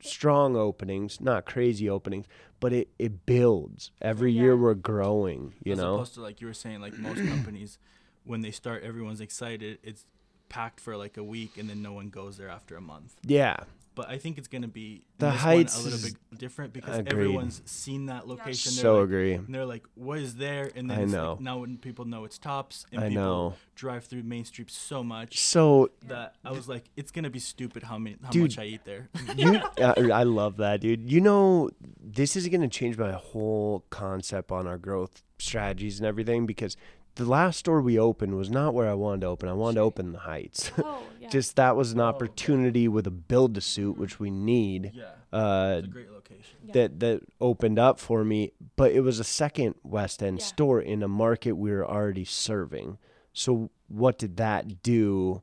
strong 0.00 0.56
openings 0.56 1.20
not 1.20 1.44
crazy 1.46 1.88
openings 1.88 2.26
but 2.60 2.72
it, 2.72 2.88
it 2.98 3.26
builds. 3.26 3.90
Every 4.00 4.30
year 4.32 4.56
we're 4.56 4.74
growing 4.74 5.54
you 5.64 5.72
As 5.72 5.78
know? 5.78 5.94
opposed 5.94 6.14
to 6.14 6.20
like 6.20 6.40
you 6.40 6.46
were 6.46 6.54
saying, 6.54 6.80
like 6.80 6.96
most 6.96 7.18
companies, 7.26 7.78
when 8.24 8.40
they 8.40 8.52
start, 8.52 8.84
everyone's 8.84 9.20
excited. 9.20 9.78
It's 9.82 10.06
packed 10.48 10.78
for 10.78 10.96
like 10.96 11.16
a 11.16 11.24
week, 11.24 11.58
and 11.58 11.68
then 11.68 11.82
no 11.82 11.92
one 11.92 12.08
goes 12.08 12.36
there 12.36 12.48
after 12.48 12.76
a 12.76 12.80
month. 12.80 13.16
yeah 13.24 13.56
But 13.94 14.08
I 14.08 14.16
think 14.18 14.38
it's 14.38 14.48
gonna 14.48 14.68
be 14.68 15.02
The 15.18 15.26
this 15.26 15.32
one 15.32 15.38
Heights 15.38 15.76
a 15.78 15.82
little 15.82 15.98
is- 15.98 16.14
bit 16.14 16.38
different 16.38 16.72
because 16.72 16.98
Agreed. 16.98 17.12
everyone's 17.12 17.62
seen 17.66 18.06
that 18.06 18.26
location. 18.26 18.72
They're 18.74 18.82
so 18.82 18.94
like, 18.96 19.04
agree 19.04 19.32
And 19.34 19.54
they're 19.54 19.66
like, 19.66 19.84
"What 19.94 20.18
is 20.18 20.36
there?" 20.36 20.70
And 20.74 20.90
then 20.90 20.98
I 21.00 21.04
know. 21.04 21.32
Like, 21.32 21.40
now 21.40 21.58
when 21.58 21.76
people 21.76 22.04
know 22.06 22.24
it's 22.24 22.38
tops, 22.38 22.86
and 22.90 23.02
i 23.04 23.08
people 23.08 23.22
know 23.22 23.54
drive 23.74 24.04
through 24.04 24.22
Main 24.22 24.44
Street 24.44 24.70
so 24.70 25.02
much 25.04 25.38
so 25.38 25.90
that 26.06 26.36
I 26.44 26.52
was 26.52 26.68
like, 26.68 26.84
"It's 26.96 27.10
gonna 27.10 27.30
be 27.30 27.38
stupid 27.38 27.82
how 27.82 27.98
many 27.98 28.16
how 28.22 28.30
Dude. 28.30 28.42
much 28.42 28.58
I 28.58 28.64
eat 28.64 28.84
there." 28.84 29.08
you 29.36 29.60
I, 29.78 29.94
I 30.20 30.22
love 30.22 30.56
that 30.56 30.80
dude 30.80 31.10
you 31.10 31.20
know 31.20 31.68
this 32.00 32.34
is 32.36 32.48
going 32.48 32.60
to 32.62 32.68
change 32.68 32.96
my 32.98 33.12
whole 33.12 33.84
concept 33.90 34.50
on 34.52 34.66
our 34.66 34.78
growth 34.78 35.22
strategies 35.38 35.98
and 35.98 36.06
everything 36.06 36.46
because 36.46 36.76
the 37.16 37.24
last 37.24 37.58
store 37.58 37.80
we 37.82 37.98
opened 37.98 38.34
was 38.36 38.50
not 38.50 38.72
where 38.74 38.88
i 38.88 38.94
wanted 38.94 39.20
to 39.22 39.26
open 39.26 39.48
i 39.48 39.52
wanted 39.52 39.74
to 39.76 39.80
open 39.80 40.12
the 40.12 40.18
heights 40.20 40.70
oh 40.78 41.02
yeah. 41.20 41.28
just 41.28 41.56
that 41.56 41.76
was 41.76 41.92
an 41.92 42.00
Oh, 42.00 42.04
okay. 42.04 42.16
opportunity 42.16 42.88
with 42.88 43.06
a 43.06 43.10
build 43.10 43.54
to 43.54 43.60
suit 43.60 43.96
which 43.98 44.18
we 44.18 44.30
need 44.30 44.92
yeah, 44.94 45.04
uh 45.32 45.76
it's 45.78 45.86
a 45.88 45.90
great 45.90 46.10
location. 46.10 46.56
Yeah. 46.64 46.72
that 46.74 47.00
that 47.00 47.20
opened 47.40 47.78
up 47.78 47.98
for 47.98 48.24
me 48.24 48.52
but 48.76 48.92
it 48.92 49.00
was 49.00 49.18
a 49.20 49.24
second 49.24 49.74
west 49.82 50.22
end 50.22 50.38
Yeah. 50.40 50.44
store 50.46 50.80
in 50.80 51.02
a 51.02 51.08
market 51.08 51.52
we 51.52 51.70
were 51.70 51.86
already 51.88 52.24
serving 52.24 52.98
so 53.32 53.70
what 53.88 54.18
did 54.18 54.36
that 54.38 54.82
do 54.82 55.42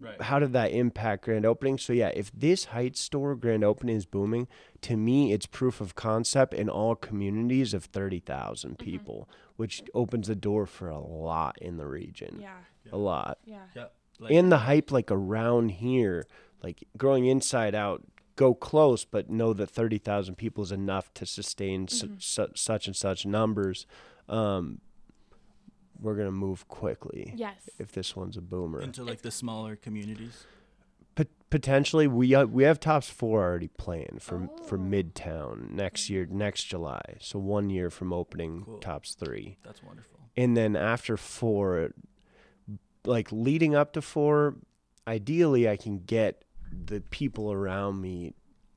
Right. 0.00 0.20
how 0.20 0.38
did 0.38 0.52
that 0.52 0.72
impact 0.72 1.24
grand 1.24 1.46
opening? 1.46 1.78
So 1.78 1.92
yeah, 1.92 2.08
if 2.08 2.30
this 2.32 2.66
Heights 2.66 3.00
store 3.00 3.34
grand 3.36 3.64
opening 3.64 3.96
is 3.96 4.06
booming, 4.06 4.48
to 4.82 4.96
me 4.96 5.32
it's 5.32 5.46
proof 5.46 5.80
of 5.80 5.94
concept 5.94 6.52
in 6.54 6.68
all 6.68 6.94
communities 6.96 7.72
of 7.74 7.84
thirty 7.84 8.20
Mm-hmm. 8.20 8.74
people, 8.74 9.28
which 9.56 9.82
opens 9.94 10.28
the 10.28 10.34
door 10.34 10.66
for 10.66 10.88
a 10.88 10.98
lot 10.98 11.56
in 11.60 11.76
the 11.76 11.86
region. 11.86 12.38
yeah, 12.40 12.58
A 12.92 12.96
lot. 12.96 13.38
yeah. 13.44 13.58
Yeah. 13.74 13.84
Like, 14.18 14.32
and 14.32 14.50
the 14.52 14.58
hype 14.58 14.92
like 14.92 15.10
around 15.10 15.70
here, 15.70 16.26
like 16.62 16.84
growing 16.96 17.26
inside 17.26 17.74
out, 17.74 18.02
go 18.36 18.54
close, 18.54 19.04
but 19.04 19.28
know 19.30 19.52
that 19.52 19.70
thirty 19.70 19.98
thousand 19.98 20.36
people 20.36 20.62
is 20.64 20.72
enough 20.72 21.12
to 21.14 21.26
sustain 21.26 21.86
Mm-hmm. 21.86 22.14
su- 22.18 22.48
such 22.54 22.86
and 22.86 22.94
such 22.96 23.24
numbers. 23.26 23.86
Um, 24.28 24.80
we're 26.00 26.14
gonna 26.16 26.30
move 26.32 26.66
quickly 26.68 27.32
Yes. 27.36 27.68
if 27.78 27.92
this 27.92 28.14
one's 28.16 28.36
a 28.36 28.40
boomer. 28.42 28.80
into 28.80 29.02
like 29.04 29.22
the 29.22 29.30
smaller 29.30 29.76
communities. 29.76 30.44
Pot- 31.14 31.28
potentially, 31.50 32.06
we 32.08 32.34
uh, 32.34 32.44
we 32.46 32.64
have 32.64 32.80
tops 32.80 33.08
four 33.08 33.42
already 33.42 33.68
planned 33.68 34.20
for 34.20 34.48
for 34.66 34.76
Oh. 34.76 34.80
Midtown 34.82 35.70
next 35.70 36.10
year, 36.10 36.26
next 36.28 36.64
July. 36.64 37.00
So 37.20 37.38
one 37.38 37.70
year 37.70 37.88
from 37.90 38.12
opening 38.12 38.62
Cool. 38.64 38.78
tops 38.78 39.14
three, 39.14 39.56
That's 39.62 39.82
wonderful. 39.82 40.18
and 40.36 40.56
then 40.56 40.74
after 40.76 41.16
four, 41.16 41.90
like 43.04 43.30
leading 43.30 43.74
up 43.74 43.92
to 43.92 44.02
four, 44.02 44.56
ideally 45.06 45.68
I 45.68 45.76
can 45.76 45.98
get 46.04 46.44
the 46.86 47.00
people 47.00 47.52
around 47.52 48.00
me 48.00 48.34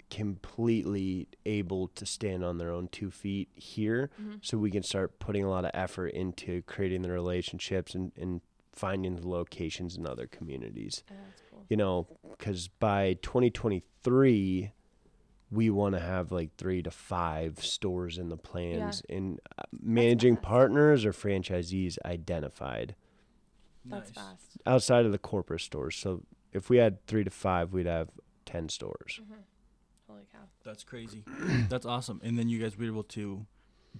completely 0.09 1.27
able 1.45 1.87
to 1.89 2.05
stand 2.05 2.43
on 2.43 2.57
their 2.57 2.71
own 2.71 2.87
two 2.87 3.11
feet 3.11 3.49
here 3.55 4.09
Mhm. 4.21 4.39
so 4.41 4.57
we 4.57 4.71
can 4.71 4.83
start 4.83 5.19
putting 5.19 5.43
a 5.43 5.49
lot 5.49 5.65
of 5.65 5.71
effort 5.73 6.07
into 6.09 6.61
creating 6.63 7.01
the 7.01 7.11
relationships 7.11 7.93
and, 7.95 8.11
and 8.15 8.41
finding 8.71 9.15
the 9.15 9.27
locations 9.27 9.97
in 9.97 10.05
other 10.07 10.27
communities 10.27 11.03
Oh, 11.09 11.13
cool. 11.51 11.65
you 11.69 11.75
know, 11.77 12.07
because 12.37 12.67
by 12.67 13.15
2023, 13.21 14.71
we 15.49 15.69
want 15.69 15.95
to 15.95 15.99
have 16.01 16.31
like 16.31 16.55
three 16.57 16.81
to 16.83 16.91
five 16.91 17.63
stores 17.63 18.17
in 18.17 18.29
the 18.29 18.37
plans 18.37 19.01
and 19.09 19.39
uh, 19.57 19.63
managing 19.71 20.35
partners 20.37 21.05
or 21.05 21.11
franchisees 21.13 21.97
identified. 22.05 22.95
That's 23.85 24.07
Nice. 24.09 24.15
fast. 24.15 24.57
outside 24.65 25.05
of 25.05 25.11
the 25.13 25.17
corporate 25.17 25.61
stores. 25.61 25.95
So 25.95 26.23
if 26.51 26.69
we 26.69 26.77
had 26.77 27.05
three 27.07 27.23
to 27.23 27.29
five, 27.29 27.71
we'd 27.73 27.85
have 27.85 28.09
ten 28.45 28.67
stores. 28.69 29.21
hmm 29.25 29.33
Holy 29.33 29.41
cow. 29.41 29.56
That's 30.67 30.83
crazy. 30.83 31.23
That's 31.69 31.85
awesome. 31.85 32.19
And 32.25 32.37
then 32.37 32.49
you 32.49 32.59
guys 32.59 32.77
were 32.77 32.83
able 32.83 33.03
to 33.03 33.45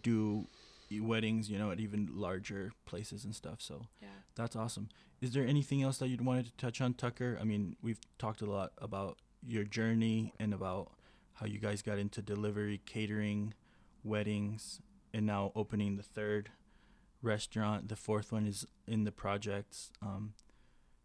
do 0.03 0.47
weddings, 0.91 1.49
you 1.49 1.57
know, 1.57 1.71
at 1.71 1.79
even 1.79 2.09
larger 2.11 2.73
places 2.85 3.23
and 3.23 3.33
stuff. 3.33 3.61
So 3.61 3.87
Yeah. 4.01 4.09
that's 4.35 4.55
awesome. 4.55 4.89
Is 5.21 5.31
there 5.31 5.45
anything 5.47 5.81
else 5.81 5.97
that 5.99 6.09
you'd 6.09 6.25
wanted 6.25 6.45
to 6.47 6.51
touch 6.57 6.81
on, 6.81 6.93
Tucker? 6.93 7.37
I 7.41 7.45
mean, 7.45 7.77
we've 7.81 7.99
talked 8.19 8.41
a 8.41 8.45
lot 8.45 8.73
about 8.79 9.17
your 9.45 9.63
journey 9.63 10.33
and 10.39 10.53
about 10.53 10.91
how 11.35 11.45
you 11.45 11.57
guys 11.59 11.81
got 11.81 11.97
into 11.99 12.21
delivery, 12.21 12.81
catering, 12.85 13.53
weddings, 14.03 14.81
and 15.13 15.25
now 15.25 15.51
opening 15.55 15.95
the 15.95 16.03
third 16.03 16.51
restaurant. 17.21 17.87
The 17.87 17.95
fourth 17.95 18.31
one 18.33 18.45
is 18.45 18.65
in 18.87 19.05
the 19.05 19.11
projects. 19.13 19.91
Um, 20.01 20.33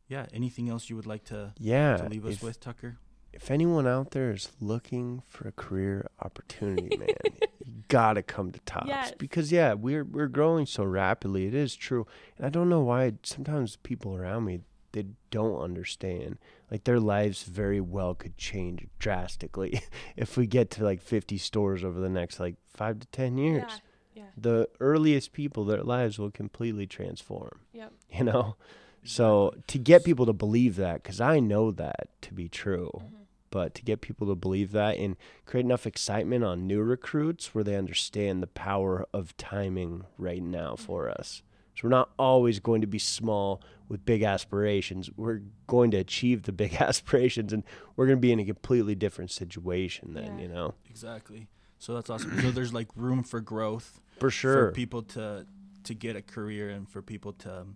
yeah. 0.08 0.26
Anything 0.32 0.68
else 0.68 0.90
you 0.90 0.96
would 0.96 1.06
like 1.06 1.24
to, 1.26 1.54
Yeah. 1.58 1.96
to 1.98 2.08
leave 2.08 2.26
us 2.26 2.34
if, 2.34 2.42
with, 2.42 2.58
Tucker? 2.60 2.98
If 3.32 3.50
anyone 3.50 3.86
out 3.86 4.10
there 4.12 4.30
is 4.30 4.50
looking 4.60 5.22
for 5.26 5.48
a 5.48 5.52
career 5.52 6.08
opportunity, 6.20 6.96
man, 6.96 7.08
you 7.64 7.82
gotta 7.88 8.22
come 8.22 8.52
to 8.52 8.60
Tops 8.60 8.88
Yes. 8.88 9.12
because 9.18 9.50
yeah, 9.52 9.74
we're 9.74 10.04
we're 10.04 10.28
growing 10.28 10.66
so 10.66 10.84
rapidly. 10.84 11.46
It 11.46 11.54
is 11.54 11.74
true, 11.74 12.06
and 12.36 12.46
I 12.46 12.50
don't 12.50 12.68
know 12.68 12.80
why 12.82 13.12
sometimes 13.22 13.76
people 13.82 14.14
around 14.16 14.44
me 14.44 14.60
they 14.92 15.06
don't 15.30 15.58
understand. 15.60 16.36
Like 16.70 16.84
their 16.84 17.00
lives 17.00 17.44
very 17.44 17.80
well 17.80 18.14
could 18.14 18.36
change 18.36 18.86
drastically 18.98 19.80
if 20.16 20.36
we 20.36 20.46
get 20.46 20.70
to 20.72 20.84
like 20.84 21.00
50 21.00 21.38
stores 21.38 21.82
over 21.82 21.98
the 22.00 22.10
next 22.10 22.38
like 22.38 22.56
five 22.74 23.00
to 23.00 23.06
ten 23.08 23.38
years. 23.38 23.64
Yeah. 23.68 23.76
Yeah. 24.14 24.22
The 24.36 24.68
earliest 24.80 25.32
people, 25.32 25.64
their 25.64 25.82
lives 25.82 26.18
will 26.18 26.30
completely 26.30 26.86
transform. 26.86 27.60
Yep. 27.72 27.92
You 28.10 28.24
know, 28.24 28.56
so 29.04 29.54
to 29.68 29.78
get 29.78 30.04
people 30.04 30.26
to 30.26 30.34
believe 30.34 30.76
that, 30.76 31.02
because 31.02 31.18
I 31.20 31.40
know 31.40 31.70
that 31.70 32.08
to 32.22 32.34
be 32.34 32.48
true 32.50 32.90
Mhm. 33.02 33.21
But 33.52 33.74
to 33.74 33.82
get 33.82 34.00
people 34.00 34.26
to 34.26 34.34
believe 34.34 34.72
that 34.72 34.96
and 34.96 35.14
create 35.44 35.64
enough 35.64 35.86
excitement 35.86 36.42
on 36.42 36.66
new 36.66 36.80
recruits 36.80 37.54
where 37.54 37.62
they 37.62 37.76
understand 37.76 38.42
the 38.42 38.48
power 38.48 39.06
of 39.12 39.36
timing 39.36 40.04
right 40.18 40.42
now 40.42 40.74
for 40.74 41.04
mm-hmm. 41.04 41.20
us. 41.20 41.42
So 41.76 41.82
we're 41.84 41.90
not 41.90 42.10
always 42.18 42.58
going 42.60 42.80
to 42.80 42.86
be 42.86 42.98
small 42.98 43.62
with 43.88 44.04
big 44.04 44.22
aspirations. 44.22 45.10
We're 45.16 45.42
going 45.66 45.90
to 45.92 45.98
achieve 45.98 46.42
the 46.42 46.52
big 46.52 46.74
aspirations 46.80 47.52
and 47.52 47.62
we're 47.94 48.06
going 48.06 48.18
to 48.18 48.20
be 48.22 48.32
in 48.32 48.40
a 48.40 48.44
completely 48.44 48.94
different 48.94 49.30
situation 49.30 50.14
then, 50.14 50.38
Yeah. 50.38 50.42
you 50.42 50.48
know. 50.48 50.74
Exactly. 50.88 51.48
So 51.78 51.94
that's 51.94 52.08
awesome. 52.08 52.40
so 52.40 52.50
there's 52.50 52.72
like 52.72 52.88
room 52.96 53.22
for 53.22 53.40
growth 53.40 54.00
For 54.18 54.30
sure. 54.30 54.68
for 54.68 54.72
people 54.72 55.02
to 55.02 55.46
to 55.84 55.94
get 55.94 56.16
a 56.16 56.22
career 56.22 56.70
and 56.70 56.88
for 56.88 57.02
people 57.02 57.32
to 57.32 57.66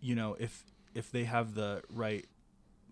you 0.00 0.14
know 0.14 0.34
if 0.40 0.64
if 0.94 1.10
they 1.10 1.24
have 1.24 1.54
the 1.54 1.82
right 1.90 2.26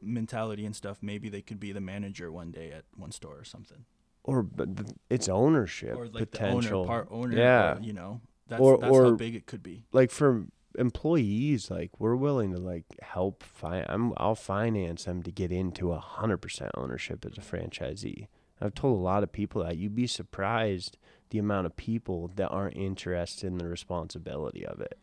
mentality 0.02 0.64
and 0.66 0.74
stuff 0.76 0.98
maybe 1.02 1.28
they 1.28 1.42
could 1.42 1.58
be 1.60 1.72
the 1.72 1.80
manager 1.80 2.30
one 2.32 2.50
day 2.50 2.70
at 2.72 2.84
one 2.96 3.10
store 3.12 3.38
or 3.38 3.44
something 3.44 3.84
or 4.24 4.42
but 4.42 4.76
th- 4.76 4.90
it's 5.10 5.28
ownership 5.28 5.96
or 5.96 6.06
like 6.06 6.30
potential. 6.30 6.84
the 6.84 6.90
owner 6.92 7.04
part 7.04 7.08
owner 7.10 7.36
Yeah. 7.36 7.76
or, 7.76 7.80
you 7.80 7.92
know 7.92 8.20
that's 8.48 8.60
Or- 8.60 8.78
that's 8.78 8.96
how 8.96 9.10
big 9.12 9.34
it 9.34 9.46
could 9.46 9.62
be 9.62 9.84
like 9.92 10.10
for 10.10 10.46
employees 10.78 11.70
like 11.70 11.90
we're 11.98 12.16
willing 12.16 12.52
to 12.52 12.58
like 12.58 12.84
help 13.02 13.42
fi- 13.42 13.84
I'm 13.88 14.12
I'll 14.16 14.34
finance 14.34 15.04
them 15.04 15.22
to 15.22 15.30
get 15.32 15.50
into 15.52 15.92
a 15.92 15.98
hundred 15.98 16.38
percent 16.38 16.70
ownership 16.76 17.24
as 17.26 17.36
a 17.36 17.40
franchisee. 17.40 18.28
I've 18.60 18.74
told 18.74 18.98
a 18.98 19.02
lot 19.02 19.22
of 19.22 19.32
people 19.32 19.62
that 19.64 19.76
you'd 19.78 19.94
be 19.94 20.06
surprised 20.06 20.96
the 21.30 21.38
amount 21.38 21.66
of 21.66 21.76
people 21.76 22.30
that 22.36 22.48
aren't 22.48 22.76
interested 22.76 23.46
in 23.46 23.58
the 23.58 23.66
responsibility 23.68 24.64
of 24.66 24.80
it. 24.80 24.98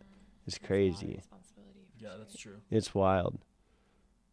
It's 0.46 0.58
That's 0.58 0.58
a 0.58 0.62
lot 0.62 0.64
of 0.64 0.68
crazy. 0.68 1.16
responsibility 1.18 1.80
yeah 2.00 2.10
sure. 2.10 2.18
that's 2.20 2.38
true 2.38 2.58
It's 2.70 2.94
wild. 2.96 3.40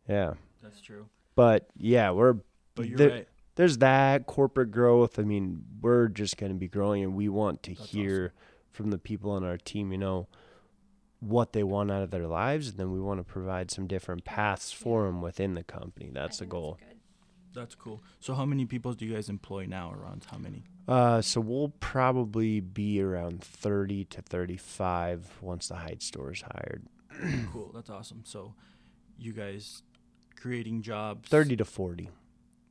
Yeah. 0.08 0.34
That's 0.62 0.80
true 0.80 1.06
But 1.34 1.68
yeah, 1.76 2.10
we're 2.12 2.36
but 2.74 2.88
you're 2.88 2.98
There- 2.98 3.10
right 3.10 3.28
there's 3.54 3.76
that 3.78 4.24
corporate 4.26 4.70
growth. 4.70 5.18
I 5.18 5.24
mean, 5.24 5.62
we're 5.82 6.08
just 6.08 6.38
going 6.38 6.50
to 6.52 6.58
be 6.58 6.68
growing 6.68 7.02
and 7.02 7.14
we 7.14 7.28
want 7.28 7.62
to 7.64 7.74
That's 7.74 7.90
hear 7.90 8.32
from 8.70 8.90
the 8.90 8.96
people 8.96 9.30
on 9.32 9.44
our 9.44 9.58
team, 9.58 9.92
you 9.92 9.98
know, 9.98 10.26
what 11.20 11.52
they 11.52 11.62
want 11.62 11.90
out 11.90 12.02
of 12.02 12.10
their 12.10 12.26
lives 12.26 12.68
and 12.70 12.78
then 12.78 12.90
we 12.92 12.98
want 13.00 13.20
to 13.20 13.24
provide 13.24 13.70
some 13.70 13.86
different 13.86 14.24
paths 14.24 14.72
for 14.72 15.02
Yeah. 15.02 15.08
them 15.08 15.20
within 15.20 15.52
the 15.52 15.62
company. 15.64 16.08
I 16.08 16.12
That's 16.14 16.38
the 16.38 16.46
goal. 16.46 16.78
good. 16.80 16.96
that's 17.54 17.74
cool 17.74 18.02
so 18.20 18.32
how 18.34 18.46
many 18.46 18.64
people 18.64 18.94
do 18.94 19.04
you 19.04 19.12
guys 19.12 19.28
employ 19.28 19.66
now 19.66 19.92
around 19.92 20.24
how 20.30 20.38
many 20.38 20.64
Uh 20.88 21.20
so 21.20 21.38
we'll 21.38 21.68
probably 21.80 22.60
be 22.60 22.98
around 23.02 23.42
30 23.44 24.06
to 24.06 24.22
35 24.22 25.38
once 25.42 25.68
the 25.68 25.74
Heights 25.76 26.06
store 26.06 26.32
is 26.32 26.40
hired. 26.40 26.86
cool 27.52 27.70
that's 27.74 27.90
awesome 27.90 28.22
so 28.24 28.54
you 29.18 29.34
guys 29.34 29.82
creating 30.42 30.82
jobs 30.82 31.28
30 31.28 31.56
to 31.56 31.64
40. 31.64 32.08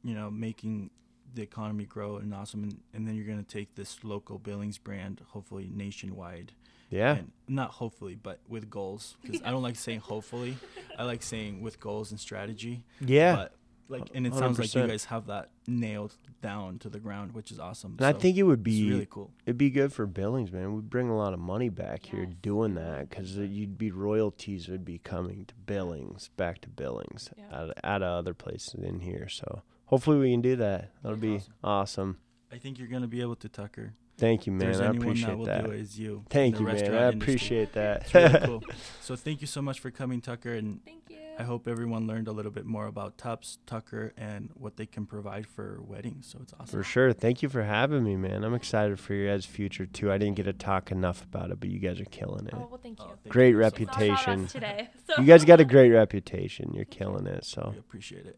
you 0.04 0.14
know, 0.14 0.30
making 0.30 0.90
the 1.34 1.42
economy 1.42 1.86
grow 1.86 2.18
and 2.18 2.34
awesome, 2.34 2.64
and, 2.64 2.78
and 2.94 3.08
then 3.08 3.16
you're 3.16 3.26
gonna 3.26 3.44
take 3.44 3.76
this 3.76 4.04
local 4.04 4.38
Billings 4.38 4.78
brand, 4.78 5.22
hopefully 5.30 5.72
nationwide. 5.74 6.52
Yeah. 6.90 7.16
And 7.16 7.32
not 7.48 7.72
hopefully, 7.72 8.16
but 8.22 8.40
with 8.50 8.70
goals, 8.70 9.16
because 9.22 9.42
I 9.46 9.52
don't 9.52 9.64
like 9.64 9.78
saying 9.78 10.02
hopefully. 10.02 10.58
I 11.00 11.04
like 11.06 11.24
saying 11.24 11.62
with 11.62 11.80
goals 11.80 12.12
and 12.12 12.20
strategy. 12.20 12.84
yeah. 13.00 13.34
But 13.36 13.54
like, 13.92 14.10
and 14.16 14.26
it 14.26 14.34
sounds 14.34 14.58
like 14.58 14.74
you 14.74 14.88
guys 14.88 15.06
have 15.06 15.28
that 15.28 15.50
nailed 15.68 16.16
down 16.42 16.80
to 16.80 16.90
the 16.90 17.00
ground, 17.00 17.34
which 17.34 17.52
is 17.52 17.60
awesome. 17.60 17.96
and 18.00 18.06
I 18.08 18.14
think 18.14 18.38
it 18.38 18.44
would 18.44 18.64
be 18.64 18.90
really 18.90 19.08
cool. 19.10 19.32
It'd 19.46 19.58
be 19.58 19.70
good 19.70 19.94
for 19.94 20.06
Billings, 20.08 20.52
man. 20.52 20.74
We'd 20.74 20.90
bring 20.90 21.10
a 21.10 21.16
lot 21.16 21.34
of 21.34 21.40
money 21.40 21.70
back 21.70 22.06
here 22.08 22.26
doing 22.26 22.74
that 22.76 23.10
because 23.10 23.38
uh, 23.38 23.42
you'd 23.42 23.78
be 23.78 23.92
royalties 23.92 24.68
would 24.68 24.84
be 24.86 24.98
coming 24.98 25.46
to 25.46 25.54
Billings, 25.54 26.30
back 26.38 26.62
to 26.62 26.70
Billings, 26.70 27.30
Yeah. 27.38 27.44
out, 27.52 27.70
of, 27.70 27.74
out 27.84 28.02
of 28.02 28.08
other 28.20 28.34
places 28.34 28.82
in 28.84 29.02
here. 29.02 29.28
So 29.30 29.62
hopefully 29.86 30.18
we 30.18 30.32
can 30.32 30.42
do 30.42 30.56
that. 30.56 30.92
That'll 31.04 31.18
be 31.18 31.36
Awesome. 31.36 31.54
awesome. 31.64 32.18
I 32.52 32.58
think 32.58 32.80
you're 32.80 32.88
gonna 32.88 33.08
be 33.08 33.22
able 33.22 33.36
to, 33.38 33.50
Tucker. 33.50 33.94
Thank 34.18 34.46
you, 34.46 34.54
man. 34.54 34.68
I 34.76 34.88
anyone 34.90 35.00
that 35.00 35.04
appreciate 35.04 35.46
that. 35.46 35.66
do 35.66 35.72
it 35.72 35.80
is 35.80 36.00
you. 36.00 36.24
Thank 36.30 36.60
you, 36.60 36.66
man. 36.66 36.76
restaurant 36.76 36.96
I 37.02 37.08
industry. 37.10 37.34
appreciate 37.34 37.74
that. 37.74 38.14
Really 38.14 38.40
cool. 38.46 38.64
So 39.02 39.16
thank 39.16 39.42
you 39.42 39.48
so 39.48 39.62
much 39.62 39.80
for 39.80 39.90
coming, 39.92 40.22
Tucker, 40.22 40.54
and 40.54 40.80
Thank 40.86 41.10
you. 41.10 41.18
I 41.40 41.44
hope 41.44 41.68
everyone 41.68 42.06
learned 42.06 42.28
a 42.28 42.32
little 42.32 42.52
bit 42.52 42.66
more 42.66 42.86
about 42.86 43.18
Tops, 43.18 43.58
Tucker, 43.66 44.14
and 44.16 44.52
what 44.54 44.78
they 44.78 44.86
can 44.86 45.08
provide 45.08 45.48
for 45.48 45.80
weddings. 45.82 46.28
So 46.28 46.40
it's 46.44 46.54
awesome. 46.54 46.68
For 46.68 46.84
sure. 46.84 47.14
Thank 47.14 47.42
you 47.42 47.50
for 47.50 47.64
having 47.64 48.04
me, 48.04 48.16
man. 48.16 48.44
I'm 48.44 48.54
excited 48.54 49.00
for 49.00 49.16
your 49.16 49.34
guys' 49.34 49.46
future 49.46 49.88
too. 49.88 50.12
I 50.12 50.20
didn't 50.20 50.36
get 50.36 50.44
to 50.44 50.54
talk 50.54 50.92
enough 50.92 51.24
about 51.24 51.50
it, 51.50 51.60
but 51.60 51.70
you 51.70 51.80
guys 51.80 52.00
are 52.00 52.06
killing 52.06 52.46
it. 52.46 52.54
Oh 52.56 52.68
well, 52.70 52.80
thank 52.84 53.00
you. 53.00 53.06
Oh, 53.08 53.14
thank 53.24 53.30
Great 53.34 53.56
you 53.56 53.64
so 53.64 53.64
much. 53.64 53.82
It's 53.82 53.90
all 53.90 54.04
about 54.04 54.12
us 54.12 54.28
reputation. 54.28 54.48
today. 54.48 54.90
So. 55.08 55.22
You 55.22 55.28
guys 55.28 55.44
got 55.46 55.60
a 55.60 55.66
great 55.66 55.90
reputation. 55.92 56.72
You're 56.76 56.86
killing 56.86 57.26
it. 57.26 57.44
So 57.44 57.70
We 57.74 57.80
appreciate 57.80 58.26
it. 58.28 58.38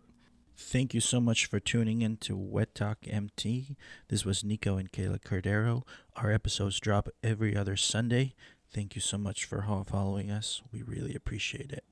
Thank 0.55 0.93
you 0.93 1.01
so 1.01 1.19
much 1.19 1.47
for 1.47 1.59
tuning 1.59 2.01
in 2.01 2.17
to 2.17 2.35
Wet 2.37 2.75
Talk 2.75 2.99
MT. 3.07 3.75
This 4.09 4.23
was 4.23 4.43
Nico 4.43 4.77
and 4.77 4.91
Kayla 4.91 5.19
Cordero. 5.19 5.83
Our 6.15 6.31
episodes 6.31 6.79
drop 6.79 7.09
every 7.23 7.55
other 7.55 7.75
Sunday. 7.75 8.35
Thank 8.71 8.95
you 8.95 9.01
so 9.01 9.17
much 9.17 9.45
for 9.45 9.65
following 9.87 10.31
us. 10.31 10.61
We 10.71 10.81
really 10.81 11.15
appreciate 11.15 11.71
it. 11.71 11.83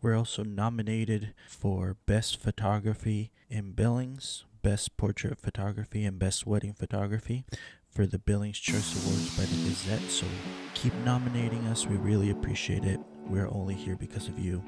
We're 0.00 0.16
also 0.16 0.42
nominated 0.42 1.34
for 1.48 1.96
Best 2.06 2.40
Photography 2.40 3.30
in 3.50 3.72
Billings, 3.72 4.44
Best 4.62 4.96
Portrait 4.96 5.38
Photography, 5.38 6.04
and 6.04 6.18
Best 6.18 6.46
Wedding 6.46 6.72
Photography 6.72 7.44
for 7.90 8.06
the 8.06 8.18
Billings 8.18 8.58
Choice 8.58 9.04
Awards 9.04 9.36
by 9.36 9.44
the 9.44 9.68
Gazette. 9.68 10.10
So 10.10 10.26
keep 10.74 10.94
nominating 11.04 11.66
us. 11.66 11.86
We 11.86 11.96
really 11.96 12.30
appreciate 12.30 12.84
it. 12.84 13.00
We're 13.26 13.48
only 13.48 13.74
here 13.74 13.96
because 13.96 14.28
of 14.28 14.38
you. 14.38 14.62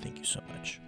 Thank 0.00 0.18
you 0.18 0.24
so 0.24 0.40
much. 0.48 0.80